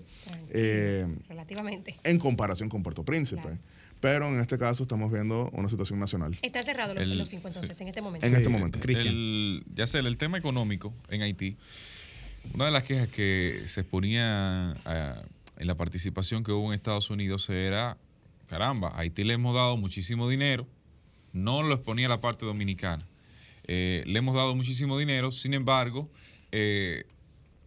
[0.51, 1.97] eh, Relativamente.
[2.03, 3.59] en comparación con Puerto Príncipe.
[4.01, 6.39] Pero en este caso estamos viendo una situación nacional.
[6.41, 8.27] Están cerrados los, El- los cinco entonces, en este momento.
[8.27, 8.79] En este momento.
[8.89, 11.57] El, ya sé, el tema económico en Haití,
[12.55, 15.21] una de las quejas que se exponía ah,
[15.59, 17.97] en la participación que hubo en Estados Unidos era,
[18.49, 20.65] caramba, a Haití le hemos dado muchísimo dinero,
[21.33, 23.05] no lo exponía la parte dominicana.
[23.69, 26.11] Eh, le hemos dado muchísimo dinero, sin embargo,
[26.53, 27.05] eh,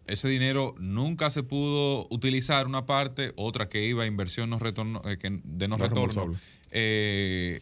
[0.06, 5.00] ese dinero nunca se pudo utilizar una parte, otra que iba a inversión no retorno,
[5.04, 6.36] eh, que- de no No retorno.
[6.72, 7.60] Eh,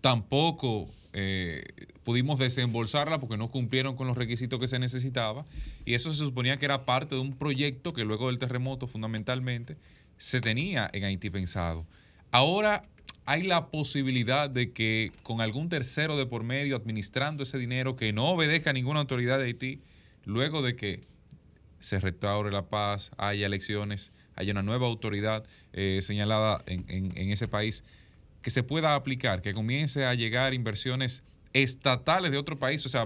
[0.00, 0.88] tampoco
[2.04, 5.46] pudimos desembolsarla porque no cumplieron con los requisitos que se necesitaba
[5.84, 9.76] y eso se suponía que era parte de un proyecto que luego del terremoto fundamentalmente
[10.16, 11.86] se tenía en Haití pensado.
[12.30, 12.84] Ahora
[13.28, 18.10] hay la posibilidad de que con algún tercero de por medio administrando ese dinero que
[18.14, 19.82] no obedezca a ninguna autoridad de Haití,
[20.24, 21.02] luego de que
[21.78, 25.44] se restaure la paz, haya elecciones, haya una nueva autoridad
[25.74, 27.84] eh, señalada en, ese país,
[28.40, 31.22] que se pueda aplicar, que comience a llegar inversiones
[31.52, 33.04] estatales de otro país, o sea,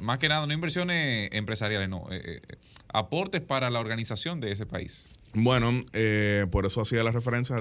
[0.00, 2.40] más que nada, no inversiones empresariales, no, eh, eh,
[2.86, 5.08] aportes para la organización de ese país.
[5.34, 5.82] Bueno,
[6.52, 7.56] por eso hacía la referencia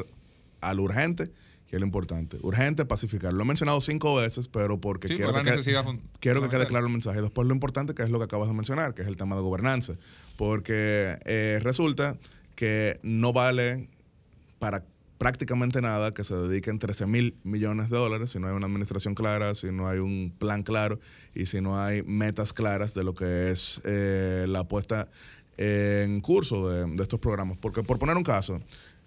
[0.70, 1.26] a lo urgente
[1.68, 2.38] que es lo importante.
[2.44, 3.34] Urgente, pacificar.
[3.34, 6.68] Lo he mencionado cinco veces, pero porque Sí, quiero, por que, quede- quiero que quede
[6.68, 7.22] claro el mensaje.
[7.22, 9.42] Después lo importante que es lo que acabas de mencionar, que es el tema de
[9.42, 9.94] gobernanza.
[10.38, 12.18] Porque eh, resulta
[12.56, 13.88] que no vale
[14.60, 14.84] para
[15.18, 19.16] prácticamente nada que se dediquen 13 mil millones de dólares si no hay una administración
[19.16, 21.00] clara, si no hay un plan claro
[21.34, 25.10] y si no hay metas claras de lo que es eh, la puesta
[25.58, 27.58] en curso de, de estos programas.
[27.58, 28.62] Porque por poner un caso,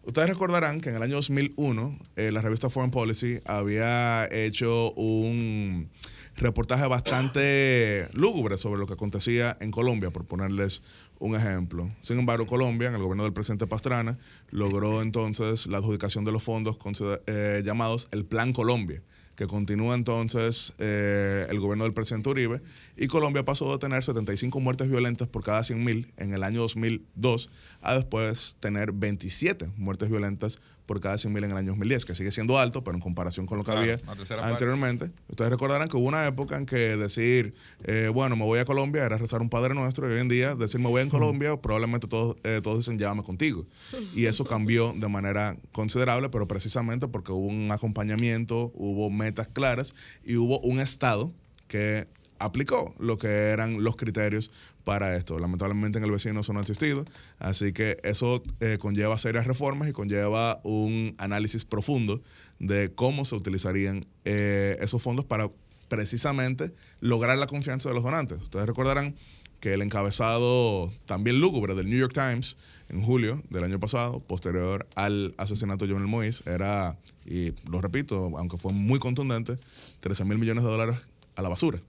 [0.09, 5.91] ustedes recordarán que en el año 2001 eh, la revista Foreign Policy había hecho un
[6.37, 10.83] reportaje bastante lúgubre sobre lo que acontecía en Colombia, por ponerles
[11.19, 11.91] un ejemplo.
[12.01, 14.19] Sin embargo, Colombia, en el gobierno del presidente Pastrana,
[14.51, 16.79] logró entonces la adjudicación de los fondos
[17.27, 19.03] eh, llamados el Plan Colombia,
[19.37, 22.63] que continúa entonces eh, el gobierno del presidente Uribe,
[22.99, 27.49] y Colombia pasó de tener 75 muertes violentas por cada 100.000 en el año 2002
[27.81, 32.31] a después tener 27 muertes violentas por cada 100.000 en el año 2010, que sigue
[32.31, 34.35] siendo alto, pero en comparación con lo que Claro, había parte.
[34.41, 35.11] anteriormente.
[35.29, 37.55] Ustedes recordarán que hubo una época en que decir,
[37.85, 40.55] eh, bueno, me voy a Colombia era rezar un Padre Nuestro, y hoy en día
[40.55, 43.67] decir me voy a Colombia, probablemente todos, eh, todos dicen llámame contigo.
[44.15, 49.95] Y eso cambió de manera considerable, pero precisamente porque hubo un acompañamiento, hubo metas claras
[50.25, 51.33] y hubo un Estado
[51.69, 52.09] que
[52.39, 54.51] aplicó lo que eran los criterios
[54.85, 55.39] para esto.
[55.39, 57.05] Lamentablemente en el vecino eso no ha existido,
[57.39, 62.23] así que eso eh, conlleva serias reformas y conlleva un análisis profundo
[62.59, 65.51] de cómo se utilizarían eh, esos fondos para
[65.89, 68.41] precisamente lograr la confianza de los donantes.
[68.43, 69.15] Ustedes recordarán
[69.61, 72.57] que el encabezado también lúgubre del New York Times
[72.89, 76.97] en julio del año pasado, posterior al asesinato de Jovenel Moïse, era,
[77.27, 79.59] y lo repito, aunque fue muy contundente,
[80.01, 80.97] 13 mil millones de dólares
[81.37, 81.81] a la basura.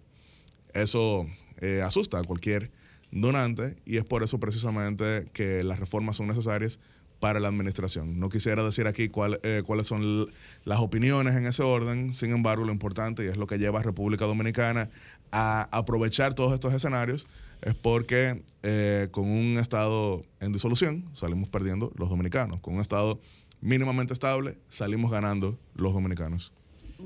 [0.73, 1.27] Eso
[1.61, 2.71] eh, asusta a cualquier
[3.11, 6.79] donante y es por eso precisamente que las reformas son necesarias
[7.19, 8.19] para la administración.
[8.19, 10.27] No quisiera decir aquí cuál, eh, cuáles son
[10.63, 13.83] las opiniones en ese orden, sin embargo lo importante y es lo que lleva a
[13.83, 14.89] República Dominicana
[15.31, 17.27] a aprovechar todos estos escenarios
[17.61, 23.19] es porque eh, con un Estado en disolución salimos perdiendo los dominicanos, con un Estado
[23.61, 26.53] mínimamente estable salimos ganando los dominicanos.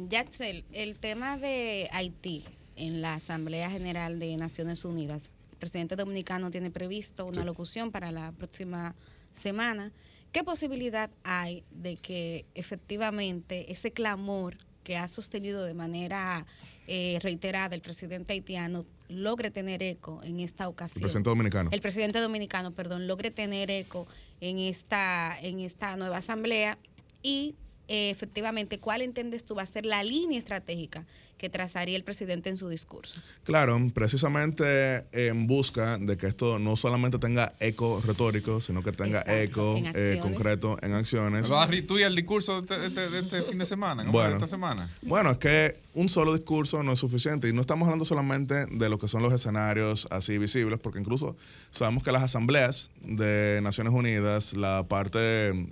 [0.10, 2.46] Yatzel, el tema de Haití
[2.76, 8.12] en la Asamblea General de Naciones Unidas, el presidente dominicano tiene previsto una locución para
[8.12, 8.96] la próxima
[9.32, 9.92] semana.
[10.32, 16.46] ¿Qué posibilidad hay de que efectivamente ese clamor que ha sostenido de manera
[16.88, 20.98] eh, reiterada el presidente haitiano logre tener eco en esta ocasión?
[20.98, 21.70] El presidente dominicano.
[21.72, 24.08] El presidente dominicano, perdón, logre tener eco
[24.42, 26.78] en esta, en esta nueva asamblea
[27.22, 27.56] y
[27.88, 31.06] eh, efectivamente, ¿cuál entiendes tú va a ser la línea estratégica
[31.44, 33.20] que trazaría el presidente en su discurso?
[33.44, 39.20] Claro, precisamente en busca de que esto no solamente tenga eco retórico, sino que tenga
[39.20, 41.50] Exacto, eco en eh, concreto en acciones.
[41.50, 44.04] ¿Vas a retuitear el discurso de este, de este- de este fin de semana?
[44.04, 44.30] ¿Cómo Bueno.
[44.30, 44.90] de esta semana?
[45.02, 48.88] Bueno, es que un solo discurso no es suficiente y no estamos hablando solamente de
[48.90, 51.36] lo que son los escenarios así visibles, porque incluso
[51.72, 55.20] sabemos que las asambleas de Naciones Unidas, la parte,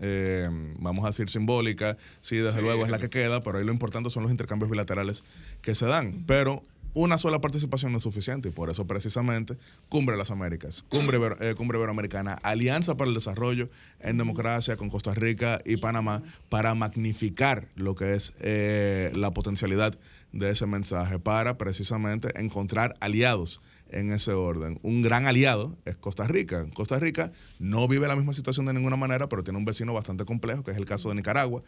[0.02, 0.50] eh,
[0.80, 2.62] vamos a decir, simbólica, sí, desde Sí.
[2.66, 5.24] luego es la que queda, pero ahí lo importante son los intercambios bilaterales
[5.62, 6.24] que se dan.
[6.28, 6.62] Pero
[6.94, 9.58] una sola participación no es suficiente y por eso precisamente
[9.88, 13.70] Cumbre de las Américas, Cumbre, eh, Cumbre Iberoamericana, Alianza para el Desarrollo
[14.02, 19.98] en Democracia con Costa Rica y Panamá para magnificar lo que es eh, la potencialidad
[20.34, 24.80] de ese mensaje, para precisamente encontrar aliados en ese orden.
[24.84, 26.66] Un gran aliado es Costa Rica.
[26.74, 30.24] Costa Rica no vive la misma situación de ninguna manera, pero tiene un vecino bastante
[30.24, 31.62] complejo, que es el caso de Nicaragua.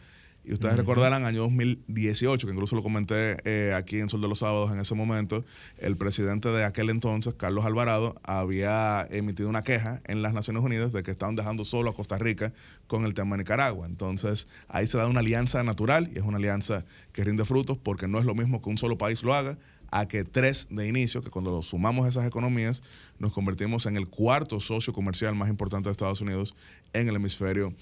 [0.44, 4.40] Y ustedes recordarán año 2018, que incluso lo comenté eh, aquí en Sol de los
[4.40, 5.42] Sábados en ese momento,
[5.78, 10.92] el presidente de aquel entonces, Carlos Alvarado, había emitido una queja en las Naciones Unidas
[10.92, 12.52] de que estaban dejando solo a Costa Rica
[12.86, 13.86] con el tema de Nicaragua.
[13.86, 18.06] Entonces ahí se da una alianza natural y es una alianza que rinde frutos porque
[18.06, 19.56] no es lo mismo que un solo país lo haga
[19.90, 22.82] a que tres de inicio, que cuando sumamos esas economías
[23.20, 26.56] nos convertimos en el cuarto socio comercial más importante de Estados Unidos
[26.92, 27.72] en el hemisferio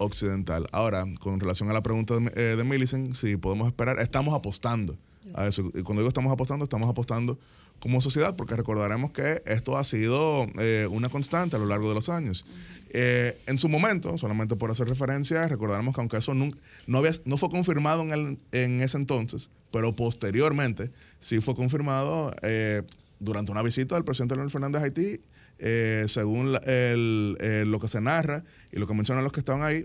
[0.00, 0.66] occidental.
[0.72, 4.96] Ahora, con relación a la pregunta de, eh, de Millicent, si podemos esperar, estamos apostando
[5.34, 5.62] a eso.
[5.74, 7.38] Y cuando digo estamos apostando, estamos apostando
[7.78, 11.94] como sociedad, porque recordaremos que esto ha sido eh, una constante a lo largo de
[11.94, 12.44] los años.
[12.92, 17.12] Eh, en su momento, solamente por hacer referencia, recordaremos que aunque eso nun- no, había,
[17.24, 20.90] no fue confirmado en, en ese entonces, pero posteriormente
[21.20, 22.34] sí fue confirmado
[23.20, 25.20] durante una visita del presidente Leonel Fernández a Haití,
[25.60, 29.40] eh, según la- el- eh, lo que se narra y lo que mencionan los que
[29.40, 29.84] estaban ahí,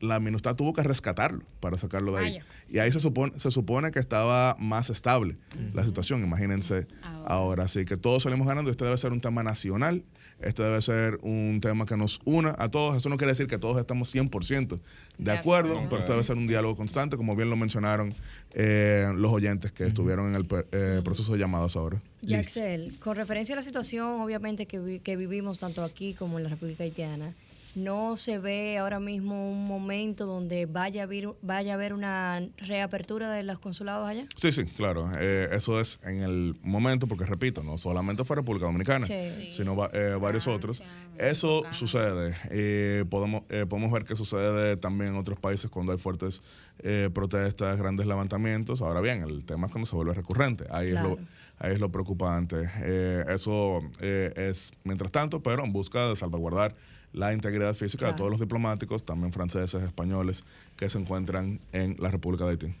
[0.00, 2.38] la MINUSTAH tuvo que rescatarlo para sacarlo de ahí.
[2.68, 5.36] Y ahí se supone, se supone que estaba más estable
[5.74, 6.86] la situación, imagínense
[7.26, 7.64] ahora.
[7.64, 8.70] Así que todos salimos ganando.
[8.70, 10.04] Este debe ser un tema nacional,
[10.40, 12.96] este debe ser un tema que nos una a todos.
[12.96, 14.78] Eso no quiere decir que todos estamos 100%
[15.18, 18.14] de acuerdo, pero este debe ser un diálogo constante, como bien lo mencionaron
[18.52, 22.00] eh, los oyentes que estuvieron en el pe- eh, proceso de llamadas ahora.
[22.22, 26.44] Yaxel, con referencia a la situación, obviamente, que, vi- que vivimos tanto aquí como en
[26.44, 27.32] la República Haitiana,
[27.76, 32.48] no se ve ahora mismo un momento donde vaya a haber, vaya a haber una
[32.56, 34.26] reapertura de los consulados allá.
[34.34, 35.08] Sí, sí, claro.
[35.20, 39.52] Eh, eso es en el momento, porque repito, no solamente fue República Dominicana, Sí.
[39.52, 40.82] sino va- eh, varios otros.
[41.18, 42.34] Eso sucede.
[42.50, 46.42] Eh, podemos, eh, podemos ver que sucede también en otros países cuando hay fuertes
[46.82, 48.82] eh, protestas, grandes levantamientos.
[48.82, 50.64] Ahora bien, el tema es cuando se vuelve recurrente.
[50.70, 51.16] Ahí, es, lo,
[51.58, 52.68] ahí es lo preocupante.
[52.82, 56.74] Eh, eso eh, es mientras tanto, pero en busca de salvaguardar
[57.16, 60.44] la integridad física de todos los diplomáticos, también franceses, españoles,
[60.76, 62.74] que se encuentran en la República de Haití.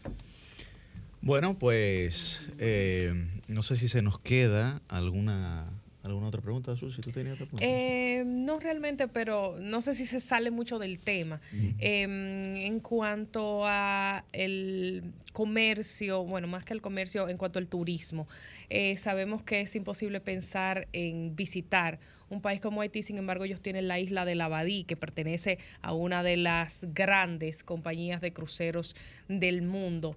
[1.22, 3.12] Bueno, pues eh,
[3.48, 5.64] no sé si se nos queda alguna
[6.06, 7.00] alguna otra pregunta, Susi.
[7.00, 7.66] ¿Tú tenías otra pregunta?
[7.66, 11.40] Eh, no realmente, pero no sé si se sale mucho del tema.
[11.78, 15.02] Eh, en cuanto a el
[15.32, 18.28] comercio, bueno, más que el comercio, en cuanto al turismo,
[18.70, 23.60] eh, sabemos que es imposible pensar en visitar un país como Haití, sin embargo, ellos
[23.60, 28.96] tienen la isla de Labadí, que pertenece a una de las grandes compañías de cruceros
[29.28, 30.16] del mundo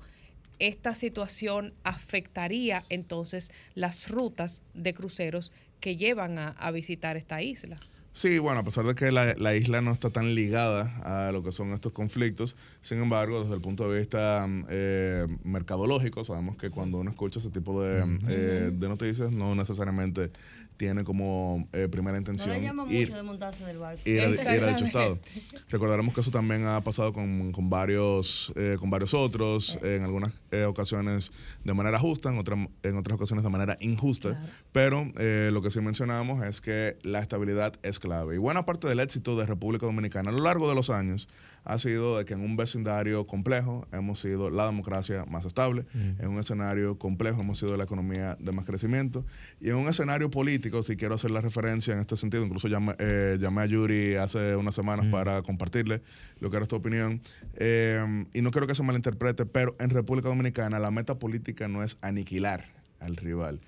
[0.60, 7.78] esta situación afectaría entonces las rutas de cruceros que llevan a, a visitar esta isla.
[8.12, 11.44] Sí, bueno, a pesar de que la, la isla no está tan ligada a lo
[11.44, 16.58] que son estos conflictos, sin embargo, desde el punto de vista mm, eh, mercadológico, sabemos
[16.58, 20.32] que cuando uno escucha ese tipo de, eh, de noticias, no necesariamente
[20.80, 24.02] tiene como eh, primera No intención le llama ir, mucho de montarse del barco.
[24.06, 25.20] ir, a, ir a dicho estado.
[25.68, 30.32] Recordaremos que eso también ha pasado con, con varios, eh, con varios otros, en algunas
[30.52, 31.34] eh, ocasiones
[31.66, 34.42] de manera justa, en, otras en otras ocasiones de manera injusta.
[34.72, 38.36] Pero eh, lo que sí mencionamos es que la estabilidad es clave.
[38.36, 41.28] Y buena parte del éxito de República Dominicana a lo largo de los años
[41.64, 46.22] ha sido de que en un vecindario complejo hemos sido la democracia más estable, Mm.
[46.22, 49.26] en un escenario complejo hemos sido la economía de más crecimiento
[49.62, 52.94] y en un escenario político, si quiero hacer la referencia en este sentido, incluso llamé,
[53.00, 56.02] eh, llamé a Yuri hace unas semanas para compartirle
[56.40, 57.22] lo que era esta opinión
[57.56, 61.84] eh, y no quiero que se malinterprete, pero en República Dominicana la meta política no
[61.84, 62.66] es aniquilar
[63.00, 63.60] al rival.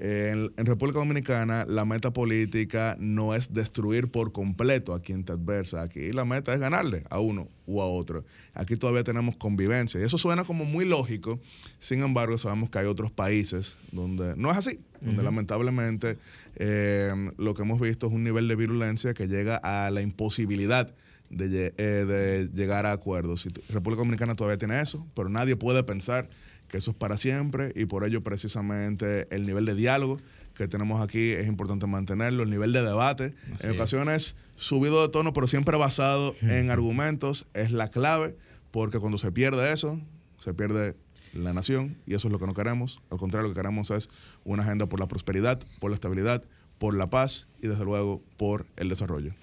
[0.00, 5.32] En, en República Dominicana la meta política no es destruir por completo a quien te
[5.32, 5.82] adversa.
[5.82, 8.24] Aquí la meta es ganarle a uno u a otro.
[8.54, 10.00] Aquí todavía tenemos convivencia.
[10.00, 11.40] Y eso suena como muy lógico.
[11.80, 14.78] Sin embargo, sabemos que hay otros países donde no es así.
[15.00, 16.16] Donde lamentablemente
[16.56, 20.94] eh, lo que hemos visto es un nivel de virulencia que llega a la imposibilidad
[21.28, 23.46] de, eh, de llegar a acuerdos.
[23.46, 26.28] Y República Dominicana todavía tiene eso, pero nadie puede pensar
[26.68, 30.18] que eso es para siempre y por ello precisamente el nivel de diálogo
[30.58, 33.76] que tenemos aquí es importante mantenerlo, el nivel de debate, en es.
[33.76, 38.36] ocasiones subido de tono, pero siempre basado en argumentos, es la clave,
[38.72, 40.00] porque cuando se pierde eso,
[40.40, 40.96] se pierde
[41.32, 43.00] la nación y eso es lo que no queremos.
[43.10, 44.10] Al contrario, lo que queremos es
[44.44, 46.44] una agenda por la prosperidad, por la estabilidad,
[46.78, 49.34] por la paz y desde luego por el desarrollo.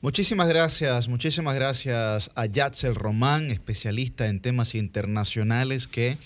[0.00, 6.18] Muchísimas gracias, muchísimas gracias a Yatzel Román, especialista en temas internacionales, que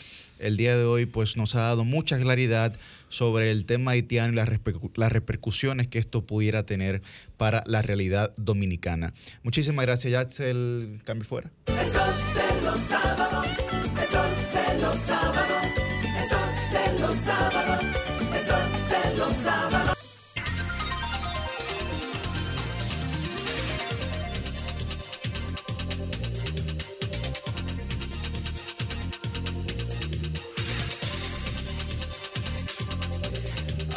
[0.42, 2.74] el día de hoy pues, nos ha dado mucha claridad
[3.08, 4.48] sobre el tema haitiano y las,
[4.96, 7.02] las repercusiones que esto pudiera tener
[7.36, 9.12] para la realidad dominicana.
[9.42, 11.00] Muchísimas gracias, Yatzel.
[11.04, 11.50] Cambio fuera.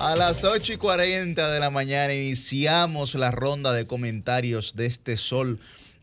[0.06, 5.18] A las 8 y 40 de la mañana iniciamos la ronda de comentarios de este
[5.18, 5.60] sol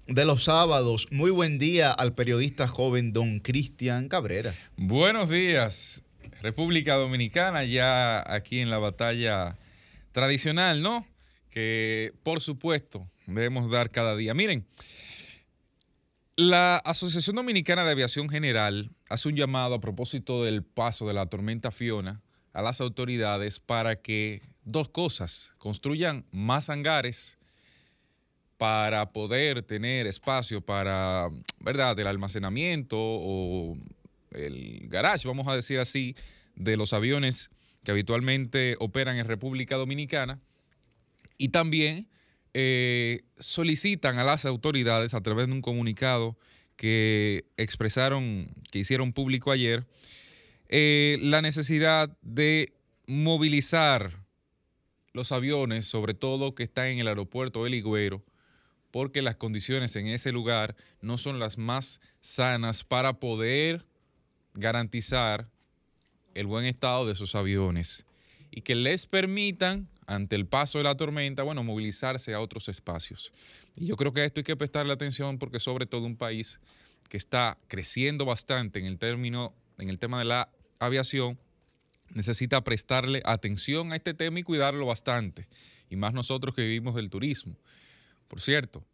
[0.08, 1.06] de los sábados.
[1.12, 4.52] Muy buen día al periodista joven don Cristian Cabrera.
[4.76, 6.02] Buenos días,
[6.42, 9.56] República Dominicana, ya aquí en la batalla
[10.10, 11.06] tradicional, ¿no?
[11.48, 14.34] Que por supuesto debemos dar cada día.
[14.34, 14.66] Miren,
[16.34, 21.26] la Asociación Dominicana de Aviación General hace un llamado a propósito del paso de la
[21.26, 22.20] tormenta Fiona
[22.52, 27.38] a las autoridades para que dos cosas, construyan más hangares
[28.58, 31.30] para poder tener espacio para,
[31.60, 33.76] ¿verdad?, el almacenamiento o
[34.30, 36.14] el garage, vamos a decir así,
[36.54, 37.50] de los aviones
[37.84, 40.40] que habitualmente operan en República Dominicana.
[41.38, 42.08] Y también
[42.54, 46.36] eh, solicitan a las autoridades a través de un comunicado
[46.76, 49.86] que expresaron, que hicieron público ayer,
[50.74, 52.72] eh, la necesidad de
[53.06, 54.24] movilizar
[55.12, 58.24] los aviones, sobre todo que están en el aeropuerto El Higüero,
[58.90, 63.84] porque las condiciones en ese lugar no son las más sanas para poder
[64.54, 65.46] garantizar
[66.32, 68.06] el buen estado de esos aviones
[68.50, 73.30] y que les permitan, ante el paso de la tormenta, bueno, movilizarse a otros espacios.
[73.76, 76.60] Y yo creo que a esto hay que prestarle atención porque sobre todo un país
[77.10, 80.48] que está creciendo bastante en el término, en el tema de la
[80.86, 81.38] aviación,
[82.10, 85.48] necesita prestarle atención a este tema y cuidarlo bastante.
[85.88, 87.56] Y más nosotros que vivimos del turismo.
[88.28, 88.84] Por cierto,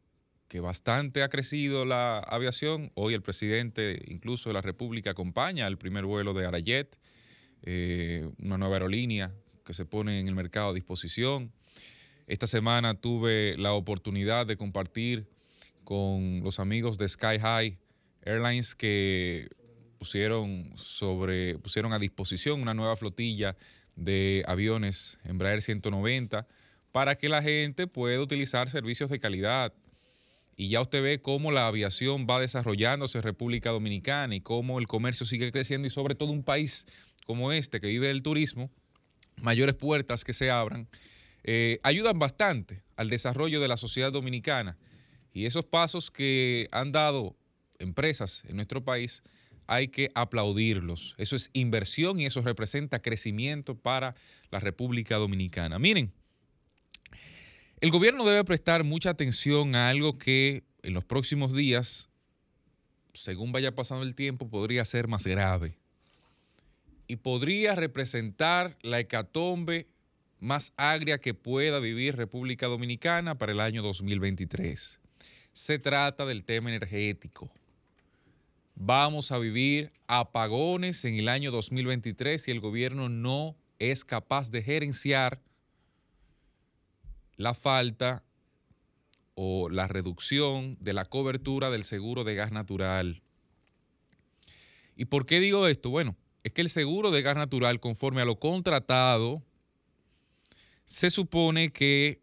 [0.48, 2.90] que bastante ha crecido la aviación.
[2.94, 6.98] Hoy el presidente incluso de la República acompaña el primer vuelo de Arayet,
[7.62, 9.32] eh, una nueva aerolínea
[9.64, 11.52] que se pone en el mercado a disposición.
[12.26, 15.28] Esta semana tuve la oportunidad de compartir
[15.84, 17.78] con los amigos de Sky High
[18.22, 19.48] Airlines que
[19.98, 23.56] pusieron, sobre, pusieron a disposición una nueva flotilla
[23.96, 26.46] de aviones Embraer 190
[26.92, 29.74] para que la gente pueda utilizar servicios de calidad.
[30.56, 34.88] Y ya usted ve cómo la aviación va desarrollándose en República Dominicana y cómo el
[34.88, 36.86] comercio sigue creciendo y sobre todo un país
[37.26, 38.70] como este que vive del turismo,
[39.36, 40.88] mayores puertas que se abran,
[41.44, 44.76] eh, ayudan bastante al desarrollo de la sociedad dominicana.
[45.32, 47.36] Y esos pasos que han dado
[47.78, 49.22] empresas en nuestro país
[49.68, 51.14] hay que aplaudirlos.
[51.18, 54.16] Eso es inversión y eso representa crecimiento para
[54.50, 55.78] la República Dominicana.
[55.78, 56.10] Miren,
[57.80, 62.08] el gobierno debe prestar mucha atención a algo que en los próximos días,
[63.14, 65.78] según vaya pasando el tiempo, podría ser más grave
[67.06, 69.86] y podría representar la hecatombe
[70.40, 75.00] más agria que pueda vivir República Dominicana para el año 2023.
[75.52, 77.50] Se trata del tema energético.
[78.80, 84.62] Vamos a vivir apagones en el año 2023 si el gobierno no es capaz de
[84.62, 85.42] gerenciar
[87.36, 88.22] la falta
[89.34, 93.20] o la reducción de la cobertura del seguro de gas natural.
[94.94, 95.90] ¿Y por qué digo esto?
[95.90, 99.42] Bueno, es que el seguro de gas natural, conforme a lo contratado,
[100.84, 102.22] se supone que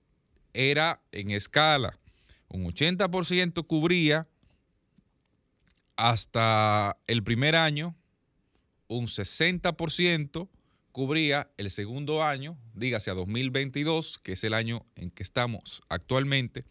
[0.53, 1.99] era en escala.
[2.47, 4.25] Un 80% cubría
[5.97, 7.95] hasta el primer año,
[8.87, 10.49] un 60%
[10.91, 16.65] cubría el segundo año, dígase a 2022, que es el año en que estamos actualmente,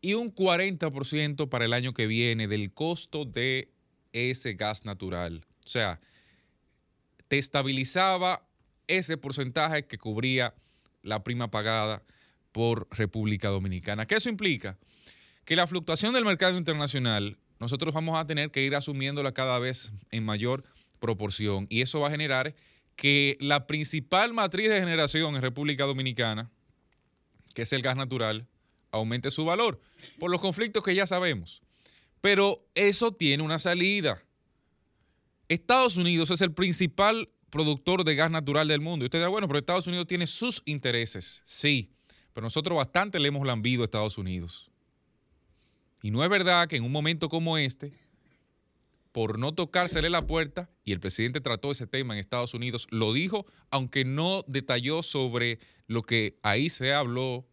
[0.00, 3.70] y un 40% para el año que viene del costo de
[4.12, 5.44] ese gas natural.
[5.64, 6.00] O sea,
[7.26, 8.46] te estabilizaba
[8.86, 10.54] ese porcentaje que cubría
[11.02, 12.02] la prima pagada
[12.52, 14.06] por República Dominicana.
[14.06, 14.78] ¿Qué eso implica?
[15.48, 19.92] que la fluctuación del mercado internacional, nosotros vamos a tener que ir asumiéndola cada vez
[20.10, 20.64] en mayor
[21.00, 21.66] proporción.
[21.70, 22.54] Y eso va a generar
[22.96, 26.50] que la principal matriz de generación en República Dominicana,
[27.54, 28.46] que es el gas natural,
[28.90, 29.80] aumente su valor
[30.18, 31.62] por los conflictos que ya sabemos.
[32.20, 34.22] Pero eso tiene una salida.
[35.48, 39.04] Estados Unidos es el principal productor de gas natural del mundo.
[39.04, 41.40] Y usted dirá, bueno, pero Estados Unidos tiene sus intereses.
[41.44, 41.92] Sí,
[42.32, 44.67] pero nosotros bastante le hemos lambido a Estados Unidos.
[46.02, 47.92] Y no es verdad que en un momento como este,
[49.12, 53.12] por no tocársele la puerta, y el presidente trató ese tema en Estados Unidos, lo
[53.12, 57.46] dijo, aunque no detalló sobre lo que ahí se habló.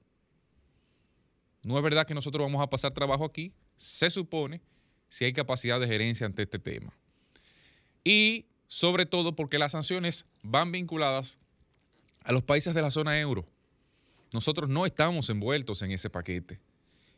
[1.64, 4.62] No es verdad que nosotros vamos a pasar trabajo aquí, se supone,
[5.10, 6.94] si hay capacidad de gerencia ante este tema.
[8.04, 11.38] Y sobre todo porque las sanciones van vinculadas
[12.24, 13.48] a los países de la zona euro.
[14.34, 16.60] Nosotros no estamos envueltos en ese paquete.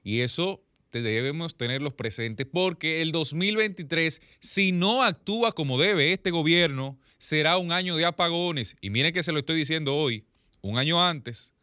[0.03, 0.61] Y eso
[0.91, 7.71] debemos tenerlos presentes porque el 2023, si no actúa como debe este gobierno, será un
[7.71, 8.75] año de apagones.
[8.81, 10.25] Y miren que se lo estoy diciendo hoy,
[10.61, 11.53] un año antes,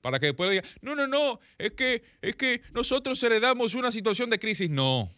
[0.00, 4.30] para que después digan, no, no, no, es que, es que nosotros heredamos una situación
[4.30, 4.68] de crisis.
[4.68, 5.10] No.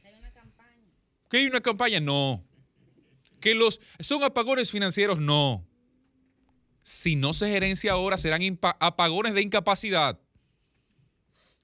[1.28, 2.00] ¿Que hay una campaña?
[2.00, 2.44] No.
[3.40, 5.18] ¿Que los son apagones financieros?
[5.18, 5.66] No.
[6.82, 8.42] Si no se gerencia ahora, serán
[8.78, 10.20] apagones de incapacidad.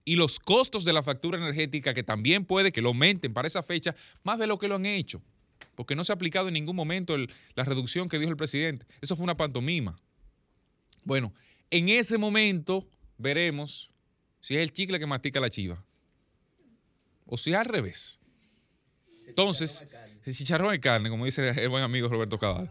[0.04, 3.62] Y los costos de la factura energética, que también puede que lo aumenten para esa
[3.62, 5.22] fecha, más de lo que lo han hecho.
[5.76, 8.84] Porque no se ha aplicado en ningún momento el- la reducción que dijo el presidente.
[9.00, 9.96] Eso fue una pantomima.
[11.04, 11.32] Bueno,
[11.70, 13.90] en ese momento veremos
[14.40, 15.82] si es el chicle que mastica la chiva.
[17.26, 18.18] O si es al revés.
[19.28, 19.86] Entonces,
[20.26, 22.70] el chicharrón de carne, como dice el buen amigo Roberto Cabal.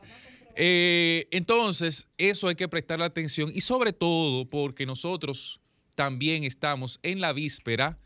[0.57, 5.60] Eh, entonces, eso hay que prestarle atención y sobre todo porque nosotros
[5.95, 7.99] también estamos en la víspera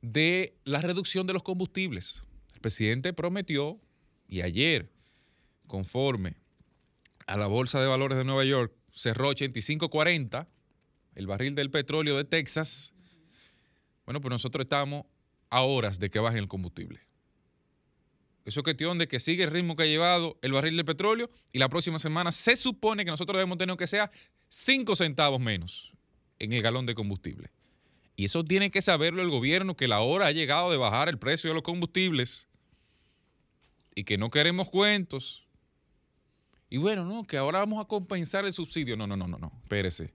[0.00, 2.22] de la reducción de los combustibles.
[2.54, 3.80] El presidente prometió
[4.28, 4.90] y ayer,
[5.66, 6.36] conforme
[7.26, 10.46] a la Bolsa de Valores de Nueva York, cerró 85.40
[11.14, 12.94] el barril del petróleo de Texas.
[14.04, 15.04] Bueno, pues nosotros estamos
[15.50, 17.00] a horas de que baje el combustible.
[18.44, 21.30] Eso es cuestión de que sigue el ritmo que ha llevado el barril de petróleo
[21.52, 24.10] y la próxima semana se supone que nosotros debemos tener que sea
[24.48, 25.92] 5 centavos menos
[26.38, 27.50] en el galón de combustible.
[28.16, 31.18] Y eso tiene que saberlo el gobierno, que la hora ha llegado de bajar el
[31.18, 32.48] precio de los combustibles
[33.94, 35.46] y que no queremos cuentos.
[36.68, 38.96] Y bueno, no, que ahora vamos a compensar el subsidio.
[38.96, 40.14] No, no, no, no, no, espérese.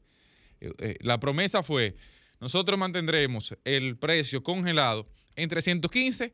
[0.60, 1.96] Eh, eh, la promesa fue,
[2.40, 6.34] nosotros mantendremos el precio congelado entre 115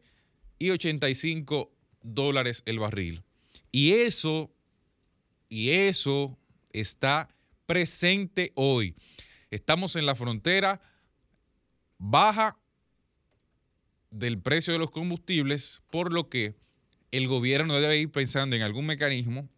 [0.58, 1.72] y 85
[2.02, 3.24] dólares el barril.
[3.72, 4.52] Y eso,
[5.50, 6.38] y eso
[6.74, 7.30] está
[7.66, 8.96] presente hoy.
[9.52, 10.80] Estamos en la frontera
[11.98, 12.58] baja
[14.12, 16.56] del precio de los combustibles, por lo que
[17.12, 19.50] el gobierno debe ir pensando en algún mecanismo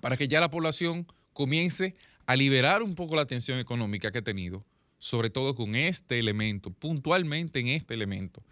[0.00, 4.22] para que ya la población comience a liberar un poco la tensión económica que ha
[4.22, 4.64] tenido,
[4.98, 8.42] sobre todo con este elemento, puntualmente en este elemento,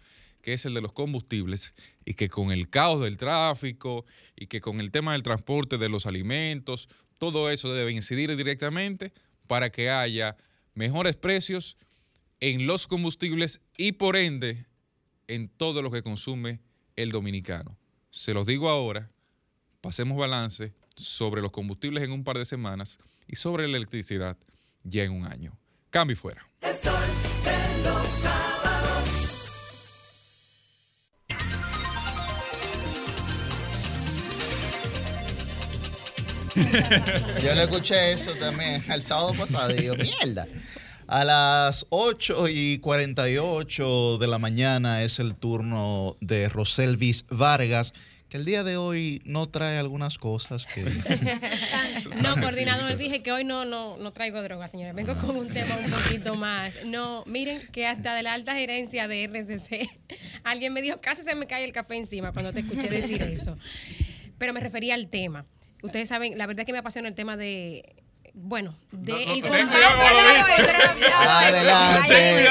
[0.41, 1.75] que es el de los combustibles,
[2.05, 4.05] y que con el caos del tráfico
[4.35, 6.89] y que con el tema del transporte de los alimentos,
[7.19, 9.13] todo eso debe incidir directamente
[9.45, 10.35] para que haya
[10.77, 11.75] mejores precios
[12.39, 14.67] en los combustibles y por ende
[15.27, 16.61] en todo lo que consume
[16.95, 17.77] el dominicano.
[18.11, 19.09] Se los digo ahora,
[19.81, 24.37] pasemos balance sobre los combustibles en un par de semanas y sobre la electricidad
[24.83, 25.57] ya en un año.
[25.89, 26.45] Cambio y fuera.
[37.43, 40.47] Yo le escuché eso también el sábado pasado y digo, mierda.
[41.07, 47.93] A las 8 y 48 de la mañana es el turno de Roselvis Vargas,
[48.27, 50.83] que el día de hoy no trae algunas cosas que...
[52.21, 54.93] No, coordinador, dije que hoy no, no, no traigo droga, señores.
[54.95, 56.73] Vengo con un tema un poquito más.
[56.85, 59.89] No, miren que hasta de la alta gerencia de RCC,
[60.43, 63.57] alguien me dijo, casi se me cae el café encima cuando te escuché decir eso.
[64.37, 65.45] Pero me refería al tema.
[65.83, 67.95] Ustedes saben, la verdad es que me apasiona el tema de,
[68.33, 69.67] bueno, de No, no, el combate.
[71.13, 72.47] Adelante.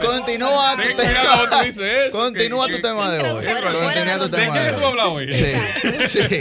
[0.00, 1.58] Continúa tu tema.
[2.10, 3.46] Continúa tu tema de hoy.
[3.46, 4.84] Continúa tu tema ¿De hoy.
[4.84, 5.32] hablas hoy?
[5.32, 5.52] Sí,
[6.08, 6.40] sí,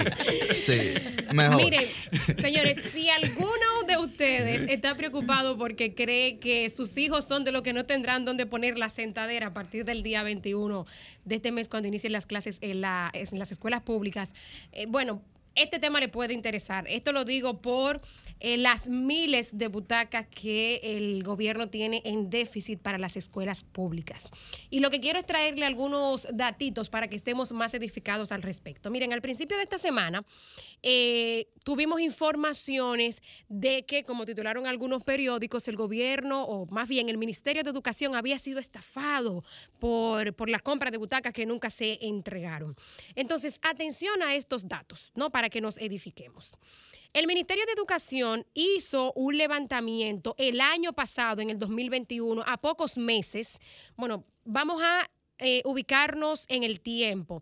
[0.53, 0.93] sí.
[1.31, 1.57] Mejor.
[1.57, 1.87] Miren,
[2.41, 7.61] señores, si alguno de ustedes está preocupado porque cree que sus hijos son de los
[7.61, 10.85] que no tendrán donde poner la sentadera a partir del día 21
[11.25, 14.33] de este mes cuando inicien las clases en, la- las escuelas públicas,
[14.71, 15.21] eh, bueno,
[15.55, 16.85] este tema le puede interesar.
[16.87, 18.01] Esto lo digo por
[18.41, 24.27] eh, las miles de butacas que el gobierno tiene en déficit para las escuelas públicas.
[24.69, 28.91] Y lo que quiero es traerle algunos datitos para que estemos más edificados al respecto.
[28.91, 30.25] Miren, al principio de esta semana
[30.83, 37.17] eh, tuvimos informaciones de que, como titularon algunos periódicos, el gobierno, o más bien el
[37.17, 39.43] Ministerio de Educación, había sido estafado
[39.79, 42.75] por, por la compra de butacas que nunca se entregaron.
[43.15, 45.29] Entonces, atención a estos datos, ¿no?
[45.29, 46.53] Para que nos edifiquemos.
[47.13, 52.97] El Ministerio de Educación hizo un levantamiento el año pasado, en el 2021, a pocos
[52.97, 53.57] meses.
[53.95, 55.09] Bueno, vamos a
[55.39, 57.41] eh, ubicarnos en el tiempo.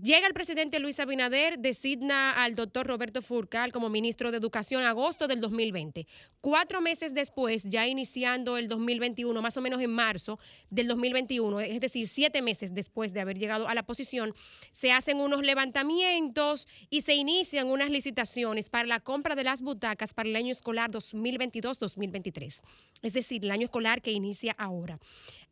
[0.00, 4.86] Llega el presidente Luis Abinader, designa al doctor Roberto Furcal como ministro de Educación en
[4.86, 6.06] agosto del 2020.
[6.40, 10.38] Cuatro meses después, ya iniciando el 2021, más o menos en marzo
[10.70, 14.34] del 2021, es decir, siete meses después de haber llegado a la posición,
[14.72, 20.14] se hacen unos levantamientos y se inician unas licitaciones para la compra de las butacas
[20.14, 22.62] para el año escolar 2022-2023.
[23.02, 24.98] Es decir, el año escolar que inicia ahora.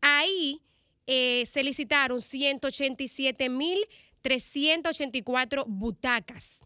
[0.00, 0.62] Ahí
[1.06, 3.78] eh, se licitaron 187 mil
[4.22, 6.60] 384 butacas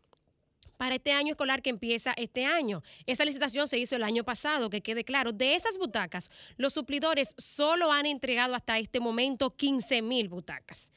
[0.76, 2.82] para este año escolar que empieza este año.
[3.06, 5.32] Esa licitación se hizo el año pasado, que quede claro.
[5.32, 10.90] De esas butacas, los suplidores solo han entregado hasta este momento 15 mil butacas.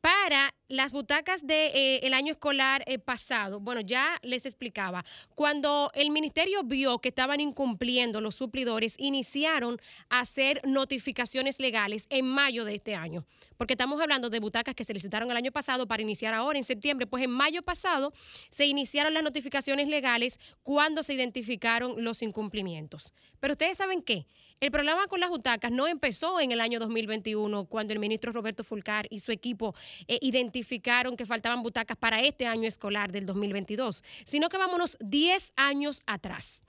[0.00, 5.04] Para las butacas del de, eh, año escolar eh, pasado, bueno, ya les explicaba,
[5.34, 9.78] cuando el ministerio vio que estaban incumpliendo los suplidores, iniciaron
[10.08, 13.26] a hacer notificaciones legales en mayo de este año,
[13.58, 16.64] porque estamos hablando de butacas que se licitaron el año pasado para iniciar ahora en
[16.64, 18.14] septiembre, pues en mayo pasado
[18.48, 23.12] se iniciaron las notificaciones legales cuando se identificaron los incumplimientos.
[23.38, 24.26] Pero ustedes saben qué,
[24.60, 28.62] el problema con las butacas no empezó en el año 2021 cuando el ministro Roberto
[28.62, 29.74] Fulcar y su equipo
[30.06, 35.54] eh, identificaron que faltaban butacas para este año escolar del 2022, sino que vámonos 10
[35.56, 36.62] años atrás.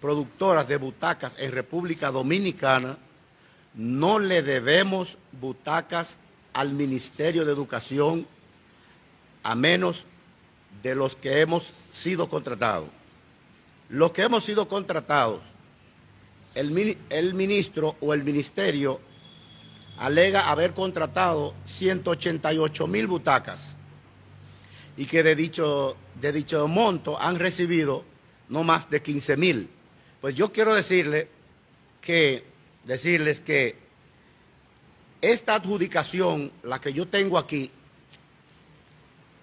[0.00, 2.98] productoras de butacas en República Dominicana,
[3.74, 6.16] no le debemos butacas
[6.52, 8.26] al Ministerio de Educación
[9.42, 10.06] a menos
[10.82, 12.88] de los que hemos sido contratados.
[13.88, 15.40] Los que hemos sido contratados,
[16.54, 19.00] el, el ministro o el ministerio
[19.98, 23.76] alega haber contratado 188 mil butacas
[24.96, 28.04] y que de dicho, de dicho monto han recibido
[28.48, 29.70] no más de 15 mil.
[30.20, 31.28] Pues yo quiero decirle
[32.00, 32.44] que,
[32.84, 33.76] decirles que
[35.20, 37.70] esta adjudicación, la que yo tengo aquí,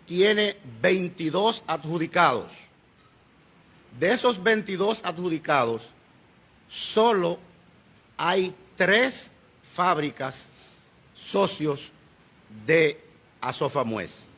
[0.06, 2.52] tiene 22 adjudicados.
[4.00, 5.94] De esos 22 adjudicados,
[6.68, 7.40] solo
[8.18, 9.32] hay tres
[9.62, 10.48] fábricas
[11.16, 11.92] socios
[12.66, 13.00] de
[13.42, 14.33] Asofamuez.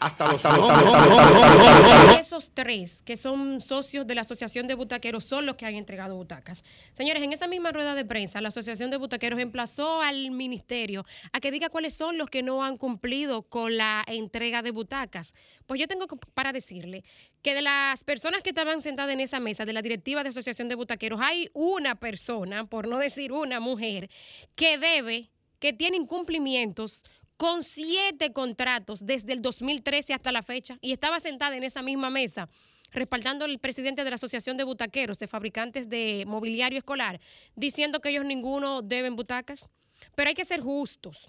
[0.00, 5.66] Hasta los Esos tres que son socios de la Asociación de Butaqueros son los que
[5.66, 6.64] han entregado butacas.
[6.94, 11.40] Señores, en esa misma rueda de prensa, la Asociación de Butaqueros emplazó al ministerio a
[11.40, 15.32] que diga cuáles son los que no han cumplido con la entrega de butacas.
[15.66, 17.04] Pues yo tengo para decirle
[17.42, 20.68] que de las personas que estaban sentadas en esa mesa de la directiva de Asociación
[20.68, 24.10] de Butaqueros, hay una persona, por no decir una mujer,
[24.54, 27.04] que debe, que tiene incumplimientos
[27.36, 32.10] con siete contratos desde el 2013 hasta la fecha y estaba sentada en esa misma
[32.10, 32.48] mesa
[32.92, 37.20] respaldando al presidente de la Asociación de Butaqueros, de fabricantes de mobiliario escolar,
[37.54, 39.68] diciendo que ellos ninguno deben butacas.
[40.14, 41.26] Pero hay que ser justos.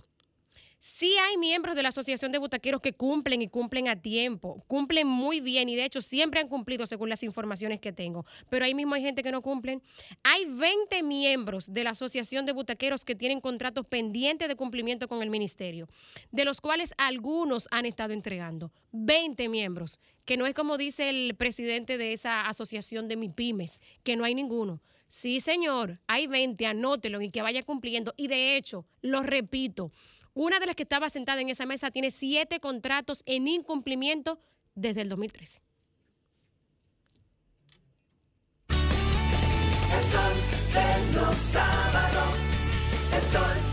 [0.80, 5.08] Sí hay miembros de la Asociación de Butaqueros que cumplen y cumplen a tiempo, cumplen
[5.08, 8.76] muy bien y de hecho siempre han cumplido según las informaciones que tengo, pero ahí
[8.76, 9.82] mismo hay gente que no cumplen.
[10.24, 15.24] Hay 20 miembros de la Asociación de Butaqueros que tienen contratos pendientes de cumplimiento con
[15.24, 15.88] el ministerio,
[16.32, 18.72] de los cuales algunos han estado entregando.
[18.92, 24.16] 20 miembros, que no es como dice el presidente de esa asociación de MIPIMES, que
[24.16, 24.82] no hay ninguno.
[25.08, 28.14] Sí, señor, hay 20, anótelo y que vaya cumpliendo.
[28.18, 29.92] Y de hecho, lo repito,
[30.38, 34.40] una de las que estaba sentada en esa mesa tiene siete contratos en incumplimiento
[34.76, 35.60] desde el 2013.
[38.70, 40.34] El sol
[40.74, 42.36] de los sábados,
[43.16, 43.67] el sol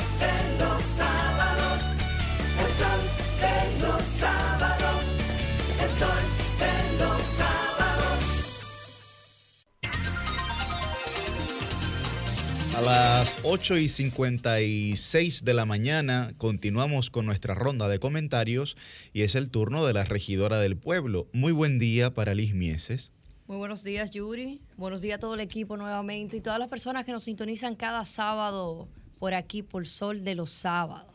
[12.76, 18.76] A las 8 y 56 de la mañana continuamos con nuestra ronda de comentarios
[19.12, 21.28] y es el turno de la regidora del pueblo.
[21.32, 23.12] Muy buen día para Liz Mieses.
[23.46, 24.60] Muy buenos días, Yuri.
[24.76, 28.04] Buenos días a todo el equipo nuevamente y todas las personas que nos sintonizan cada
[28.04, 28.88] sábado
[29.20, 31.13] por aquí, por Sol de los Sábados.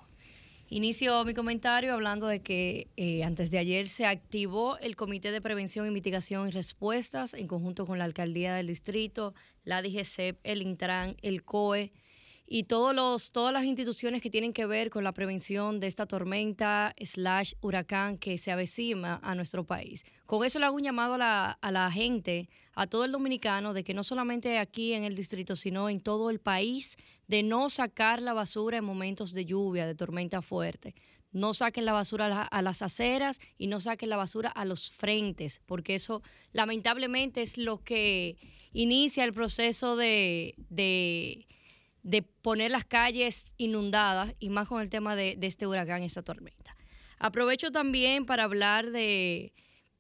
[0.72, 5.42] Inicio mi comentario hablando de que eh, antes de ayer se activó el Comité de
[5.42, 9.34] Prevención y Mitigación y Respuestas en conjunto con la Alcaldía del Distrito,
[9.64, 11.92] la DGCEP, el Intran, el COE
[12.46, 16.06] y todos los, todas las instituciones que tienen que ver con la prevención de esta
[16.06, 20.06] tormenta slash huracán que se avecina a nuestro país.
[20.28, 23.74] Con eso le hago un llamado a la, a la gente, a todo el dominicano,
[23.74, 26.96] de que no solamente aquí en el distrito, sino en todo el país,
[27.30, 30.96] de no sacar la basura en momentos de lluvia, de tormenta fuerte.
[31.32, 34.66] No saquen la basura a, la- a las aceras y no saquen la basura a
[34.66, 36.24] los frentes, porque eso
[36.54, 38.36] lamentablemente es lo que
[38.74, 41.46] inicia el proceso de, de,
[42.02, 46.24] de poner las calles inundadas y más con el tema de, de este huracán, esta
[46.24, 46.76] tormenta.
[47.20, 49.54] Aprovecho también para hablar de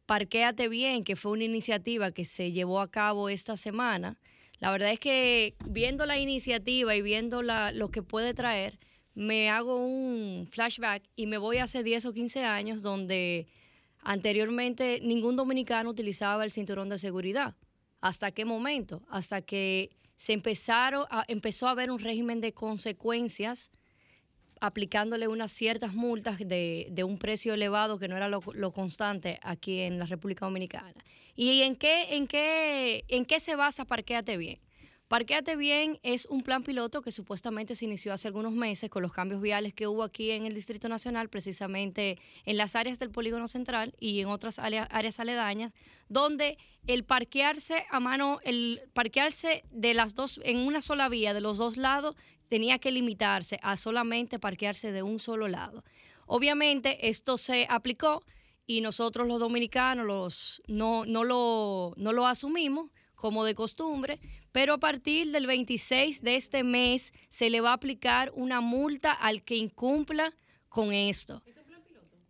[0.07, 4.17] Parquéate Bien, que fue una iniciativa que se llevó a cabo esta semana.
[4.59, 8.79] La verdad es que viendo la iniciativa y viendo la- lo que puede traer,
[9.13, 13.47] me hago un flashback y me voy hace 10 o 15 años donde
[14.01, 17.55] anteriormente ningún dominicano utilizaba el cinturón de seguridad.
[18.01, 19.01] ¿Hasta qué momento?
[19.09, 23.71] Hasta que se empezaron empezó a haber un régimen de consecuencias
[24.59, 29.39] aplicándole unas ciertas multas de, de un precio elevado que no era lo, lo constante
[29.41, 31.03] aquí en la República Dominicana.
[31.35, 34.59] ¿Y en qué, en qué, en qué se basa Parquéate Bien?
[35.07, 39.11] Parquéate Bien es un plan piloto que supuestamente se inició hace algunos meses con los
[39.11, 43.47] cambios viales que hubo aquí en el Distrito Nacional, precisamente en las áreas del Polígono
[43.47, 45.73] Central y en otras áreas, áreas aledañas,
[46.09, 51.41] donde el parquearse a mano, el parquearse de las dos, en una sola vía, de
[51.41, 52.15] los dos lados,
[52.49, 55.83] tenía que limitarse a solamente parquearse de un solo lado.
[56.25, 58.23] Obviamente esto se aplicó
[58.67, 64.19] y nosotros los dominicanos los, no, no, lo, no lo asumimos como de costumbre,
[64.51, 69.11] pero a partir del 26 de este mes se le va a aplicar una multa
[69.11, 70.33] al que incumpla
[70.69, 71.41] con esto.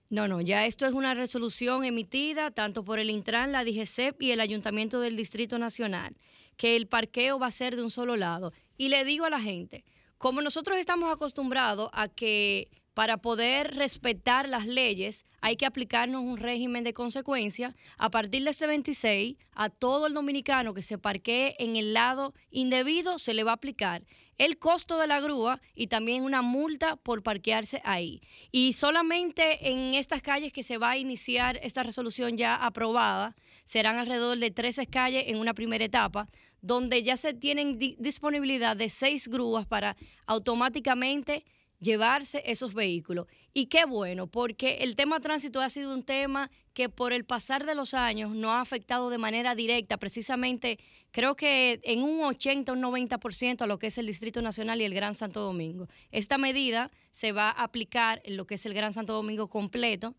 [0.09, 4.31] No, no, ya esto es una resolución emitida tanto por el Intran, la DGCEP y
[4.31, 6.17] el Ayuntamiento del Distrito Nacional,
[6.57, 8.51] que el parqueo va a ser de un solo lado.
[8.75, 9.83] Y le digo a la gente,
[10.19, 16.35] como nosotros estamos acostumbrados a que para poder respetar las leyes hay que aplicarnos un
[16.35, 21.55] régimen de consecuencia, a partir de este 26, a todo el dominicano que se parquee
[21.57, 24.03] en el lado indebido se le va a aplicar
[24.37, 28.21] el costo de la grúa y también una multa por parquearse ahí.
[28.51, 33.35] Y solamente en estas calles que se va a iniciar esta resolución ya aprobada,
[33.65, 36.27] serán alrededor de 13 calles en una primera etapa,
[36.61, 39.95] donde ya se tienen di- disponibilidad de seis grúas para
[40.25, 41.45] automáticamente
[41.79, 43.27] llevarse esos vehículos.
[43.53, 47.65] Y qué bueno, porque el tema tránsito ha sido un tema que por el pasar
[47.65, 50.77] de los años no ha afectado de manera directa, precisamente
[51.11, 54.81] creo que en un 80 o un 90% a lo que es el Distrito Nacional
[54.81, 55.87] y el Gran Santo Domingo.
[56.11, 60.15] Esta medida se va a aplicar en lo que es el Gran Santo Domingo completo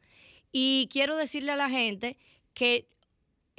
[0.53, 2.17] Y quiero decirle a la gente
[2.55, 2.89] que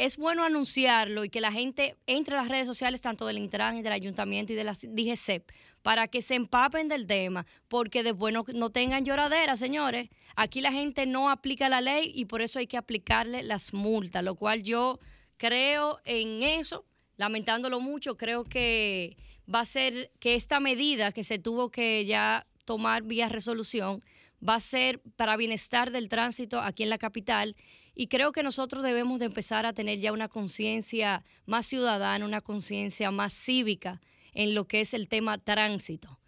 [0.02, 3.84] es bueno anunciarlo y que la gente entre a las redes sociales, tanto del Intran
[3.84, 5.52] del Ayuntamiento y de la DGCEP,
[5.84, 10.10] para que se empapen del tema, porque después no, no tengan lloradera, señores.
[10.36, 14.24] Aquí la gente no aplica la ley y por eso hay que aplicarle las multas,
[14.24, 14.98] lo cual yo
[15.38, 16.84] creo en eso,
[17.18, 19.18] lamentándolo mucho, creo que
[19.54, 24.04] va a ser que esta medida que se tuvo que ya tomar vía resolución
[24.48, 27.56] va a ser para bienestar del tránsito aquí en la capital
[28.02, 32.42] y creo que nosotros debemos de empezar a tener ya una conciencia más ciudadana, una
[32.42, 34.02] conciencia más cívica
[34.34, 36.20] en lo que es el tema tránsito.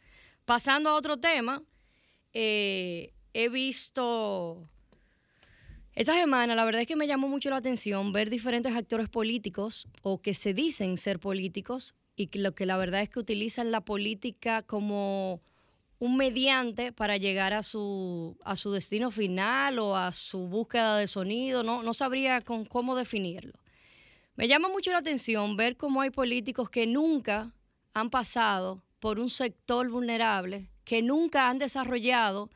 [0.46, 1.64] Pasando a otro tema,
[2.32, 4.70] eh, he visto
[5.96, 9.88] esta semana, la verdad es que me llamó mucho la atención ver diferentes actores políticos
[10.04, 13.72] o que se dicen ser políticos y que lo que la verdad es que utilizan
[13.72, 15.42] la política como
[16.04, 21.08] un mediante para llegar a su, a su destino final o a su búsqueda de
[21.08, 23.54] sonido, no, no sabría con cómo definirlo.
[24.36, 27.54] Me llama mucho la atención ver cómo hay políticos que nunca
[27.94, 32.50] han pasado por un sector vulnerable, que nunca han desarrollado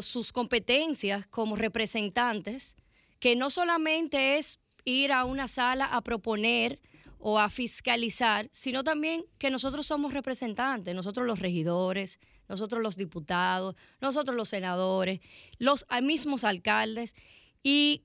[0.00, 2.76] sus competencias como representantes,
[3.18, 6.80] que no solamente es ir a una sala a proponer
[7.20, 12.18] o a fiscalizar, sino también que nosotros somos representantes, nosotros los regidores,
[12.48, 15.20] nosotros los diputados, nosotros los senadores,
[15.58, 17.14] los mismos alcaldes.
[17.62, 18.02] Y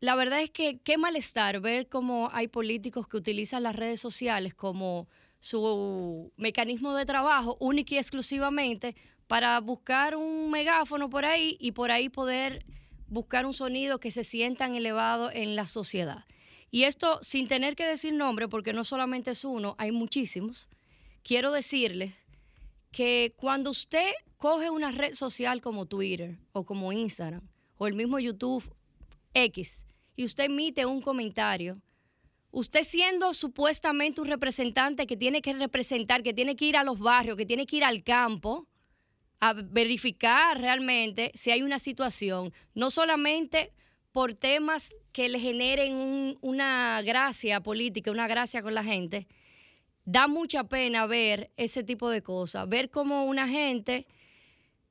[0.00, 4.54] la verdad es que qué malestar ver cómo hay políticos que utilizan las redes sociales
[4.54, 5.08] como
[5.40, 8.94] su mecanismo de trabajo único y exclusivamente
[9.26, 12.64] para buscar un megáfono por ahí y por ahí poder
[13.08, 16.24] buscar un sonido que se sientan elevado en la sociedad.
[16.74, 20.70] Y esto sin tener que decir nombre, porque no solamente es uno, hay muchísimos.
[21.22, 22.14] Quiero decirles
[22.90, 27.46] que cuando usted coge una red social como Twitter o como Instagram
[27.76, 28.74] o el mismo YouTube
[29.34, 29.84] X
[30.16, 31.78] y usted emite un comentario,
[32.50, 36.98] usted siendo supuestamente un representante que tiene que representar, que tiene que ir a los
[36.98, 38.66] barrios, que tiene que ir al campo
[39.40, 43.72] a verificar realmente si hay una situación, no solamente
[44.12, 49.26] por temas que le generen un- una gracia política, una gracia con la gente,
[50.04, 54.06] da mucha pena ver ese tipo de cosas, ver cómo una gente,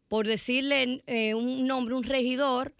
[0.07, 2.73] por decirle eh, un nombre, un regidor,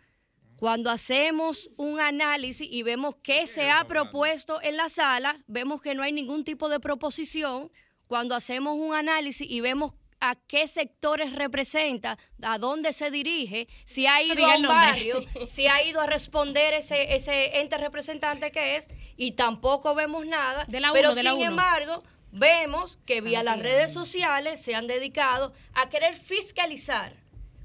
[0.57, 5.95] cuando hacemos un análisis y vemos qué se ha propuesto en la sala, vemos que
[5.95, 7.71] no hay ningún tipo de proposición.
[8.05, 14.05] Cuando hacemos un análisis y vemos a qué sectores representa, a dónde se dirige, si
[14.05, 18.77] ha ido a un barrio, si ha ido a responder ese, ese ente representante que
[18.77, 18.87] es,
[19.17, 20.65] y tampoco vemos nada.
[20.69, 21.49] la pero de la sin uno.
[21.49, 27.15] embargo, vemos que vía las redes sociales se han dedicado a querer fiscalizar.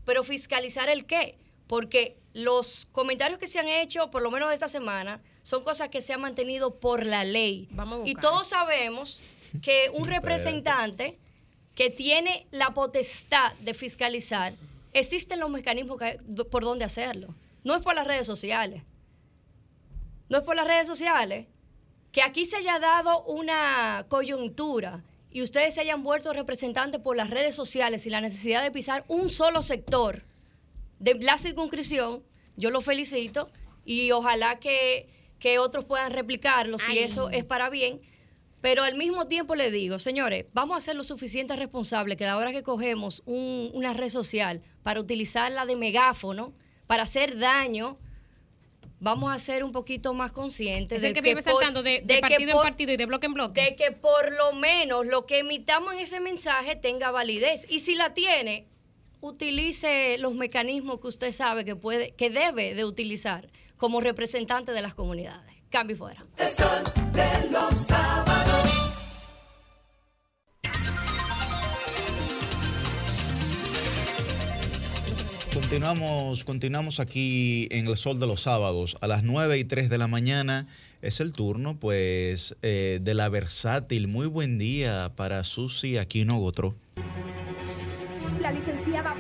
[0.05, 1.39] Pero fiscalizar el qué?
[1.67, 6.01] Porque los comentarios que se han hecho, por lo menos esta semana, son cosas que
[6.01, 7.69] se han mantenido por la ley.
[7.71, 8.21] y buscar.
[8.21, 9.21] todos sabemos
[9.63, 11.19] que un representante
[11.77, 14.55] que tiene la potestad de fiscalizar,
[14.93, 16.19] existen los mecanismos que-
[16.51, 17.33] por donde hacerlo.
[17.63, 18.83] No es por las redes sociales.
[20.29, 21.47] No es por las redes sociales.
[22.13, 27.29] Que aquí se haya dado una coyuntura y ustedes se hayan vuelto representantes por las
[27.29, 30.23] redes sociales y la necesidad de pisar un solo sector
[30.99, 32.23] de la circunscripción,
[32.57, 33.51] yo lo felicito
[33.85, 36.99] y ojalá que, que otros puedan replicarlo si Ay.
[37.01, 38.01] eso es para bien.
[38.67, 42.27] Pero al mismo tiempo le digo, señores, vamos a ser lo suficiente responsables que a
[42.27, 46.53] la hora que cogemos un- una red social para utilizarla de megáfono,
[46.89, 47.97] para hacer daño,
[48.99, 52.01] vamos a ser un poquito más conscientes Es el de que vive por- saltando de,
[52.01, 53.63] de de que partido por- en partido y de bloque en bloque.
[53.63, 57.71] de que por lo menos lo que emitamos en ese mensaje tenga validez.
[57.71, 58.67] Y si la tiene,
[59.21, 64.83] utilice los mecanismos que usted sabe que puede, que debe de utilizar como representante de
[64.83, 65.55] las comunidades.
[65.71, 66.25] Cambio y fuera.
[66.39, 66.83] El sol
[67.13, 67.87] de los
[75.69, 79.99] Continuamos, continuamos aquí en el sol de los sábados a las 9 y 3 de
[79.99, 80.69] la mañana.
[81.03, 84.07] Es el turno, pues, eh, de la versátil.
[84.07, 86.77] Muy buen día para Susi Aquino Gotro.
[88.41, 89.17] La licenciada.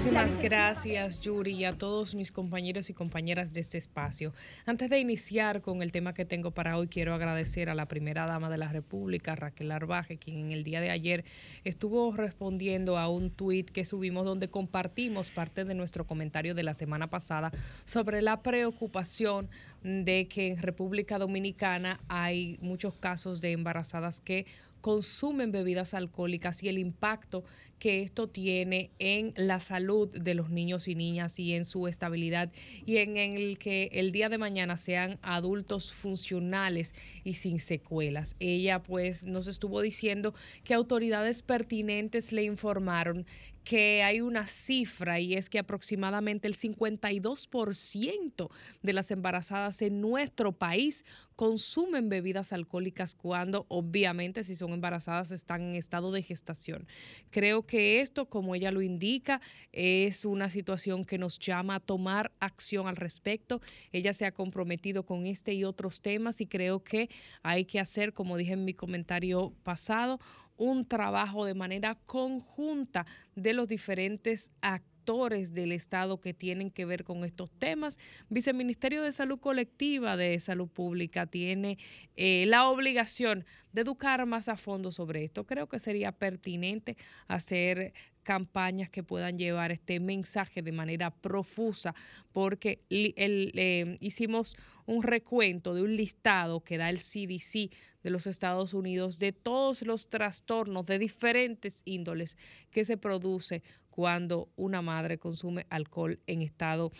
[0.00, 4.32] Muchísimas gracias, Yuri, y a todos mis compañeros y compañeras de este espacio.
[4.64, 8.24] Antes de iniciar con el tema que tengo para hoy, quiero agradecer a la primera
[8.24, 11.26] dama de la República, Raquel Arbaje, quien en el día de ayer
[11.64, 16.72] estuvo respondiendo a un tuit que subimos donde compartimos parte de nuestro comentario de la
[16.72, 17.52] semana pasada
[17.84, 19.50] sobre la preocupación
[19.82, 24.46] de que en República Dominicana hay muchos casos de embarazadas que
[24.80, 27.44] consumen bebidas alcohólicas y el impacto
[27.78, 32.52] que esto tiene en la salud de los niños y niñas y en su estabilidad
[32.84, 36.94] y en el que el día de mañana sean adultos funcionales
[37.24, 38.36] y sin secuelas.
[38.38, 43.26] Ella pues nos estuvo diciendo que autoridades pertinentes le informaron
[43.70, 48.50] que hay una cifra y es que aproximadamente el 52%
[48.82, 51.04] de las embarazadas en nuestro país
[51.36, 56.88] consumen bebidas alcohólicas cuando obviamente si son embarazadas están en estado de gestación.
[57.30, 59.40] Creo que esto, como ella lo indica,
[59.70, 63.62] es una situación que nos llama a tomar acción al respecto.
[63.92, 67.08] Ella se ha comprometido con este y otros temas y creo que
[67.44, 70.18] hay que hacer, como dije en mi comentario pasado,
[70.60, 77.02] un trabajo de manera conjunta de los diferentes actores del Estado que tienen que ver
[77.02, 77.98] con estos temas.
[78.28, 81.78] Viceministerio de Salud Colectiva de Salud Pública tiene
[82.16, 85.46] eh, la obligación de educar más a fondo sobre esto.
[85.46, 86.96] Creo que sería pertinente
[87.26, 91.94] hacer campañas que puedan llevar este mensaje de manera profusa,
[92.32, 94.56] porque eh, hicimos
[94.86, 97.70] un recuento de un listado que da el CDC
[98.02, 102.36] de los Estados Unidos de todos los trastornos de diferentes índoles
[102.70, 106.90] que se produce cuando una madre consume alcohol en estado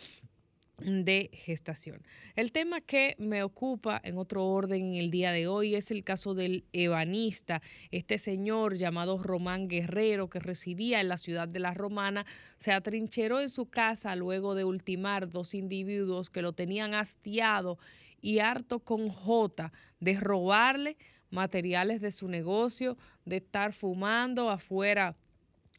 [0.84, 2.02] de gestación.
[2.36, 6.04] El tema que me ocupa en otro orden en el día de hoy es el
[6.04, 7.60] caso del ebanista,
[7.90, 12.26] este señor llamado Román Guerrero que residía en la ciudad de La Romana,
[12.58, 17.78] se atrincheró en su casa luego de ultimar dos individuos que lo tenían hastiado
[18.20, 20.96] y harto con J de robarle
[21.30, 25.16] materiales de su negocio, de estar fumando afuera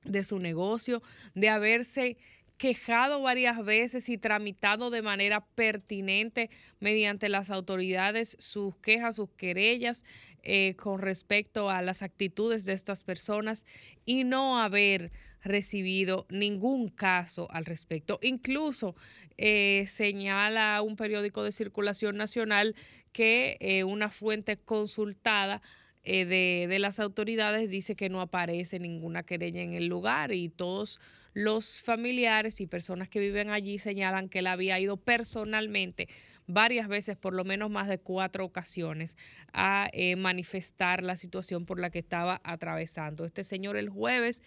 [0.05, 1.01] de su negocio,
[1.35, 2.17] de haberse
[2.57, 10.03] quejado varias veces y tramitado de manera pertinente mediante las autoridades sus quejas, sus querellas
[10.43, 13.65] eh, con respecto a las actitudes de estas personas
[14.05, 15.11] y no haber
[15.43, 18.19] recibido ningún caso al respecto.
[18.21, 18.95] Incluso
[19.37, 22.75] eh, señala un periódico de circulación nacional
[23.11, 25.63] que eh, una fuente consultada
[26.03, 30.99] de, de las autoridades dice que no aparece ninguna querella en el lugar y todos
[31.33, 36.07] los familiares y personas que viven allí señalan que él había ido personalmente
[36.47, 39.15] varias veces, por lo menos más de cuatro ocasiones,
[39.53, 43.25] a eh, manifestar la situación por la que estaba atravesando.
[43.25, 44.43] Este señor el jueves,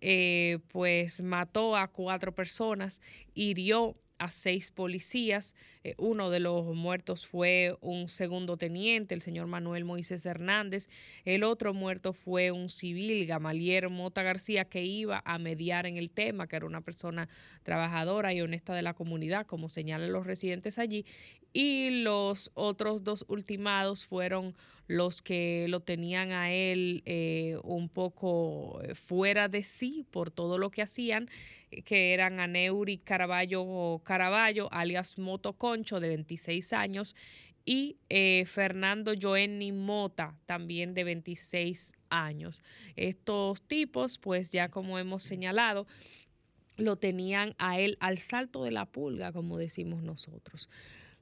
[0.00, 3.00] eh, pues mató a cuatro personas,
[3.34, 5.56] hirió a seis policías.
[5.82, 10.88] Eh, uno de los muertos fue un segundo teniente, el señor Manuel Moisés Hernández.
[11.24, 16.08] El otro muerto fue un civil, Gamalier Mota García, que iba a mediar en el
[16.08, 17.28] tema, que era una persona
[17.64, 21.04] trabajadora y honesta de la comunidad, como señalan los residentes allí.
[21.52, 24.54] Y los otros dos ultimados fueron
[24.86, 30.58] los que lo tenían a él eh, un poco eh, fuera de sí por todo
[30.58, 31.28] lo que hacían,
[31.70, 37.16] eh, que eran Aneuri Caraballo Caraballo, alias Moto Concho, de 26 años,
[37.64, 37.96] y
[38.44, 42.60] Fernando Joenny Mota, también de 26 años.
[42.96, 45.86] Estos tipos, pues ya como hemos señalado,
[46.76, 50.68] lo tenían a él al salto de la pulga, como decimos nosotros.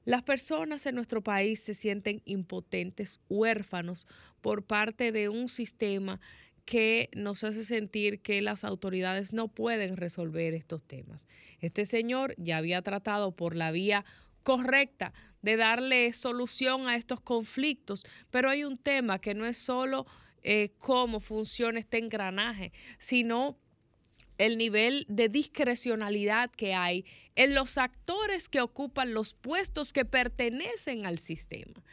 [0.03, 4.07] Las personas en nuestro país se sienten impotentes, huérfanos
[4.41, 6.19] por parte de un sistema
[6.65, 11.27] que nos hace sentir que las autoridades no pueden resolver estos temas.
[11.59, 14.05] Este señor ya había tratado por la vía
[14.43, 20.05] correcta de darle solución a estos conflictos, pero hay un tema que no es solo
[20.43, 23.59] eh, cómo funciona este engranaje, sino
[24.37, 27.05] el nivel de discrecionalidad que hay
[27.35, 31.83] en los actores que ocupan los puestos que pertenecen al sistema.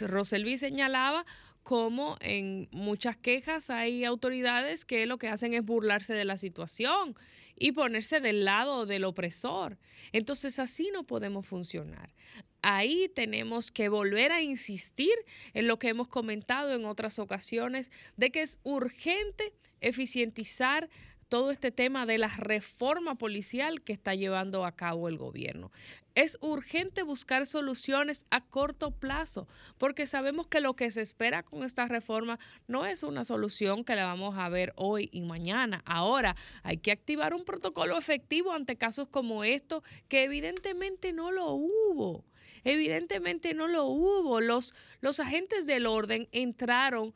[0.00, 1.24] Roselvi señalaba
[1.62, 7.14] cómo en muchas quejas hay autoridades que lo que hacen es burlarse de la situación
[7.56, 9.78] y ponerse del lado del opresor.
[10.12, 12.12] Entonces así no podemos funcionar.
[12.62, 15.14] Ahí tenemos que volver a insistir
[15.52, 20.88] en lo que hemos comentado en otras ocasiones, de que es urgente eficientizar
[21.32, 25.72] todo este tema de la reforma policial que está llevando a cabo el gobierno.
[26.14, 29.48] Es urgente buscar soluciones a corto plazo,
[29.78, 33.96] porque sabemos que lo que se espera con esta reforma no es una solución que
[33.96, 35.82] la vamos a ver hoy y mañana.
[35.86, 41.52] Ahora hay que activar un protocolo efectivo ante casos como estos, que evidentemente no lo
[41.52, 42.26] hubo.
[42.62, 44.42] Evidentemente no lo hubo.
[44.42, 47.14] Los, los agentes del orden entraron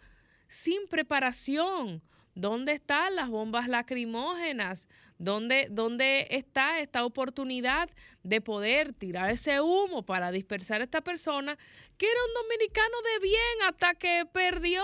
[0.49, 2.01] sin preparación
[2.37, 4.89] ¿Dónde están las bombas lacrimógenas?
[5.17, 7.89] ¿Dónde, ¿Dónde está esta oportunidad
[8.25, 11.57] de poder tirar ese humo para dispersar a esta persona
[11.97, 14.83] que era un dominicano de bien hasta que perdió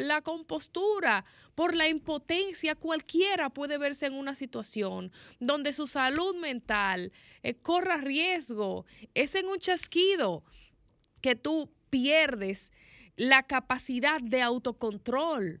[0.00, 2.74] la compostura por la impotencia?
[2.74, 7.12] Cualquiera puede verse en una situación donde su salud mental
[7.42, 8.86] eh, corra riesgo.
[9.12, 10.42] Es en un chasquido
[11.20, 12.72] que tú pierdes
[13.14, 15.60] la capacidad de autocontrol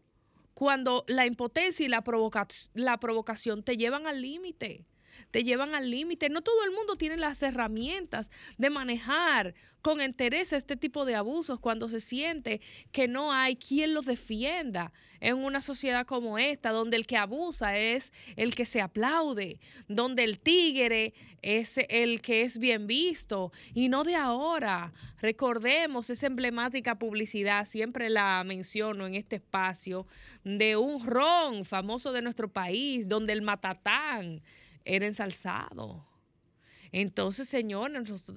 [0.58, 4.87] cuando la impotencia y la, provoca la provocación te llevan al límite
[5.30, 6.28] te llevan al límite.
[6.28, 11.60] No todo el mundo tiene las herramientas de manejar con interés este tipo de abusos
[11.60, 12.60] cuando se siente
[12.92, 17.76] que no hay quien los defienda en una sociedad como esta, donde el que abusa
[17.76, 23.88] es el que se aplaude, donde el tigre es el que es bien visto y
[23.88, 24.92] no de ahora.
[25.20, 30.06] Recordemos esa emblemática publicidad, siempre la menciono en este espacio,
[30.44, 34.42] de un ron famoso de nuestro país, donde el matatán
[34.88, 36.04] era ensalzado.
[36.90, 37.90] Entonces, señor,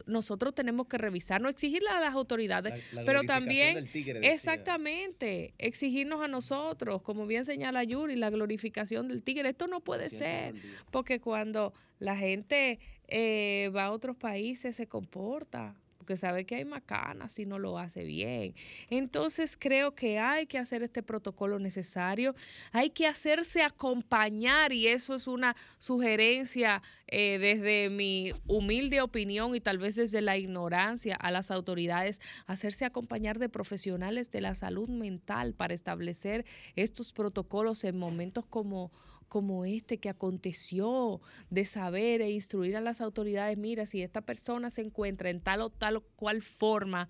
[0.06, 3.90] nosotros, tenemos que revisar, no exigirle a las autoridades, pero también,
[4.22, 9.50] exactamente, exigirnos a nosotros, como bien señala Yuri, la glorificación del tigre.
[9.50, 10.56] Esto no puede ser,
[10.92, 15.76] porque cuando la gente eh, va a otros países se comporta
[16.12, 18.54] porque sabe que hay macanas si no lo hace bien.
[18.90, 22.36] Entonces creo que hay que hacer este protocolo necesario,
[22.74, 29.62] hay que hacerse acompañar y eso es una sugerencia eh, desde mi humilde opinión y
[29.62, 34.90] tal vez desde la ignorancia a las autoridades, hacerse acompañar de profesionales de la salud
[34.90, 38.92] mental para establecer estos protocolos en momentos como
[39.32, 44.70] como este que aconteció, de saber e instruir a las autoridades, mira, si esta persona
[44.70, 47.08] se encuentra en tal o tal o cual forma,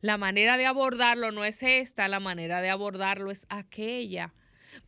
[0.00, 4.32] la manera de abordarlo no es esta, la manera de abordarlo es aquella,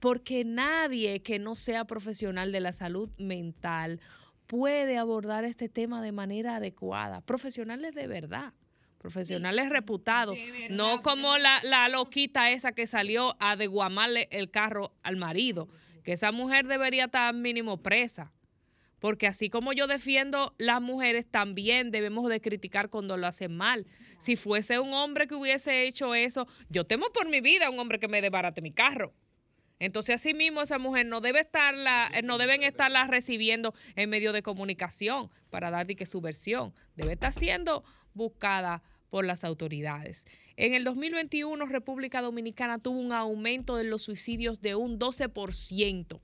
[0.01, 4.01] porque nadie que no sea profesional de la salud mental
[4.47, 8.55] puede abordar este tema de manera adecuada, profesionales de verdad
[8.99, 10.37] profesionales reputados,
[10.71, 15.69] no como la, la, loquita esa que salió a deguamarle el carro al marido
[16.07, 18.33] que esa mujer debería estar mínimo presa.
[19.01, 23.87] Porque así como yo defiendo las mujeres, también debemos de criticar cuando lo hacen mal.
[24.21, 27.81] Si fuese un hombre que hubiese hecho eso, yo temo por mi vida a un
[27.81, 29.15] hombre que me desbarate mi carro.
[29.81, 34.43] Entonces, así mismo esa mujer no debe estarla, no deben estarla recibiendo en medio de
[34.43, 36.73] comunicación para dar que su versión.
[36.95, 37.83] Debe estar siendo
[38.15, 40.25] buscada por las autoridades.
[40.57, 46.21] En el 2021, República Dominicana tuvo un aumento de los suicidios de un 12%.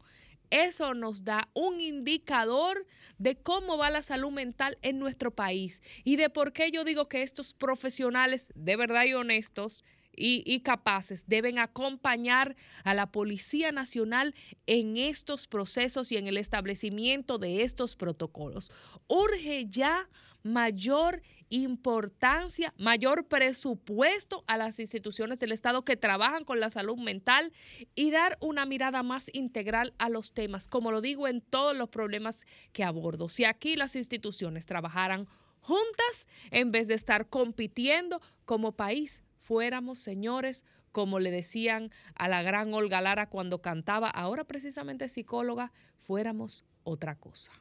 [0.51, 2.87] Eso nos da un indicador
[3.19, 7.09] de cómo va la salud mental en nuestro país y de por qué yo digo
[7.09, 9.85] que estos profesionales de verdad y honestos
[10.15, 12.55] y, y, capaces deben acompañar
[12.85, 14.35] a la Policía Nacional
[14.67, 18.71] en estos procesos y en el establecimiento de estos protocolos.
[19.09, 20.11] Urge ya
[20.43, 21.23] mayor
[21.53, 27.53] importancia, mayor presupuesto a las instituciones del Estado que trabajan con la salud mental
[27.95, 31.91] y dar una mirada más integral a los temas, como lo digo en todos los
[31.91, 33.29] problemas que abordo.
[33.29, 35.29] Si aquí las instituciones trabajaran
[35.61, 42.43] juntas en vez de estar compitiendo como país, fuéramos, señores, como le decían a la
[42.43, 45.70] gran Olga Lara cuando cantaba, ahora precisamente psicóloga,
[46.01, 47.53] fuéramos otra cosa.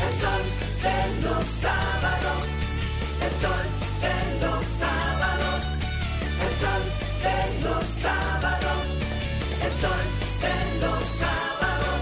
[0.00, 0.44] El sol
[0.82, 2.44] de los sábados,
[3.24, 3.66] el sol
[4.00, 4.16] de
[4.46, 5.62] los sábados,
[6.40, 6.82] el sol
[7.22, 8.82] de los sábados,
[9.64, 10.04] el sol
[10.40, 12.00] de los sábados.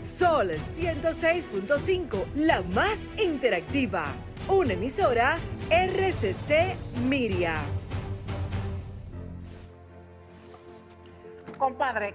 [0.00, 4.14] Sol 106.5, la más interactiva.
[4.48, 5.38] Una emisora
[5.70, 6.76] RCC
[7.06, 7.56] Miria.
[11.58, 12.14] Compadre,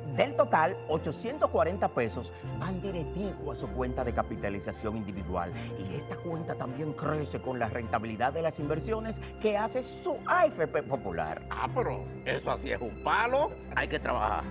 [0.15, 5.51] Del total, 840 pesos van directivo a su cuenta de capitalización individual.
[5.79, 10.83] Y esta cuenta también crece con la rentabilidad de las inversiones que hace su AFP
[10.83, 11.41] Popular.
[11.49, 13.51] Ah, pero eso así es un palo.
[13.75, 14.43] Hay que trabajar.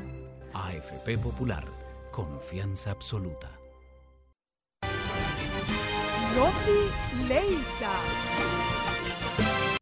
[0.54, 1.64] AFP Popular.
[2.10, 3.50] Confianza absoluta.
[6.36, 7.90] Rocky Leisa.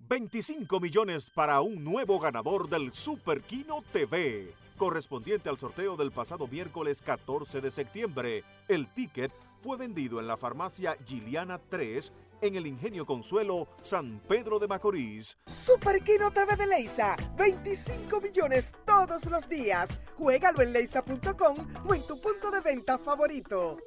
[0.08, 4.46] 25 millones para un nuevo ganador del Super Kino TV.
[4.78, 8.44] Correspondiente al sorteo del pasado miércoles 14 de septiembre.
[8.68, 9.30] El ticket
[9.62, 15.36] fue vendido en la farmacia Giliana 3 en el Ingenio Consuelo, San Pedro de Macorís.
[15.46, 17.16] Super Kino TV de Leisa.
[17.36, 20.00] 25 millones todos los días.
[20.16, 21.56] Juégalo en leisa.com
[21.86, 23.78] o en tu punto de venta favorito.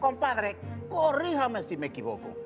[0.00, 0.56] Compadre,
[0.90, 2.45] corríjame si me equivoco.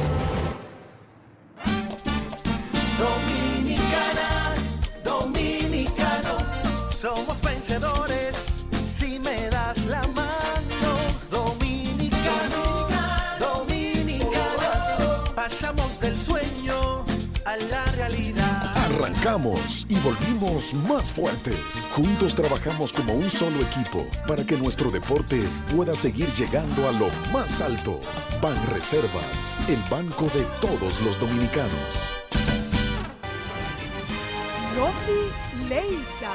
[0.01, 0.30] you
[19.31, 21.55] Arrancamos y volvimos más fuertes.
[21.95, 25.41] Juntos trabajamos como un solo equipo para que nuestro deporte
[25.73, 28.01] pueda seguir llegando a lo más alto.
[28.41, 31.71] Ban Reservas, el banco de todos los dominicanos.
[34.77, 36.33] Rocky Leisa.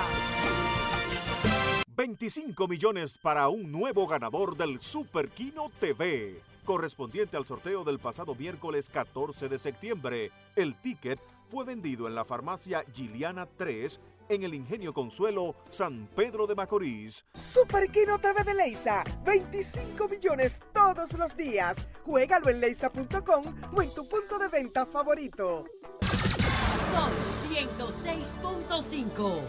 [1.94, 8.34] 25 millones para un nuevo ganador del Super Kino TV, correspondiente al sorteo del pasado
[8.34, 10.30] miércoles 14 de septiembre.
[10.54, 11.18] El ticket
[11.50, 17.24] fue vendido en la farmacia Giliana 3 en el Ingenio Consuelo, San Pedro de Macorís.
[17.34, 19.04] Super Kino TV de Leisa.
[19.24, 21.86] 25 millones todos los días.
[22.04, 23.44] Juégalo en leisa.com
[23.74, 25.64] o en tu punto de venta favorito.
[26.00, 27.12] Sol
[27.50, 29.40] 106.5.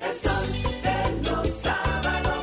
[0.00, 0.46] El sol
[0.82, 2.35] de los sábados,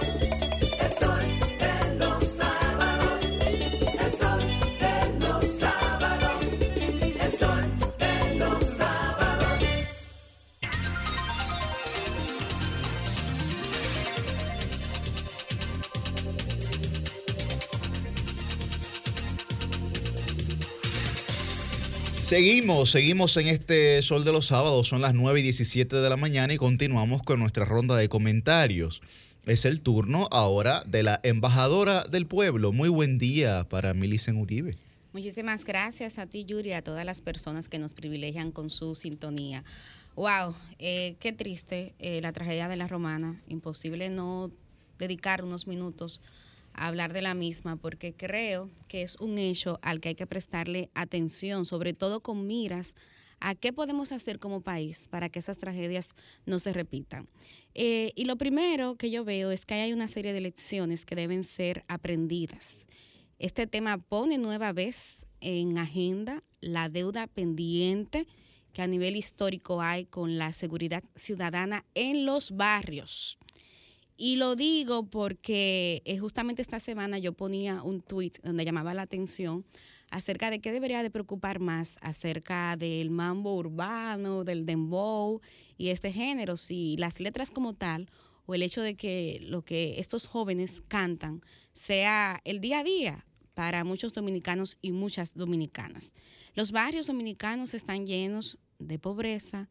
[22.33, 26.17] Seguimos, seguimos en este Sol de los Sábados, son las 9 y 17 de la
[26.17, 29.03] mañana y continuamos con nuestra ronda de comentarios.
[29.45, 32.71] Es el turno ahora de la embajadora del pueblo.
[32.71, 34.75] Muy buen día para Milicen Uribe.
[35.11, 39.63] Muchísimas gracias a ti, Yuri, a todas las personas que nos privilegian con su sintonía.
[40.15, 43.39] Wow, eh, qué triste eh, la tragedia de la romana.
[43.47, 44.49] Imposible no
[44.97, 46.19] dedicar unos minutos
[46.73, 50.89] hablar de la misma porque creo que es un hecho al que hay que prestarle
[50.93, 52.95] atención, sobre todo con miras
[53.39, 57.27] a qué podemos hacer como país para que esas tragedias no se repitan.
[57.73, 61.15] Eh, y lo primero que yo veo es que hay una serie de lecciones que
[61.15, 62.73] deben ser aprendidas.
[63.39, 68.27] Este tema pone nueva vez en agenda la deuda pendiente
[68.71, 73.37] que a nivel histórico hay con la seguridad ciudadana en los barrios.
[74.15, 79.01] Y lo digo porque eh, justamente esta semana yo ponía un tweet donde llamaba la
[79.01, 79.65] atención
[80.11, 85.41] acerca de qué debería de preocupar más acerca del mambo urbano, del dembow
[85.77, 88.09] y este género, si las letras como tal
[88.45, 91.41] o el hecho de que lo que estos jóvenes cantan
[91.73, 93.25] sea el día a día
[93.55, 96.11] para muchos dominicanos y muchas dominicanas.
[96.53, 99.69] Los barrios dominicanos están llenos de pobreza,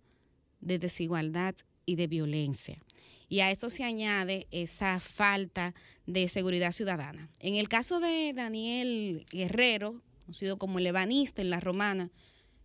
[0.60, 1.55] de desigualdad
[1.86, 2.82] y de violencia.
[3.33, 7.31] Y a eso se añade esa falta de seguridad ciudadana.
[7.39, 12.11] En el caso de Daniel Guerrero, conocido como el ebanista en la romana,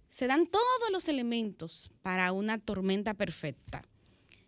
[0.09, 3.81] se dan todos los elementos para una tormenta perfecta.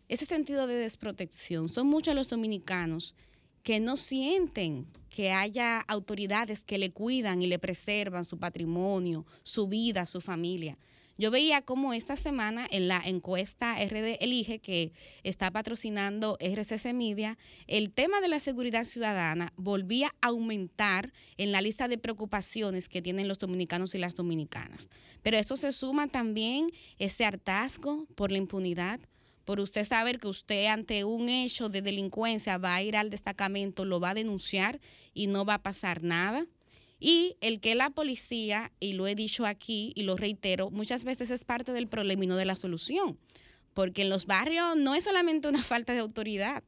[0.10, 1.70] Ese sentido de desprotección.
[1.70, 3.16] Son muchos los dominicanos
[3.64, 9.70] que no sienten que haya autoridades que le cuidan y le preservan su patrimonio, su
[9.70, 10.78] vida, su familia.
[11.20, 14.94] Yo veía cómo esta semana en la encuesta RD Elige, que
[15.24, 17.38] está patrocinando RCC Media,
[17.68, 23.02] el tema de la seguridad ciudadana volvía a aumentar en la lista de preocupaciones que
[23.02, 24.88] tienen los dominicanos y las dominicanas.
[25.22, 26.70] Pero eso se suma también
[27.00, 29.02] ese hartazgo por la impunidad,
[29.44, 33.84] por usted saber que usted ante un hecho de delincuencia va a ir al destacamento,
[33.84, 34.80] lo va a denunciar
[35.14, 36.46] y no va a pasar nada.
[37.00, 41.30] Y el que la policía, y lo he dicho aquí y lo reitero, muchas veces
[41.30, 43.18] es parte del problema y no de la solución.
[43.74, 46.64] Porque en los barrios no es solamente una falta de autoridad,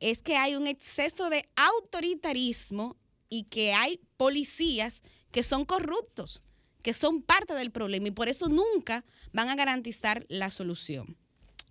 [0.00, 2.96] es que hay un exceso de autoritarismo
[3.30, 6.42] y que hay policías que son corruptos,
[6.82, 11.16] que son parte del problema y por eso nunca van a garantizar la solución.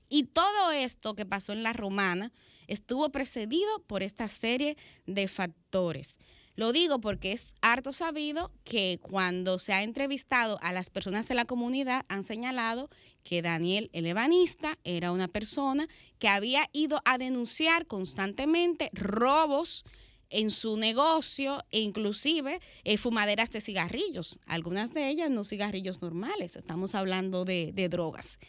[0.09, 2.31] Y todo esto que pasó en la romana
[2.67, 6.17] estuvo precedido por esta serie de factores.
[6.55, 11.35] Lo digo porque es harto sabido que cuando se ha entrevistado a las personas de
[11.35, 12.89] la comunidad han señalado
[13.23, 15.87] que Daniel el ebanista era una persona
[16.19, 19.85] que había ido a denunciar constantemente robos
[20.29, 26.55] en su negocio e inclusive eh, fumaderas de cigarrillos, algunas de ellas no cigarrillos normales,
[26.55, 28.39] estamos hablando de, de drogas.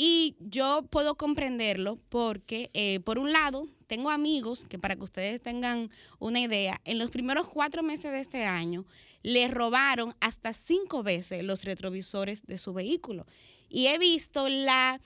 [0.00, 5.42] Y yo puedo comprenderlo porque, eh, por un lado, tengo amigos que para que ustedes
[5.42, 8.86] tengan una idea, en los primeros cuatro meses de este año
[9.24, 13.26] le robaron hasta cinco veces los retrovisores de su vehículo.
[13.68, 15.00] Y he visto la,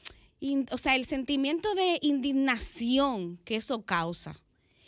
[0.70, 4.39] o sea, el sentimiento de indignación que eso causa.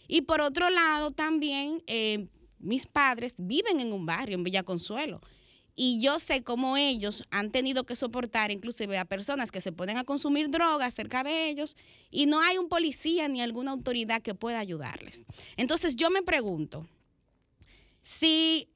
[0.07, 2.29] Y por otro lado, también eh,
[2.59, 5.23] mis padres viven en un barrio, en Villa Consuelo.
[5.77, 9.97] Y yo sé cómo ellos han tenido que soportar inclusive a personas que se ponen
[9.97, 11.77] a consumir drogas cerca de ellos
[12.11, 15.25] y no hay un policía ni alguna autoridad que pueda ayudarles.
[15.57, 16.87] Entonces yo me pregunto,
[18.03, 18.69] si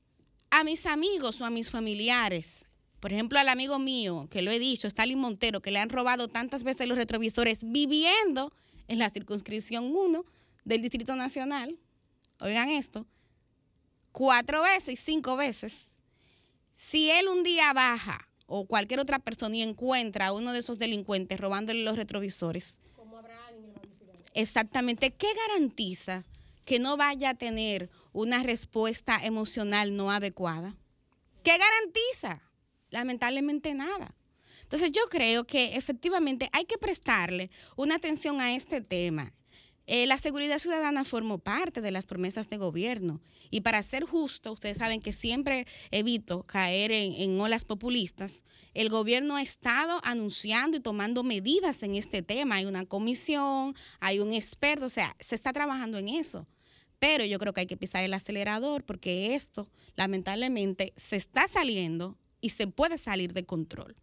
[0.50, 2.66] a mis amigos o a mis familiares,
[2.98, 6.26] por ejemplo al amigo mío, que lo he dicho, Stalin Montero, que le han robado
[6.26, 8.52] tantas veces los retrovisores viviendo
[8.88, 10.24] en la circunscripción 1
[10.64, 11.78] del Distrito Nacional,
[12.40, 13.06] oigan esto,
[14.10, 15.74] cuatro veces y cinco veces,
[16.78, 20.78] si él un día baja o cualquier otra persona y encuentra a uno de esos
[20.78, 22.76] delincuentes robándole los retrovisores,
[24.32, 26.24] exactamente, ¿qué garantiza
[26.64, 30.76] que no vaya a tener una respuesta emocional no adecuada?
[31.42, 32.42] ¿Qué garantiza?
[32.90, 34.14] Lamentablemente nada.
[34.62, 39.32] Entonces yo creo que efectivamente hay que prestarle una atención a este tema.
[39.90, 44.52] Eh, la seguridad ciudadana formó parte de las promesas de gobierno y para ser justo,
[44.52, 48.42] ustedes saben que siempre evito caer en, en olas populistas.
[48.74, 52.56] El gobierno ha estado anunciando y tomando medidas en este tema.
[52.56, 56.46] Hay una comisión, hay un experto, o sea, se está trabajando en eso.
[56.98, 62.18] Pero yo creo que hay que pisar el acelerador porque esto, lamentablemente, se está saliendo
[62.42, 63.96] y se puede salir de control.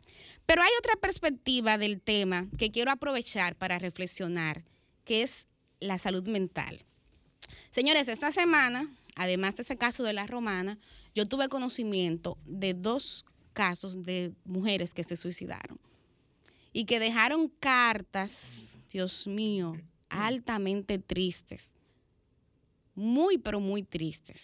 [0.48, 4.66] Pero hay otra perspectiva del tema que quiero aprovechar para reflexionar,
[5.04, 5.46] que es
[5.80, 6.84] la salud mental.
[7.72, 10.78] Señores, esta semana, además de ese caso de la romana,
[11.14, 15.80] yo tuve conocimiento de dos casos de mujeres que se suicidaron
[16.74, 19.74] y que dejaron cartas, Dios mío,
[20.10, 21.72] altamente tristes,
[22.96, 24.44] muy, pero muy tristes.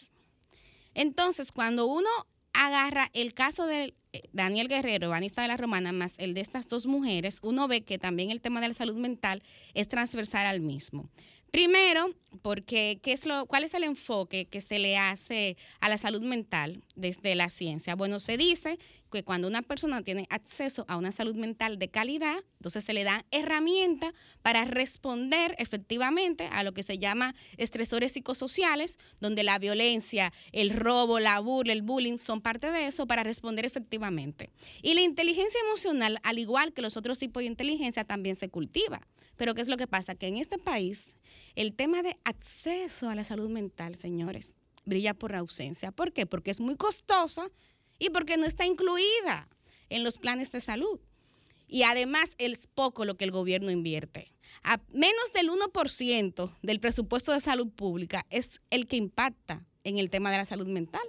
[0.93, 2.09] Entonces, cuando uno
[2.53, 6.67] agarra el caso de eh, Daniel Guerrero, ebanista de la Romana, más el de estas
[6.67, 10.61] dos mujeres, uno ve que también el tema de la salud mental es transversal al
[10.61, 11.09] mismo.
[11.51, 15.97] Primero, porque ¿qué es lo, ¿cuál es el enfoque que se le hace a la
[15.97, 17.95] salud mental desde la ciencia?
[17.95, 18.79] Bueno, se dice
[19.11, 23.03] que cuando una persona tiene acceso a una salud mental de calidad, entonces se le
[23.03, 30.33] dan herramientas para responder efectivamente a lo que se llama estresores psicosociales, donde la violencia,
[30.51, 34.49] el robo, la burla, el bullying son parte de eso para responder efectivamente.
[34.81, 39.07] Y la inteligencia emocional, al igual que los otros tipos de inteligencia, también se cultiva.
[39.35, 40.15] Pero ¿qué es lo que pasa?
[40.15, 41.05] Que en este país
[41.55, 44.55] el tema de acceso a la salud mental, señores,
[44.85, 45.91] brilla por ausencia.
[45.91, 46.25] ¿Por qué?
[46.25, 47.49] Porque es muy costosa
[48.01, 49.47] y porque no está incluida
[49.89, 50.99] en los planes de salud.
[51.67, 54.33] Y además es poco lo que el gobierno invierte.
[54.63, 60.09] A menos del 1% del presupuesto de salud pública es el que impacta en el
[60.09, 61.03] tema de la salud mental.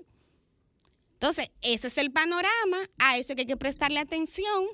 [1.14, 4.66] Entonces, ese es el panorama, a eso hay que prestarle atención.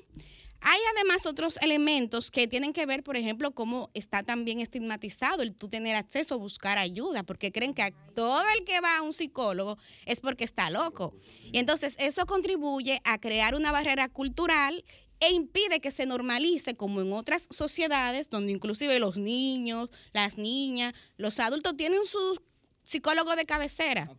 [0.61, 5.53] Hay además otros elementos que tienen que ver, por ejemplo, cómo está también estigmatizado el
[5.53, 9.01] tú tener acceso a buscar ayuda, porque creen que a todo el que va a
[9.01, 11.15] un psicólogo es porque está loco.
[11.51, 14.83] Y entonces eso contribuye a crear una barrera cultural
[15.19, 20.93] e impide que se normalice como en otras sociedades donde inclusive los niños, las niñas,
[21.17, 22.41] los adultos tienen su
[22.83, 24.09] psicólogo de cabecera.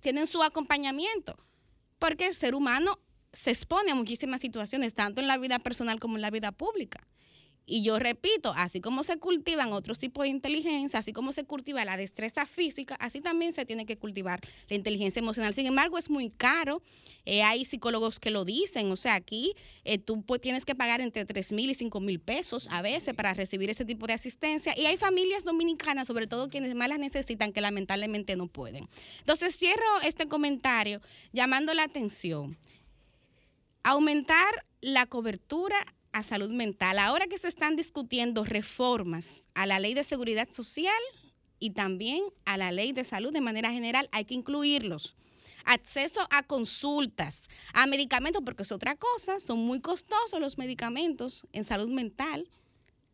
[0.00, 1.36] Tienen su acompañamiento.
[1.98, 2.98] Porque el ser humano
[3.32, 7.06] se expone a muchísimas situaciones, tanto en la vida personal como en la vida pública.
[7.64, 11.84] Y yo repito, así como se cultivan otros tipos de inteligencia, así como se cultiva
[11.84, 15.54] la destreza física, así también se tiene que cultivar la inteligencia emocional.
[15.54, 16.82] Sin embargo, es muy caro.
[17.24, 18.90] Eh, hay psicólogos que lo dicen.
[18.90, 19.54] O sea, aquí
[19.84, 23.14] eh, tú pues, tienes que pagar entre 3 mil y 5 mil pesos a veces
[23.14, 24.74] para recibir ese tipo de asistencia.
[24.76, 28.88] Y hay familias dominicanas, sobre todo quienes más las necesitan, que lamentablemente no pueden.
[29.20, 31.00] Entonces, cierro este comentario
[31.32, 32.58] llamando la atención.
[33.84, 35.76] Aumentar la cobertura
[36.12, 36.98] a salud mental.
[36.98, 41.02] Ahora que se están discutiendo reformas a la ley de seguridad social
[41.58, 45.16] y también a la ley de salud de manera general, hay que incluirlos.
[45.64, 51.64] Acceso a consultas, a medicamentos, porque es otra cosa, son muy costosos los medicamentos en
[51.64, 52.48] salud mental.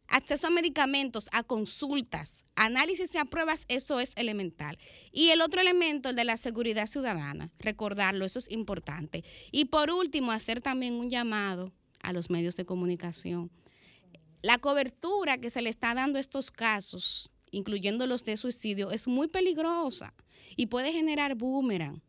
[0.09, 4.79] Acceso a medicamentos, a consultas, análisis y a pruebas, eso es elemental.
[5.13, 9.23] Y el otro elemento, el de la seguridad ciudadana, recordarlo, eso es importante.
[9.53, 11.73] Y por último, hacer también un llamado
[12.03, 13.51] a los medios de comunicación.
[14.41, 19.07] La cobertura que se le está dando a estos casos, incluyendo los de suicidio, es
[19.07, 20.15] muy peligrosa
[20.57, 22.03] y puede generar boomerang.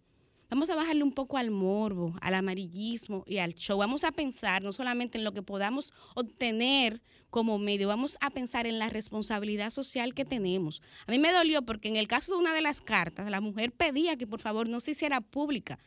[0.50, 3.78] Vamos a bajarle un poco al morbo, al amarillismo y al show.
[3.78, 8.66] Vamos a pensar no solamente en lo que podamos obtener como medio, vamos a pensar
[8.66, 10.82] en la responsabilidad social que tenemos.
[11.08, 13.72] A mí me dolió porque en el caso de una de las cartas, la mujer
[13.72, 15.80] pedía que por favor no se hiciera pública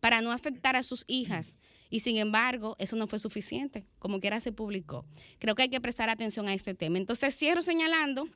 [0.00, 1.58] para no afectar a sus hijas.
[1.90, 3.84] Y sin embargo, eso no fue suficiente.
[3.98, 5.04] Como quiera se publicó.
[5.38, 6.98] Creo que hay que prestar atención a este tema.
[6.98, 8.28] Entonces, cierro señalando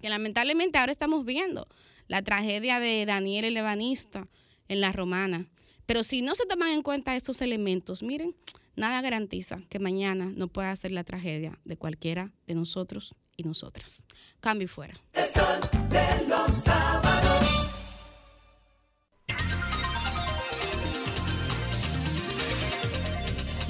[0.00, 1.68] que lamentablemente ahora estamos viendo
[2.08, 4.28] la tragedia de Daniel el Ebanista
[4.68, 5.48] en la Romana.
[5.86, 8.34] Pero si no se toman en cuenta esos elementos, miren,
[8.76, 14.02] nada garantiza que mañana no pueda ser la tragedia de cualquiera de nosotros y nosotras.
[14.40, 14.94] Cambio y fuera.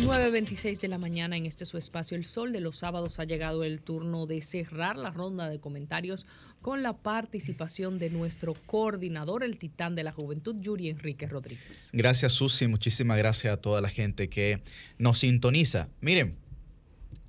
[0.01, 3.65] 9.26 de la mañana en este su espacio El Sol de los sábados ha llegado
[3.65, 6.27] el turno de cerrar la ronda de comentarios
[6.61, 11.89] con la participación de nuestro coordinador, el titán de la juventud, Yuri Enrique Rodríguez.
[11.95, 14.63] Gracias Susi, muchísimas gracias a toda la gente que
[14.99, 15.89] nos sintoniza.
[16.03, 16.37] Miren,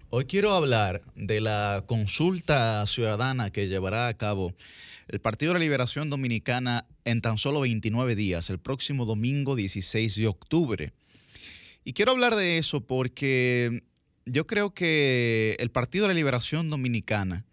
[0.10, 4.53] hoy quiero hablar de la consulta ciudadana que llevará a cabo
[5.07, 10.15] el Partido de la Liberación Dominicana en tan solo 29 días, el próximo domingo 16
[10.15, 10.94] de octubre.
[11.88, 13.82] Y quiero hablar de eso porque
[14.26, 17.46] yo creo que el Partido de la Liberación Dominicana,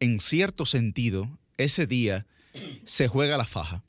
[0.00, 2.26] en cierto sentido, ese día
[2.82, 3.84] se juega la faja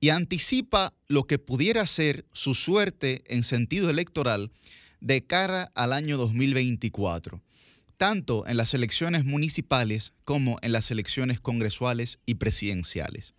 [0.00, 4.50] y anticipa lo que pudiera ser su suerte en sentido electoral
[5.00, 7.40] de cara al año 2024,
[7.96, 13.32] tanto en las elecciones municipales como en las elecciones congresuales y presidenciales.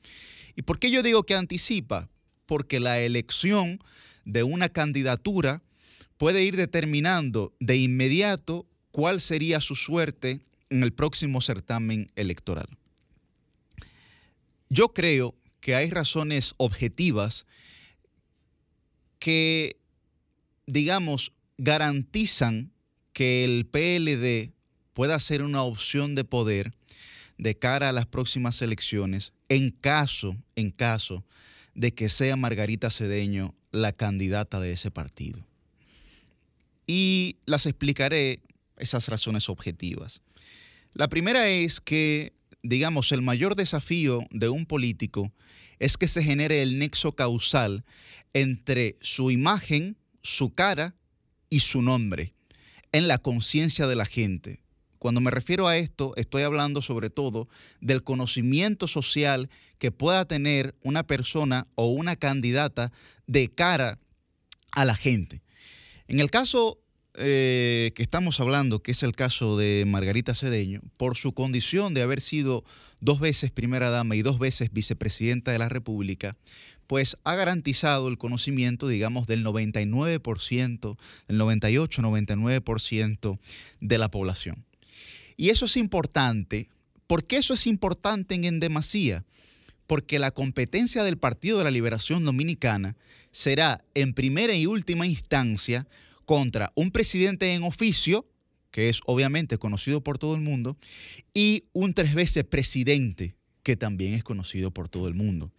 [0.56, 2.10] ¿Y por qué yo digo que anticipa?
[2.48, 3.80] Porque la elección
[4.26, 5.62] de una candidatura
[6.18, 12.68] puede ir determinando de inmediato cuál sería su suerte en el próximo certamen electoral.
[14.70, 17.46] Yo creo que hay razones objetivas
[19.20, 19.78] que,
[20.66, 22.72] digamos, garantizan
[23.14, 24.54] que el PLD
[24.94, 26.74] pueda ser una opción de poder
[27.38, 31.24] de cara a las próximas elecciones en caso, en caso
[31.74, 35.46] de que sea Margarita Cedeño la candidata de ese partido.
[36.88, 38.40] Y las explicaré
[38.78, 40.22] esas razones objetivas.
[40.94, 42.34] La primera es que,
[42.64, 45.32] digamos, el mayor desafío de un político
[45.80, 47.86] es que se genere el nexo causal
[48.34, 50.96] entre su imagen, su cara
[51.50, 52.34] y su nombre
[52.92, 54.62] en la conciencia de la gente.
[55.02, 57.50] Cuando me refiero a esto, estoy hablando sobre todo
[57.80, 59.50] del conocimiento social
[59.80, 62.92] que pueda tener una persona o una candidata
[63.26, 63.98] de cara
[64.74, 65.42] a la gente.
[66.08, 66.78] En el caso
[67.16, 72.04] eh, que estamos hablando, que es el caso de Margarita Cedeño, por su condición de
[72.04, 72.64] haber sido
[73.00, 76.38] dos veces primera dama y dos veces vicepresidenta de la República,
[76.86, 80.96] pues ha garantizado el conocimiento, digamos, del 99%,
[81.28, 83.40] del 98-99%
[83.80, 84.64] de la población.
[85.42, 86.70] Y eso es importante.
[87.08, 89.26] ¿Por qué eso es importante en demasía?
[89.88, 92.96] Porque la competencia del Partido de la Liberación Dominicana
[93.32, 95.88] será en primera y última instancia
[96.26, 98.30] contra un presidente en oficio,
[98.70, 100.78] que es obviamente conocido por todo el mundo,
[101.34, 105.52] y un tres veces presidente, que también es conocido por todo el mundo.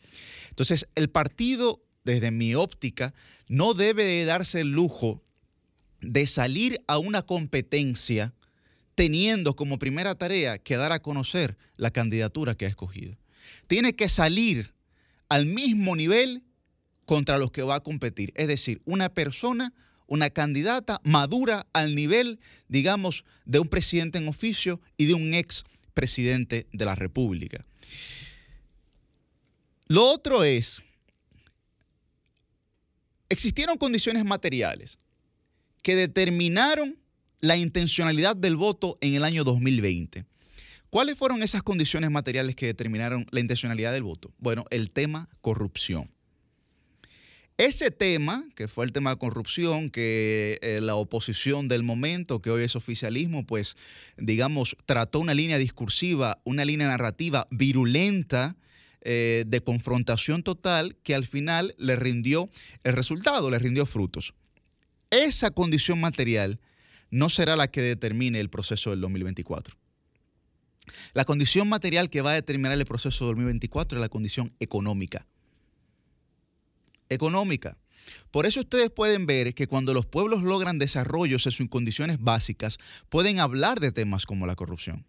[0.50, 3.14] Entonces, el partido, desde mi óptica,
[3.48, 5.24] no debe de darse el lujo
[6.00, 8.32] de salir a una competencia
[8.94, 13.16] teniendo como primera tarea que dar a conocer la candidatura que ha escogido.
[13.66, 14.74] Tiene que salir
[15.28, 16.42] al mismo nivel
[17.06, 18.32] contra los que va a competir.
[18.36, 19.72] Es decir, una persona
[20.12, 22.38] una candidata madura al nivel,
[22.68, 25.64] digamos, de un presidente en oficio y de un ex
[25.94, 27.64] presidente de la República.
[29.86, 30.82] Lo otro es,
[33.30, 34.98] existieron condiciones materiales
[35.80, 36.98] que determinaron
[37.42, 40.24] la intencionalidad del voto en el año 2020.
[40.88, 44.32] ¿Cuáles fueron esas condiciones materiales que determinaron la intencionalidad del voto?
[44.38, 46.10] Bueno, el tema corrupción.
[47.58, 52.50] Ese tema, que fue el tema de corrupción, que eh, la oposición del momento, que
[52.50, 53.76] hoy es oficialismo, pues
[54.16, 58.56] digamos, trató una línea discursiva, una línea narrativa virulenta
[59.00, 62.48] eh, de confrontación total que al final le rindió
[62.84, 64.32] el resultado, le rindió frutos.
[65.10, 66.60] Esa condición material
[67.12, 69.76] no será la que determine el proceso del 2024.
[71.12, 75.26] La condición material que va a determinar el proceso del 2024 es la condición económica.
[77.08, 77.76] Económica.
[78.30, 82.78] Por eso ustedes pueden ver que cuando los pueblos logran desarrollos en sus condiciones básicas,
[83.10, 85.04] pueden hablar de temas como la corrupción.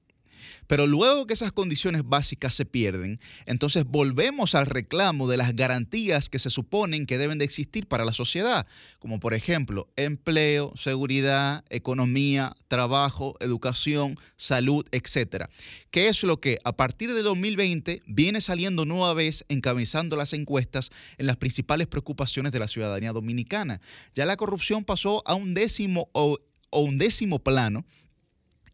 [0.68, 6.30] Pero luego que esas condiciones básicas se pierden, entonces volvemos al reclamo de las garantías
[6.30, 8.68] que se suponen que deben de existir para la sociedad,
[9.00, 15.50] como por ejemplo empleo, seguridad, economía, trabajo, educación, salud, etcétera.
[15.92, 20.90] Que es lo que a partir de 2020 viene saliendo nueva vez encabezando las encuestas
[21.18, 23.82] en las principales preocupaciones de la ciudadanía dominicana.
[24.14, 26.40] Ya la corrupción pasó a un décimo o,
[26.70, 27.86] o un décimo plano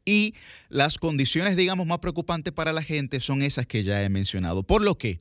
[0.09, 0.33] y
[0.69, 4.63] las condiciones, digamos, más preocupantes para la gente son esas que ya he mencionado.
[4.63, 5.19] Por lo que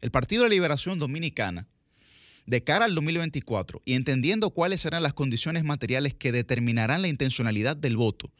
[0.00, 1.68] el Partido de la Liberación Dominicana,
[2.44, 7.76] de cara al 2024 y entendiendo cuáles serán las condiciones materiales que determinarán la intencionalidad
[7.76, 8.32] del voto,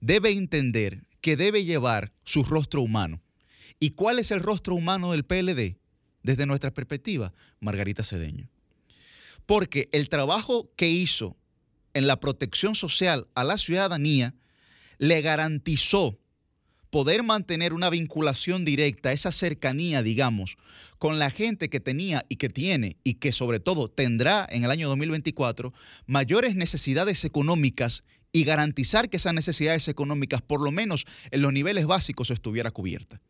[0.00, 3.22] debe entender que debe llevar su rostro humano.
[3.78, 5.76] ¿Y cuál es el rostro humano del PLD?
[6.24, 8.48] Desde nuestra perspectiva, Margarita Cedeño.
[9.46, 11.36] Porque el trabajo que hizo
[11.92, 14.34] en la protección social a la ciudadanía
[15.04, 16.18] le garantizó
[16.88, 20.56] poder mantener una vinculación directa, esa cercanía, digamos,
[20.98, 24.70] con la gente que tenía y que tiene y que sobre todo tendrá en el
[24.70, 25.74] año 2024
[26.06, 31.84] mayores necesidades económicas y garantizar que esas necesidades económicas, por lo menos en los niveles
[31.86, 33.20] básicos, estuviera cubierta.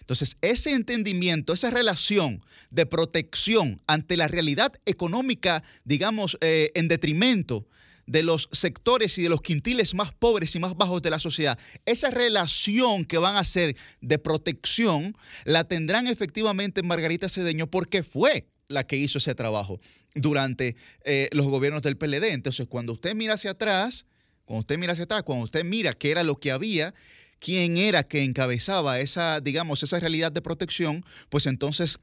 [0.00, 7.66] Entonces, ese entendimiento, esa relación de protección ante la realidad económica, digamos, eh, en detrimento
[8.12, 11.58] de los sectores y de los quintiles más pobres y más bajos de la sociedad,
[11.86, 18.46] esa relación que van a ser de protección la tendrán efectivamente Margarita Cedeño porque fue
[18.68, 19.80] la que hizo ese trabajo
[20.14, 22.32] durante eh, los gobiernos del PLD.
[22.32, 24.04] Entonces, cuando usted mira hacia atrás,
[24.44, 26.94] cuando usted mira hacia atrás, cuando usted mira qué era lo que había,
[27.38, 31.98] quién era que encabezaba esa, digamos, esa realidad de protección, pues entonces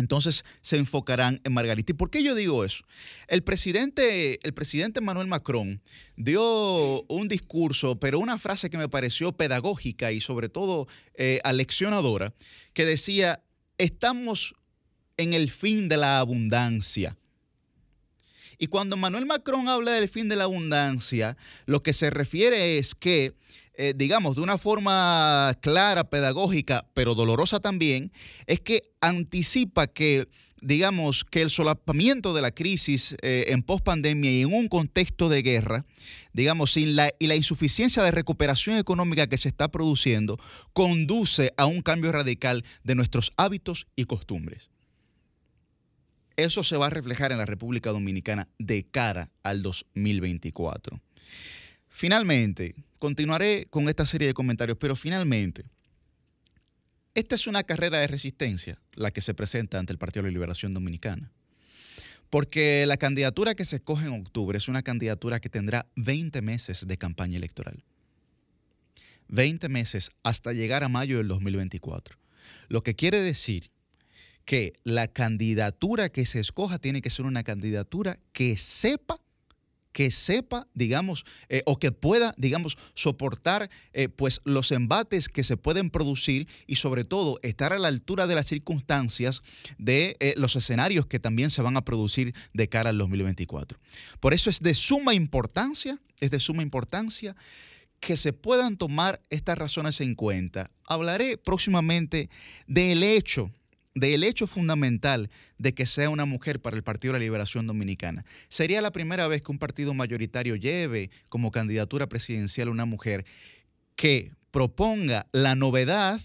[0.00, 1.92] entonces se enfocarán en Margarita.
[1.92, 2.84] ¿Y por qué yo digo eso?
[3.28, 5.80] El presidente, el presidente Manuel Macron
[6.16, 12.34] dio un discurso, pero una frase que me pareció pedagógica y sobre todo eh, aleccionadora,
[12.72, 13.42] que decía,
[13.78, 14.54] estamos
[15.16, 17.16] en el fin de la abundancia.
[18.58, 22.94] Y cuando Manuel Macron habla del fin de la abundancia, lo que se refiere es
[22.94, 23.34] que
[23.82, 28.12] eh, digamos, de una forma clara, pedagógica, pero dolorosa también,
[28.46, 30.28] es que anticipa que
[30.60, 35.40] digamos, que el solapamiento de la crisis eh, en pospandemia y en un contexto de
[35.40, 35.86] guerra,
[36.34, 40.38] digamos, sin la, y la insuficiencia de recuperación económica que se está produciendo,
[40.74, 44.68] conduce a un cambio radical de nuestros hábitos y costumbres.
[46.36, 51.00] Eso se va a reflejar en la República Dominicana de cara al 2024.
[51.90, 55.64] Finalmente, continuaré con esta serie de comentarios, pero finalmente,
[57.14, 60.34] esta es una carrera de resistencia la que se presenta ante el Partido de la
[60.34, 61.30] Liberación Dominicana.
[62.30, 66.86] Porque la candidatura que se escoge en octubre es una candidatura que tendrá 20 meses
[66.86, 67.82] de campaña electoral.
[69.28, 72.16] 20 meses hasta llegar a mayo del 2024.
[72.68, 73.70] Lo que quiere decir
[74.44, 79.20] que la candidatura que se escoja tiene que ser una candidatura que sepa
[79.92, 85.56] que sepa, digamos, eh, o que pueda, digamos, soportar eh, pues los embates que se
[85.56, 89.42] pueden producir y sobre todo estar a la altura de las circunstancias
[89.78, 93.78] de eh, los escenarios que también se van a producir de cara al 2024.
[94.20, 97.34] Por eso es de suma importancia, es de suma importancia
[97.98, 100.70] que se puedan tomar estas razones en cuenta.
[100.86, 102.30] Hablaré próximamente
[102.66, 103.52] del hecho
[103.94, 108.24] del hecho fundamental de que sea una mujer para el Partido de la Liberación Dominicana.
[108.48, 113.24] Sería la primera vez que un partido mayoritario lleve como candidatura presidencial una mujer
[113.96, 116.20] que proponga la novedad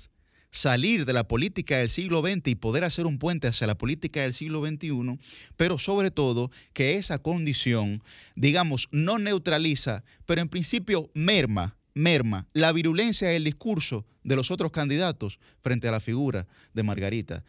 [0.56, 4.22] salir de la política del siglo XX y poder hacer un puente hacia la política
[4.22, 5.20] del siglo XXI,
[5.58, 8.02] pero sobre todo que esa condición,
[8.36, 14.72] digamos, no neutraliza, pero en principio merma, merma la virulencia del discurso de los otros
[14.72, 17.44] candidatos frente a la figura de Margarita,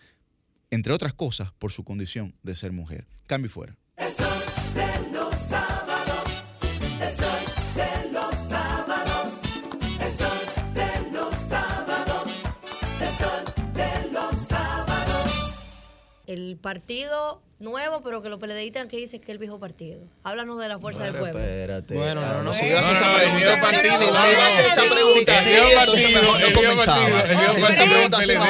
[0.71, 3.07] entre otras cosas por su condición de ser mujer.
[3.27, 3.77] Cambio fuera.
[16.27, 20.01] El partido nuevo, pero que los PLDistas que dicen que es el viejo partido.
[20.25, 21.39] Háblanos de la fuerza del pueblo.
[21.39, 21.95] Espérate.
[21.95, 23.85] Bueno, no, esa pregunta, si
[24.65, 28.41] esa pregunta, el viejo partido, el viejo partido, el viejo partido.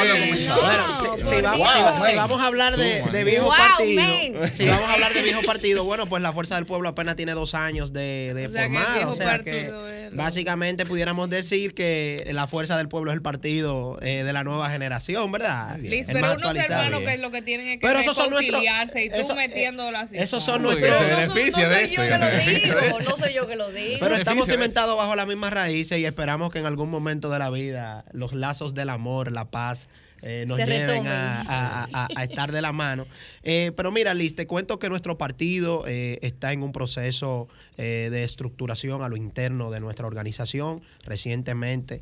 [1.57, 6.05] Bueno, vamos, a hablar de, viejo partido, si vamos a hablar de viejo partido, bueno,
[6.07, 10.85] pues la Fuerza del Pueblo apenas tiene dos años de, de O sea, que básicamente
[10.85, 15.31] pudiéramos decir que la Fuerza del Pueblo es el partido eh, de la nueva generación,
[15.31, 15.77] ¿verdad?
[15.79, 16.83] Liz, pero más unos actualizado.
[16.85, 19.97] hermanos que lo que tienen es que Pero esos son nuestros- y tú eso- metiéndolo
[19.97, 20.17] así.
[20.17, 20.99] Esos son nuestros...
[20.99, 23.97] No soy yo que lo digo, no soy yo que lo digo.
[23.99, 27.49] Pero estamos cimentados bajo las mismas raíces y esperamos que en algún momento de la
[27.49, 29.87] vida los lazos del amor, la paz,
[30.21, 33.05] eh, nos Se lleven a, a- a- a estar de la mano.
[33.43, 37.47] Eh, pero mira, Liz, te cuento que nuestro partido eh, está en un proceso
[37.77, 40.81] de estructuración a lo interno de nuestra organización.
[41.05, 42.01] Recientemente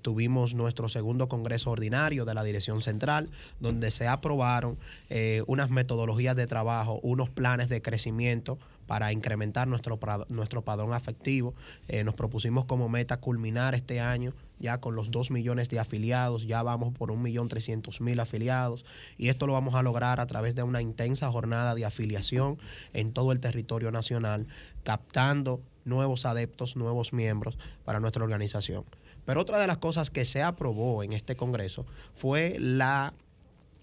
[0.00, 3.28] tuvimos nuestro segundo Congreso Ordinario de la Dirección Central,
[3.60, 4.78] donde se aprobaron
[5.46, 9.98] unas metodologías de trabajo, unos planes de crecimiento para incrementar nuestro,
[10.28, 11.54] nuestro padrón afectivo.
[11.88, 14.32] Eh, nos propusimos como meta culminar este año
[14.64, 18.86] ya con los 2 millones de afiliados, ya vamos por 1.300.000 afiliados
[19.18, 22.56] y esto lo vamos a lograr a través de una intensa jornada de afiliación
[22.94, 24.46] en todo el territorio nacional,
[24.82, 28.86] captando nuevos adeptos, nuevos miembros para nuestra organización.
[29.26, 31.84] Pero otra de las cosas que se aprobó en este Congreso
[32.14, 33.12] fue la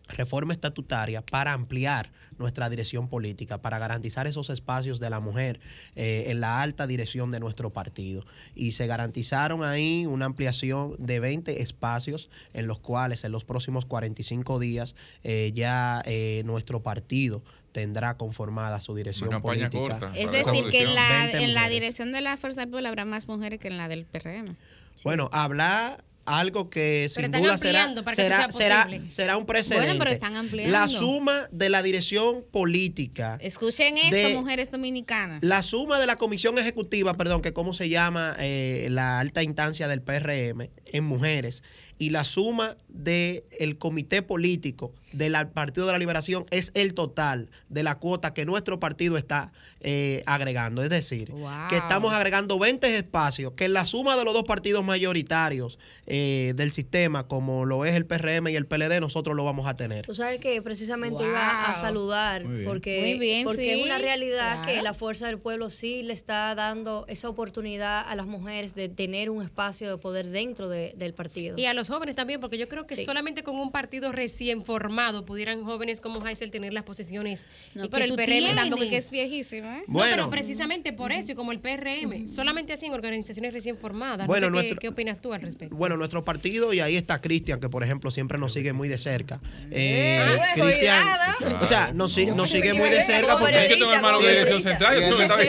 [0.07, 2.11] reforma estatutaria para ampliar
[2.41, 5.59] nuestra dirección política, para garantizar esos espacios de la mujer
[5.95, 8.25] eh, en la alta dirección de nuestro partido.
[8.55, 13.85] Y se garantizaron ahí una ampliación de 20 espacios en los cuales en los próximos
[13.85, 19.71] 45 días eh, ya eh, nuestro partido tendrá conformada su dirección política.
[19.71, 20.11] corta.
[20.15, 23.05] Es decir, que en la, 20 en la dirección de la Fuerza del Pueblo habrá
[23.05, 24.57] más mujeres que en la del PRM.
[25.03, 26.03] Bueno, hablar
[26.39, 29.85] algo que Pero sin están duda será, que será, será, será un precedente.
[29.87, 30.71] Bueno, pero están ampliando.
[30.71, 33.37] La suma de la dirección política.
[33.41, 35.43] Escuchen esto, de- mujeres dominicanas.
[35.43, 39.87] La suma de la comisión ejecutiva, perdón, que cómo se llama eh, la alta instancia
[39.87, 41.63] del PRM en mujeres,
[42.01, 47.49] y la suma del el comité político del Partido de la Liberación es el total
[47.69, 50.81] de la cuota que nuestro partido está eh, agregando.
[50.81, 51.31] Es decir,
[51.69, 56.53] que estamos agregando 20 espacios, que en la suma de los dos partidos mayoritarios eh,
[56.55, 60.05] del sistema, como lo es el PRM y el PLD, nosotros lo vamos a tener.
[60.07, 62.67] Tú sabes que precisamente iba a saludar Muy bien.
[62.67, 64.73] porque, Muy bien, porque es una realidad claro.
[64.73, 68.89] que la Fuerza del Pueblo sí le está dando esa oportunidad a las mujeres de
[68.89, 71.57] tener un espacio de poder dentro de- del partido.
[71.59, 73.05] Y a los jóvenes también, porque yo creo que Sí.
[73.05, 77.43] solamente con un partido recién formado pudieran jóvenes como Heisel tener las posiciones.
[77.75, 79.83] No, que pero el PRM tampoco es que es viejísimo, ¿eh?
[79.87, 80.15] No, Bueno.
[80.15, 84.25] pero precisamente por eso y como el PRM, solamente así en organizaciones recién formadas.
[84.27, 85.75] Bueno, no sé qué- nuestro- qué, opinas tú al respecto?
[85.75, 88.97] Bueno, nuestro partido, y ahí está Cristian, que por ejemplo siempre nos sigue muy de
[88.97, 89.39] cerca.
[89.69, 91.03] Eh, Ah, Cristian,
[91.39, 91.57] cuidado.
[91.61, 93.37] o sea, nos, si- nos sigue muy de cerca.
[93.37, 95.45] Porque- Yo tengo hermano de dirección central, yo estás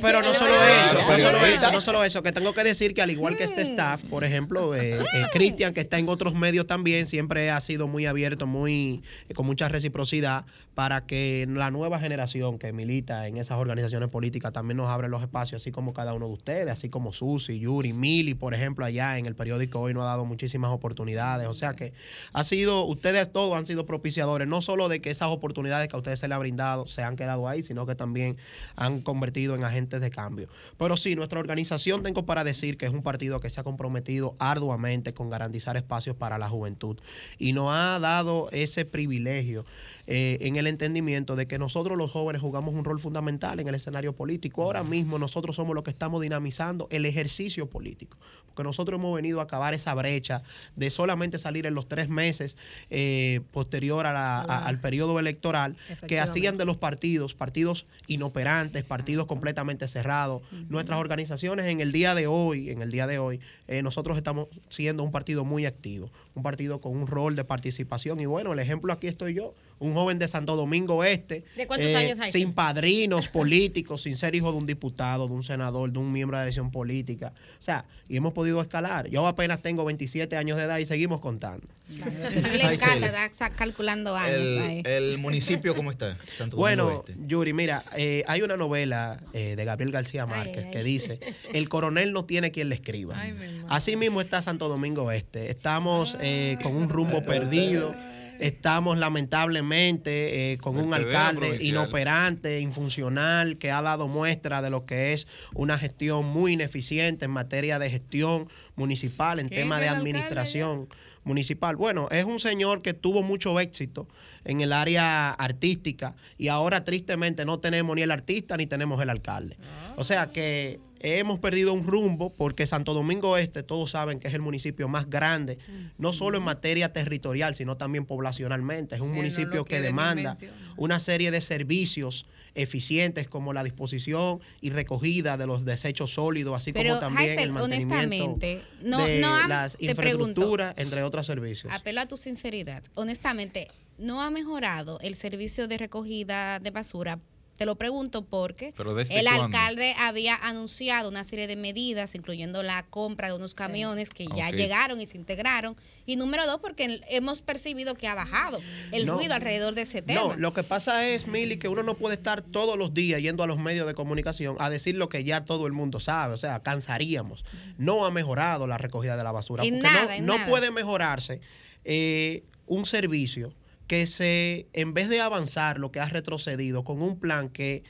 [0.00, 3.02] pero, no solo eso, no solo eso, no solo eso, que tengo que decir que
[3.02, 6.66] al igual que este staff, por ejemplo, eh, eh, Cristian, que está en otros medios
[6.66, 11.98] también, siempre ha sido muy abierto, muy eh, con mucha reciprocidad para que la nueva
[11.98, 16.14] generación que milita en esas organizaciones políticas también nos abre los espacios, así como cada
[16.14, 19.94] uno de ustedes, así como Susi, Yuri, Mili, por ejemplo, allá en el periódico hoy
[19.94, 21.48] nos ha dado muchísimas oportunidades.
[21.48, 21.92] O sea que
[22.32, 25.98] ha sido, ustedes todos han sido propiciadores, no solo de que esas oportunidades que a
[25.98, 28.36] ustedes se les ha brindado se han quedado ahí, sino que también
[28.76, 30.48] han convertido en agentes de cambio.
[30.78, 34.34] Pero sí, nuestra organización tengo para decir que es un partido que se ha comprometido
[34.38, 36.96] arduamente con garantizar espacios para la juventud
[37.38, 39.64] y nos ha dado ese privilegio
[40.06, 43.76] eh, en el entendimiento de que nosotros los jóvenes jugamos un rol fundamental en el
[43.76, 44.64] escenario político.
[44.64, 48.16] Ahora mismo nosotros somos los que estamos dinamizando el ejercicio político,
[48.60, 50.42] porque nosotros hemos venido a acabar esa brecha
[50.76, 52.56] de solamente salir en los tres meses
[52.90, 58.84] eh, posterior a la- a- al periodo electoral, que hacían de los partidos, partidos inoperantes,
[58.84, 60.42] partidos completamente cerrados.
[60.68, 64.48] Nuestras organizaciones en el día de hoy, en el día de hoy, eh, nosotros estamos
[64.68, 66.10] siendo un partido muy activo,
[66.40, 68.18] un partido con un rol de participación.
[68.20, 71.66] Y bueno, el ejemplo aquí estoy yo, un joven de Santo Domingo Este, eh, ¿De
[71.66, 72.32] cuántos años hay?
[72.32, 76.36] sin padrinos políticos, sin ser hijo de un diputado, de un senador, de un miembro
[76.36, 77.32] de la elección política.
[77.58, 79.08] O sea, y hemos podido escalar.
[79.08, 81.66] Yo apenas tengo 27 años de edad y seguimos contando.
[81.88, 84.82] Mí le encanta calculando años ahí.
[84.84, 86.16] El, el municipio, ¿cómo está?
[86.18, 87.16] Santo Domingo Bueno, Este.
[87.26, 91.18] Yuri, mira, eh, hay una novela eh, de Gabriel García Márquez que dice,
[91.52, 93.20] el coronel no tiene quien le escriba.
[93.68, 95.50] Así mismo está Santo Domingo Este.
[95.50, 97.94] Estamos eh, con un rumbo perdido.
[98.38, 101.68] Estamos lamentablemente eh, con un Vertedero alcalde provincial.
[101.68, 107.32] inoperante, infuncional, que ha dado muestra de lo que es una gestión muy ineficiente en
[107.32, 110.88] materia de gestión municipal, en ¿Qué tema de administración
[111.22, 111.76] municipal.
[111.76, 114.08] Bueno, es un señor que tuvo mucho éxito
[114.44, 119.10] en el área artística y ahora tristemente no tenemos ni el artista ni tenemos el
[119.10, 119.58] alcalde.
[119.96, 124.34] O sea que hemos perdido un rumbo porque Santo Domingo Este, todos saben que es
[124.34, 125.58] el municipio más grande,
[125.98, 128.94] no solo en materia territorial, sino también poblacionalmente.
[128.94, 130.36] Es un Sí, municipio que demanda
[130.76, 136.72] una serie de servicios eficientes como la disposición y recogida de los desechos sólidos, así
[136.72, 138.38] Pero, como también Hazel, el mantenimiento
[138.82, 141.72] no- de no ha- las infraestructuras, entre otros servicios.
[141.72, 142.82] Apelo a tu sinceridad.
[142.94, 147.20] Honestamente, ¿no ha mejorado el servicio de recogida de basura?
[147.60, 149.44] Te lo pregunto porque ¿Pero desde el cuándo?
[149.44, 154.48] alcalde había anunciado una serie de medidas, incluyendo la compra de unos camiones que ya
[154.48, 155.76] llegaron y se integraron.
[156.06, 159.16] Y número dos, porque hemos percibido que ha bajado el No.
[159.18, 160.22] ruido alrededor de ese tema.
[160.22, 163.42] No, lo que pasa es, Mili, que uno no puede estar todos los días yendo
[163.42, 166.32] a los medios de comunicación a decir lo que ya todo el mundo sabe.
[166.32, 167.44] O sea, cansaríamos.
[167.76, 169.64] No ha mejorado la recogida de la basura.
[169.64, 170.48] En porque nada, no, en no nada.
[170.48, 171.42] puede mejorarse
[171.84, 173.52] eh, un servicio
[173.90, 177.82] que se, en vez de avanzar lo que ha retrocedido con un plan que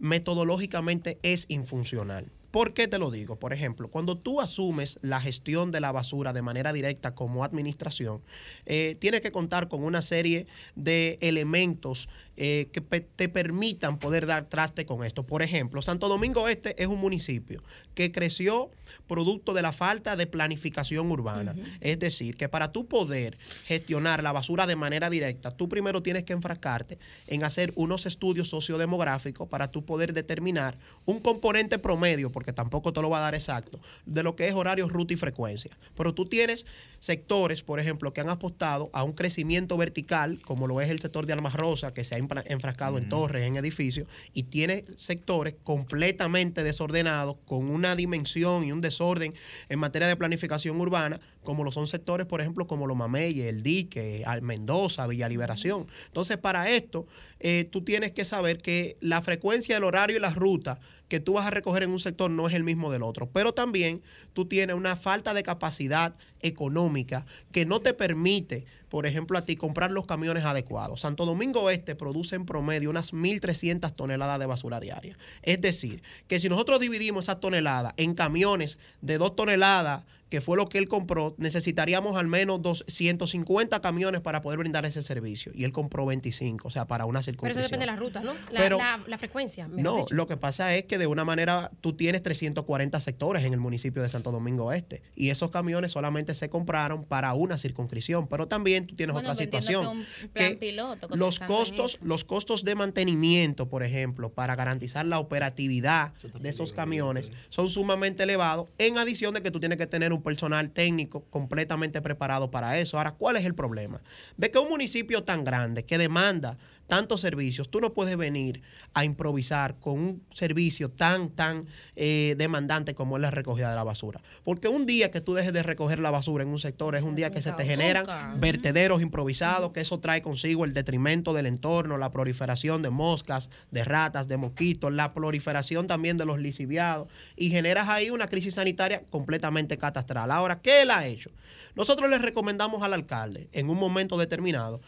[0.00, 2.32] metodológicamente es infuncional.
[2.50, 3.38] ¿Por qué te lo digo?
[3.38, 8.20] Por ejemplo, cuando tú asumes la gestión de la basura de manera directa como administración,
[8.66, 14.48] eh, tienes que contar con una serie de elementos eh, que te permitan poder dar
[14.48, 15.24] traste con esto.
[15.24, 17.62] Por ejemplo, Santo Domingo Este es un municipio
[17.94, 18.70] que creció
[19.06, 21.54] producto de la falta de planificación urbana.
[21.80, 26.24] Es decir, que para tú poder gestionar la basura de manera directa, tú primero tienes
[26.24, 32.52] que enfrascarte en hacer unos estudios sociodemográficos para tú poder determinar un componente promedio, porque
[32.52, 35.70] tampoco te lo va a dar exacto, de lo que es horario, ruta y frecuencia.
[35.96, 36.66] Pero tú tienes
[37.04, 41.26] sectores, por ejemplo, que han apostado a un crecimiento vertical, como lo es el sector
[41.26, 45.54] de Almas Rosa, que se ha enfra- enfrascado en torres, en edificios, y tiene sectores
[45.62, 49.34] completamente desordenados, con una dimensión y un desorden
[49.68, 53.62] en materia de planificación urbana, como lo son sectores, por ejemplo, como Los Mameyes, El
[53.62, 55.86] Dique, Mendoza, Villa Liberación.
[56.06, 57.06] Entonces, para esto,
[57.46, 61.34] eh, tú tienes que saber que la frecuencia del horario y la ruta que tú
[61.34, 63.28] vas a recoger en un sector no es el mismo del otro.
[63.30, 64.00] Pero también
[64.32, 69.56] tú tienes una falta de capacidad económica que no te permite, por ejemplo, a ti
[69.56, 71.00] comprar los camiones adecuados.
[71.00, 75.16] Santo Domingo Este produce en promedio unas 1.300 toneladas de basura diaria.
[75.42, 80.04] Es decir, que si nosotros dividimos esas toneladas en camiones de 2 toneladas,
[80.34, 85.00] que fue lo que él compró, necesitaríamos al menos 250 camiones para poder brindar ese
[85.02, 85.52] servicio.
[85.54, 88.32] Y él compró 25, o sea, para una Pero eso depende de la ruta, ¿no?
[88.50, 89.68] La, Pero- la, la frecuencia.
[89.68, 90.14] No, dicho.
[90.14, 94.02] lo que pasa es que de una manera tú tienes 340 sectores en el municipio
[94.02, 98.83] de Santo Domingo Este y esos camiones solamente se compraron para una circunscripción, pero también
[98.84, 99.82] tú tienes Bueno, otra entiendo situación.
[99.82, 105.06] que un plan que piloto, los costos, los costos de mantenimiento, por ejemplo, para garantizar
[105.06, 109.86] la operatividad de esos camiones son sumamente elevados, en adición de que tú tienes que
[109.86, 112.98] tener un personal técnico completamente preparado para eso.
[112.98, 114.00] Ahora, ¿cuál es el problema?
[114.36, 116.56] De que un municipio tan grande que demanda
[116.86, 122.94] tantos servicios, tú no puedes venir a improvisar con un servicio tan, tan eh, demandante
[122.94, 124.22] como es la recogida de la basura.
[124.44, 127.14] Porque un día que tú dejes de recoger la basura en un sector es un
[127.14, 128.06] día que se te generan
[128.40, 133.84] vertederos improvisados, que eso trae consigo el detrimento del entorno, la proliferación de moscas, de
[133.84, 139.02] ratas, de mosquitos, la proliferación también de los lisiviados y generas ahí una crisis sanitaria
[139.10, 140.30] completamente catastral.
[140.30, 141.30] Ahora, ¿qué él ha hecho?
[141.74, 144.80] Nosotros le recomendamos al alcalde en un momento determinado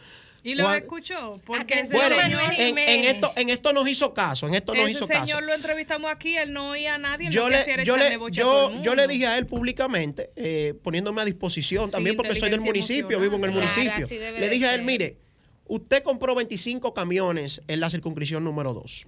[0.46, 4.14] Y lo Juan- escuchó, porque ese bueno, señor, en, en esto, en esto nos hizo
[4.14, 5.40] caso, en esto nos ese hizo señor caso.
[5.40, 9.26] lo entrevistamos aquí, él no oía a nadie, Yo le, yo, le, yo, le dije
[9.26, 13.44] a él públicamente, eh, poniéndome a disposición, Sí, también porque soy del municipio, vivo en
[13.44, 13.50] el.
[13.50, 14.08] Claro, municipio.
[14.38, 15.16] Le dije a él, mire,
[15.66, 19.06] usted compró 25 camiones en la circunscripción número 2.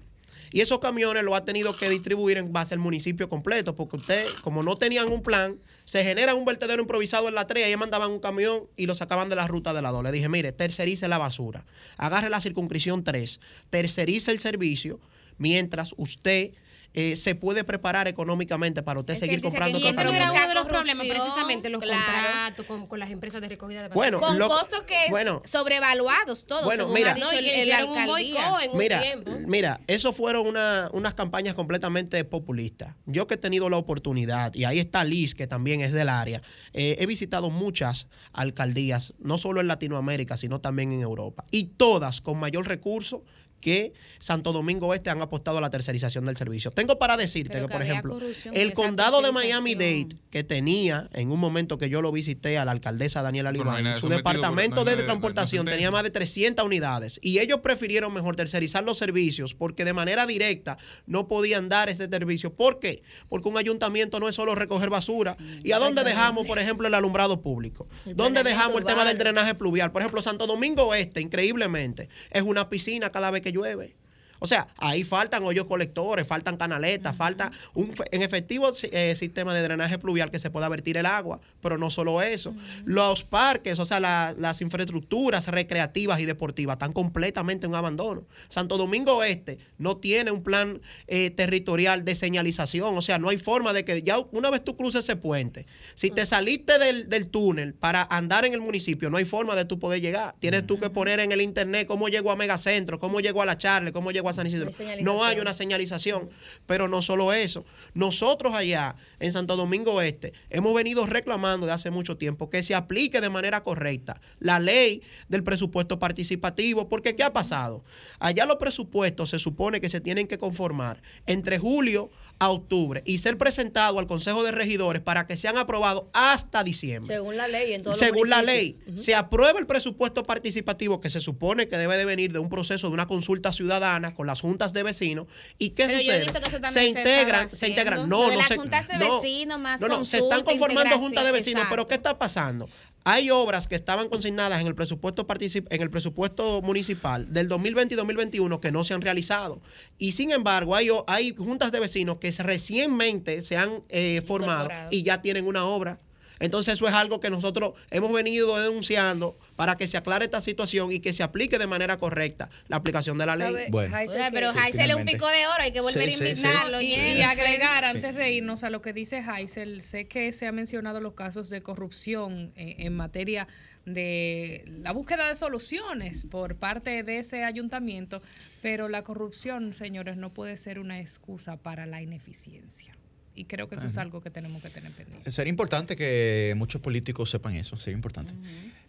[0.53, 4.27] Y esos camiones los ha tenido que distribuir en base al municipio completo, porque usted,
[4.43, 7.77] como no tenían un plan, se genera un vertedero improvisado en la 3, y ahí
[7.77, 10.05] mandaban un camión y lo sacaban de la ruta de la 2.
[10.05, 11.65] Le dije, mire, tercerice la basura,
[11.97, 15.01] agarre la circunscripción 3, tercerice el servicio,
[15.39, 16.53] mientras usted
[16.95, 20.33] eh, se puede preparar económicamente para usted seguir comprando Y ese no tratamiento.
[20.35, 22.27] era uno de los problemas, precisamente, los claro.
[22.27, 25.43] contratos con, con las empresas de recogida de Bueno, con lo- costos que bueno.
[25.45, 27.11] sobrevaluados todos, Bueno, según mira.
[27.13, 29.31] ha dicho No, y el, el boicot en un Mira, tiempo.
[29.47, 32.95] mira, eso fueron una- unas campañas completamente populistas.
[33.07, 36.43] Yo que he tenido la oportunidad, y ahí está Liz, que también es del área,
[36.73, 42.21] eh, he visitado muchas alcaldías, no solo en Latinoamérica, sino también en Europa, y todas
[42.21, 43.25] con mayor recurso
[43.61, 46.71] que Santo Domingo Este han apostado a la tercerización del servicio.
[46.71, 48.19] Tengo para decirte Pero que, que por ejemplo,
[48.53, 52.73] el condado de Miami-Dade, que tenía, en un momento que yo lo visité a la
[52.73, 57.19] alcaldesa Daniela no de su departamento no de transportación no tenía más de 300 unidades
[57.23, 62.09] y ellos prefirieron mejor tercerizar los servicios porque de manera directa no podían dar ese
[62.09, 62.55] servicio.
[62.55, 63.03] ¿Por qué?
[63.29, 65.37] Porque un ayuntamiento no es solo recoger basura.
[65.63, 67.89] ¿Y a dónde dejamos, por ejemplo, el alumbrado público?
[68.05, 69.93] ¿Dónde dejamos el tema del drenaje pluvial?
[69.93, 73.95] Por ejemplo, Santo Domingo Este, increíblemente, es una piscina cada vez que llueve.
[74.41, 79.63] O sea, ahí faltan hoyos colectores, faltan canaletas, falta un en efectivo eh, sistema de
[79.63, 82.55] drenaje pluvial que se pueda vertir el agua, pero no solo eso.
[82.85, 88.25] Los parques, o sea, la- las infraestructuras recreativas y deportivas están completamente en abandono.
[88.49, 93.39] Santo Domingo Este no tiene un plan eh, territorial de señalización, o sea, no hay
[93.39, 97.27] forma de que ya una vez tú cruces ese puente, si te saliste del, del
[97.29, 100.35] túnel para andar en el municipio, no hay forma de tú poder llegar.
[100.39, 103.59] Tienes tú que poner en el internet cómo llego a Megacentro, cómo llego a La
[103.59, 104.67] Charle, cómo llego San Isidro.
[104.67, 105.17] No hay señalización.
[105.17, 106.29] No hay una señalización,
[106.67, 107.65] pero no solo eso.
[107.95, 112.75] Nosotros allá en Santo Domingo Este hemos venido reclamando de hace mucho tiempo que se
[112.75, 117.85] aplique de manera correcta la ley del presupuesto participativo, porque ¿qué ha pasado?
[118.19, 122.11] Allá los presupuestos se supone que se tienen que conformar entre julio
[122.41, 127.13] a octubre y ser presentado al Consejo de Regidores para que sean aprobados hasta diciembre.
[127.15, 131.11] Según la ley, en todos los Según la ley, se aprueba el presupuesto participativo que
[131.11, 134.41] se supone que debe de venir de un proceso de una consulta ciudadana con las
[134.41, 135.27] juntas de vecinos.
[135.59, 136.33] ¿Y qué Pero yo he sucede?
[136.33, 138.09] visto que se integran, se integran.
[138.09, 141.25] No, no las se- juntas de no, vecinos, más no, no, se están conformando juntas
[141.25, 141.87] de vecinos, pero.
[141.87, 142.69] ¿qué está pasando?
[143.05, 147.97] Hay obras que estaban consignadas en el presupuesto en el presupuesto municipal del 2020 y
[147.97, 149.63] 2021 que no se han realizado.
[149.97, 154.23] Y sin embargo, hay, o- hay juntas de vecinos que se- recientemente se han eh,
[154.27, 155.99] formado y ya tienen una obra.
[156.41, 160.93] Entonces eso es algo que nosotros hemos venido denunciando para que se aclare esta situación
[160.93, 163.49] y que se aplique de manera correcta la aplicación de la ley.
[163.49, 163.97] ¿Sabe, Bueno.
[163.99, 166.09] Heisel, O sea, pero que- Haisel es un pico de oro, hay que volver Sí,
[166.11, 166.31] a sí, sí.
[166.31, 166.81] invitarlo.
[166.81, 171.01] Y, agregar, antes de irnos a lo que dice Heisel, sé que se ha mencionado
[171.01, 173.49] los casos de corrupción eh, en materia
[173.85, 178.23] de la búsqueda de soluciones por parte de ese ayuntamiento,
[178.63, 182.95] pero la corrupción, señores, no puede ser una excusa para la ineficiencia.
[183.35, 185.31] Y creo que eso es algo que tenemos que tener pendiente.
[185.31, 188.33] Sería importante que muchos políticos sepan eso, sería importante.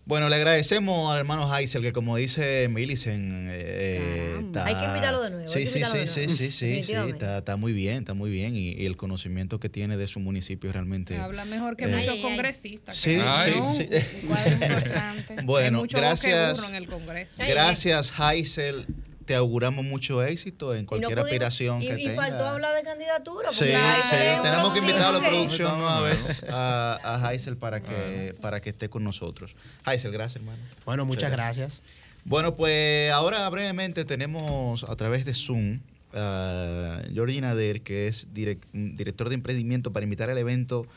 [0.05, 5.21] Bueno, le agradecemos al hermano Heisel, que como dice Millicent, eh, está- Hay que invitarlo
[5.21, 8.31] de nuevo, Sí, sí, sí, sí, sí, sí, sí, está, está muy bien, está muy
[8.31, 8.55] bien.
[8.55, 11.15] Y, y el conocimiento que tiene de su municipio realmente.
[11.15, 12.21] Habla mejor que eh, muchos Ay, ay.
[12.23, 12.95] congresistas.
[12.95, 13.87] Sí, que- sí, No, sí.
[14.23, 15.35] un cuadro importante.
[15.43, 16.63] Bueno, Hay mucho gracias.
[16.67, 17.43] en el Congreso.
[17.47, 18.87] Gracias, Heisel.
[19.29, 22.15] Te auguramos mucho éxito en Y no cualquier pudimos- aspiración y, que y tenga.
[22.15, 23.49] faltó hablar de candidatura.
[23.51, 23.63] Sí, sí,
[24.09, 28.59] tenemos- tenemos que invitar a la producción nueva vez a, a Heisel para que, para
[28.59, 29.53] que esté con nosotros.
[29.85, 30.57] Heisel, gracias, hermano.
[30.83, 31.83] Bueno, muchas gracias.
[32.25, 35.79] Bueno, pues ahora brevemente tenemos a través de Zoom
[36.11, 40.87] a Georgina Der, que es direc- director de emprendimiento para invitar al evento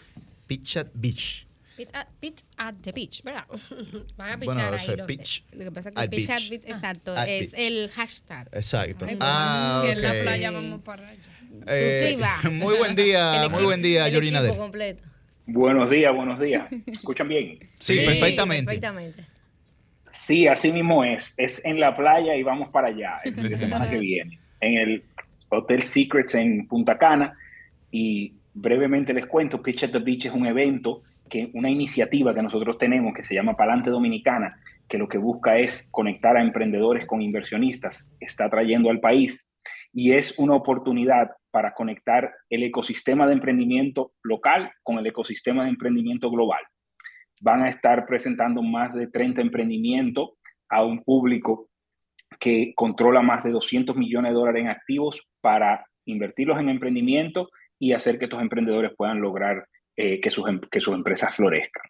[0.46, 1.46] Pitch at Beach.
[1.76, 3.44] Pit at, the beach, ¿verdad?
[4.16, 6.30] Van a Bueno, pichar o ahí los pitch Lo que pasa es al que Pitch
[6.30, 6.50] at beach.
[6.50, 7.60] Beach, exacto, At es beach.
[7.60, 8.48] el hashtag.
[8.52, 9.06] Exacto.
[9.08, 11.30] Ay, ah, si en la playa vamos para allá.
[11.66, 12.38] Eh, Susiva.
[12.52, 14.06] muy buen día, muy buen día,
[14.56, 15.02] completo.
[15.46, 16.70] Buenos días, buenos días.
[16.86, 17.58] ¿Escuchan bien?
[17.80, 18.64] Sí, perfectamente.
[18.64, 19.24] Perfectamente.
[20.10, 21.34] Sí, así mismo es.
[21.36, 24.38] Es en la playa y vamos para allá el fin de semana que viene.
[24.60, 25.04] En el
[25.48, 27.36] Hotel Secrets en Punta Cana.
[27.90, 32.42] Y brevemente les cuento, Pitch at the Beach es un evento, que una iniciativa que
[32.42, 34.54] nosotros tenemos que se llama Palante Dominicana,
[34.86, 39.56] que lo que busca es conectar a emprendedores con inversionistas, está trayendo al país.
[39.94, 45.70] Y es una oportunidad para conectar el ecosistema de emprendimiento local con el ecosistema de
[45.70, 46.60] emprendimiento global
[47.42, 50.30] van a estar presentando más de 30 emprendimientos
[50.68, 51.68] a un público
[52.38, 57.92] que controla más de 200 millones de dólares en activos para invertirlos en emprendimiento y
[57.92, 61.84] hacer que estos emprendedores puedan lograr eh, que, sus, em- que sus empresas florezcan.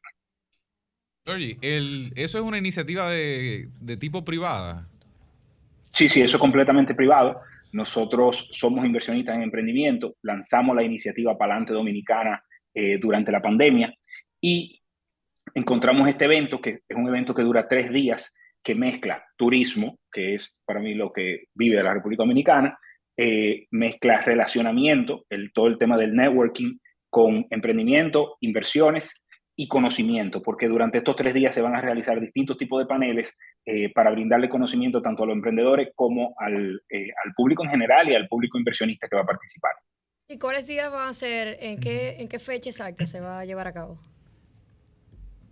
[1.26, 4.88] Oye, el, eso es una iniciativa de, de tipo privada.
[5.92, 7.40] Sí, sí, eso es completamente privado.
[7.72, 12.42] Nosotros somos inversionistas en emprendimiento, lanzamos la iniciativa Palante Dominicana
[12.74, 13.94] eh, durante la pandemia
[14.40, 14.80] y
[15.54, 20.34] encontramos este evento, que es un evento que dura tres días, que mezcla turismo, que
[20.34, 22.78] es para mí lo que vive la República Dominicana,
[23.16, 26.78] eh, mezcla relacionamiento, el, todo el tema del networking
[27.12, 32.56] con emprendimiento, inversiones y conocimiento, porque durante estos tres días se van a realizar distintos
[32.56, 37.34] tipos de paneles eh, para brindarle conocimiento tanto a los emprendedores como al, eh, al
[37.36, 39.72] público en general y al público inversionista que va a participar.
[40.26, 41.58] ¿Y cuáles días van a ser?
[41.60, 43.98] ¿En qué, en qué fecha exacta se va a llevar a cabo?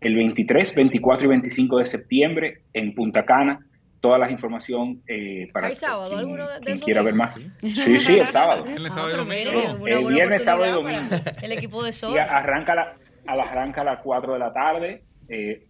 [0.00, 3.66] El 23, 24 y 25 de septiembre en Punta Cana,
[4.00, 6.08] toda la información eh, para ¿Hay sábado?
[6.08, 7.04] quien, ¿Alguno de quien esos quiera días?
[7.04, 7.34] ver más.
[7.60, 8.64] Sí, sí, el sábado.
[8.66, 9.86] El sábado y domingo.
[9.86, 11.16] El- el viernes, sábado y domingo.
[11.42, 12.14] El equipo de Sol.
[12.14, 12.96] Y arranca, la,
[13.26, 15.02] arranca a las 4 de la tarde.
[15.28, 15.66] eh,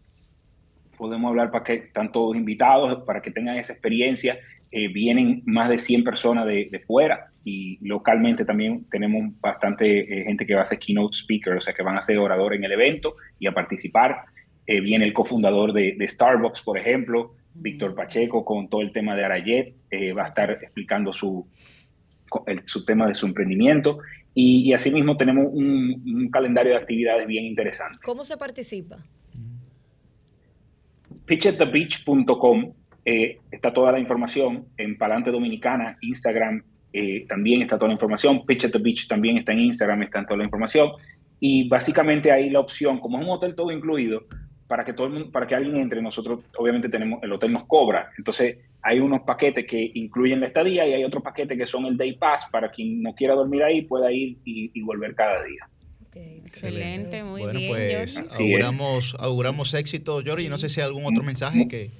[0.97, 4.39] podemos hablar para que están todos invitados, para que tengan esa experiencia.
[4.71, 10.25] Eh, vienen más de 100 personas de, de fuera y localmente también tenemos bastante eh,
[10.25, 12.65] gente que va a ser keynote speaker, o sea, que van a ser oradores en
[12.65, 14.19] el evento y a participar.
[14.67, 19.15] Eh, viene el cofundador de, de Starbucks, por ejemplo, Víctor Pacheco, con todo el tema
[19.17, 21.47] de Arayet, eh, va a estar explicando su,
[22.47, 23.99] el- su tema de su emprendimiento.
[24.35, 27.99] Y, y asimismo tenemos un, un calendario de actividades bien interesante.
[28.05, 28.99] ¿Cómo se participa?
[31.27, 32.73] pitchatthebeach.com
[33.05, 34.67] eh, está toda la información.
[34.77, 36.63] En Palante Dominicana, Instagram,
[36.93, 38.45] eh, también está toda la información.
[38.47, 40.91] Pitch at the Beach también está en Instagram, está toda la información.
[41.41, 44.25] Y básicamente ahí la opción, como es un hotel todo incluido,
[44.71, 47.65] para que todo el mundo, para que alguien entre, nosotros obviamente tenemos, el hotel nos
[47.67, 48.09] cobra.
[48.17, 51.97] Entonces hay unos paquetes que incluyen la estadía y hay otros paquetes que son el
[51.97, 55.69] day pass para quien no quiera dormir ahí pueda ir y, y volver cada día.
[56.15, 57.73] Excelente, muy Bueno, bien.
[57.73, 60.49] pues auguramos, auguramos éxito, Jordi.
[60.49, 61.91] No sé si hay algún otro mensaje que...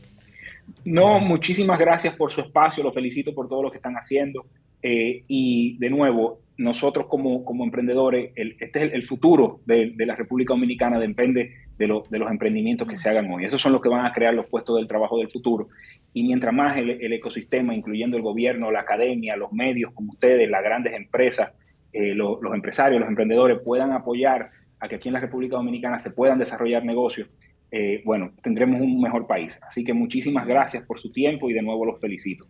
[0.85, 4.47] No, muchísimas gracias por su espacio, los felicito por todo lo que están haciendo.
[4.83, 9.93] Eh, y de nuevo, nosotros como, como emprendedores, el- este es el, el futuro de,
[9.97, 13.47] de la República Dominicana, depende de, lo- de los emprendimientos que se hagan hoy.
[13.47, 15.69] Esos son los que van a crear los puestos del trabajo del futuro.
[16.13, 20.49] Y mientras más el, el ecosistema, incluyendo el gobierno, la academia, los medios como ustedes,
[20.51, 21.53] las grandes empresas,
[21.93, 25.99] eh, lo- los empresarios, los emprendedores puedan apoyar a que aquí en la República Dominicana
[25.99, 27.29] se puedan desarrollar negocios,
[27.73, 29.59] eh, bueno, tendremos un mejor país.
[29.67, 32.45] Así que muchísimas gracias por su tiempo y de nuevo los felicito.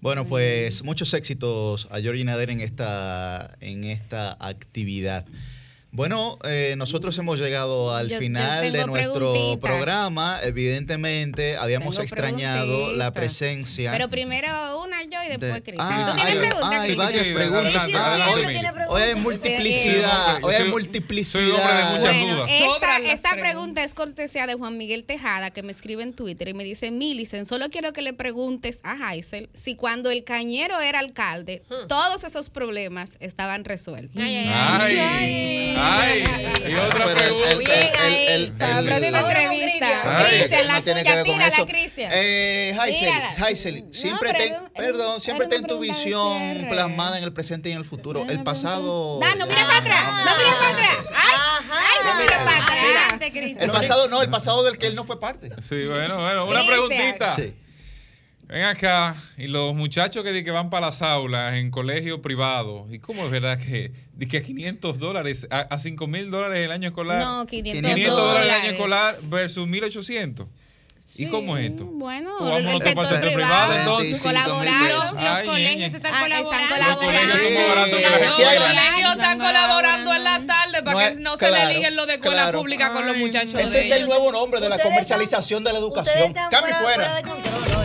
[0.00, 5.24] Bueno, pues muchos éxitos a Jordi Nader en esta, en esta actividad.
[5.92, 9.66] Bueno, eh, nosotros hemos llegado al Yo- yo final de nuestro preguntita.
[9.66, 10.38] programa.
[10.42, 13.92] Evidentemente, habíamos Tengo extrañado la presencia.
[13.92, 14.48] Pero primero
[14.84, 15.76] una yo y después Cris.
[15.78, 17.72] Ah, ¿Tú tienes hay- preguntas, hay varias preguntas.
[17.84, 18.88] Sí, sí, Ah, sí, hoy- sí, tiene preguntas.
[18.90, 20.38] Hoy hay multiplicidad.
[20.44, 21.46] Hoy hay multiplicidad.
[21.46, 26.54] Bueno, esta, pregunta es cortesía de Juan Miguel Tejada, que me escribe en Twitter y
[26.54, 30.98] me dice, Milicen, solo quiero que le preguntes a Heisel si cuando el cañero era
[30.98, 34.20] alcalde, todos esos problemas estaban resueltos.
[34.22, 35.75] Ay, ay,
[36.68, 37.74] y otra pregunta.
[38.58, 40.18] La próxima entrevista.
[40.18, 41.66] Ay, Cristian, la no tiene que tuya, ver con tírala, eso.
[41.66, 42.12] Cristian.
[42.14, 43.12] Eh, Heisel.
[43.44, 47.84] Heisel, siempre ten, perdón, siempre ten tu visión plasmada en el presente y en el
[47.84, 48.26] futuro.
[48.28, 49.20] El pasado.
[49.20, 50.96] No, no mires para atrás, no mires para atrás.
[51.14, 51.34] Ay,
[51.70, 53.62] ay, no mires para atrás.
[53.62, 55.50] El pasado no, el pasado del que él no fue parte.
[55.62, 57.36] Sí, bueno, bueno, una preguntita.
[58.48, 63.00] Ven acá, y los muchachos que, que van para las aulas en colegio privado, ¿y
[63.00, 63.90] cómo es verdad que,
[64.30, 67.18] que a 500 dólares, a, a 5 mil dólares el año escolar?
[67.20, 68.52] No, 500 dólares el dólares.
[68.62, 70.46] año escolar versus 1800.
[71.18, 71.86] ¿Y cómo es esto?
[71.86, 74.22] Bueno, Pues vámonos el todos para el sector sector privado, privado, entonces.
[74.22, 75.18] colaborando.
[75.18, 75.84] Ay, ñeñe.
[76.04, 76.86] Ah, están colaborando.
[76.86, 81.16] Los colegios más baratos que la Los colegios están colaborando en la tarde para No
[81.16, 82.58] que no se le liguen lo de escuela claro.
[82.58, 83.54] pública con los muchachos.
[83.54, 86.28] Ese de es el nuevo nombre de la comercialización de la educación.
[86.28, 87.75] están Cambio fuera, fuera.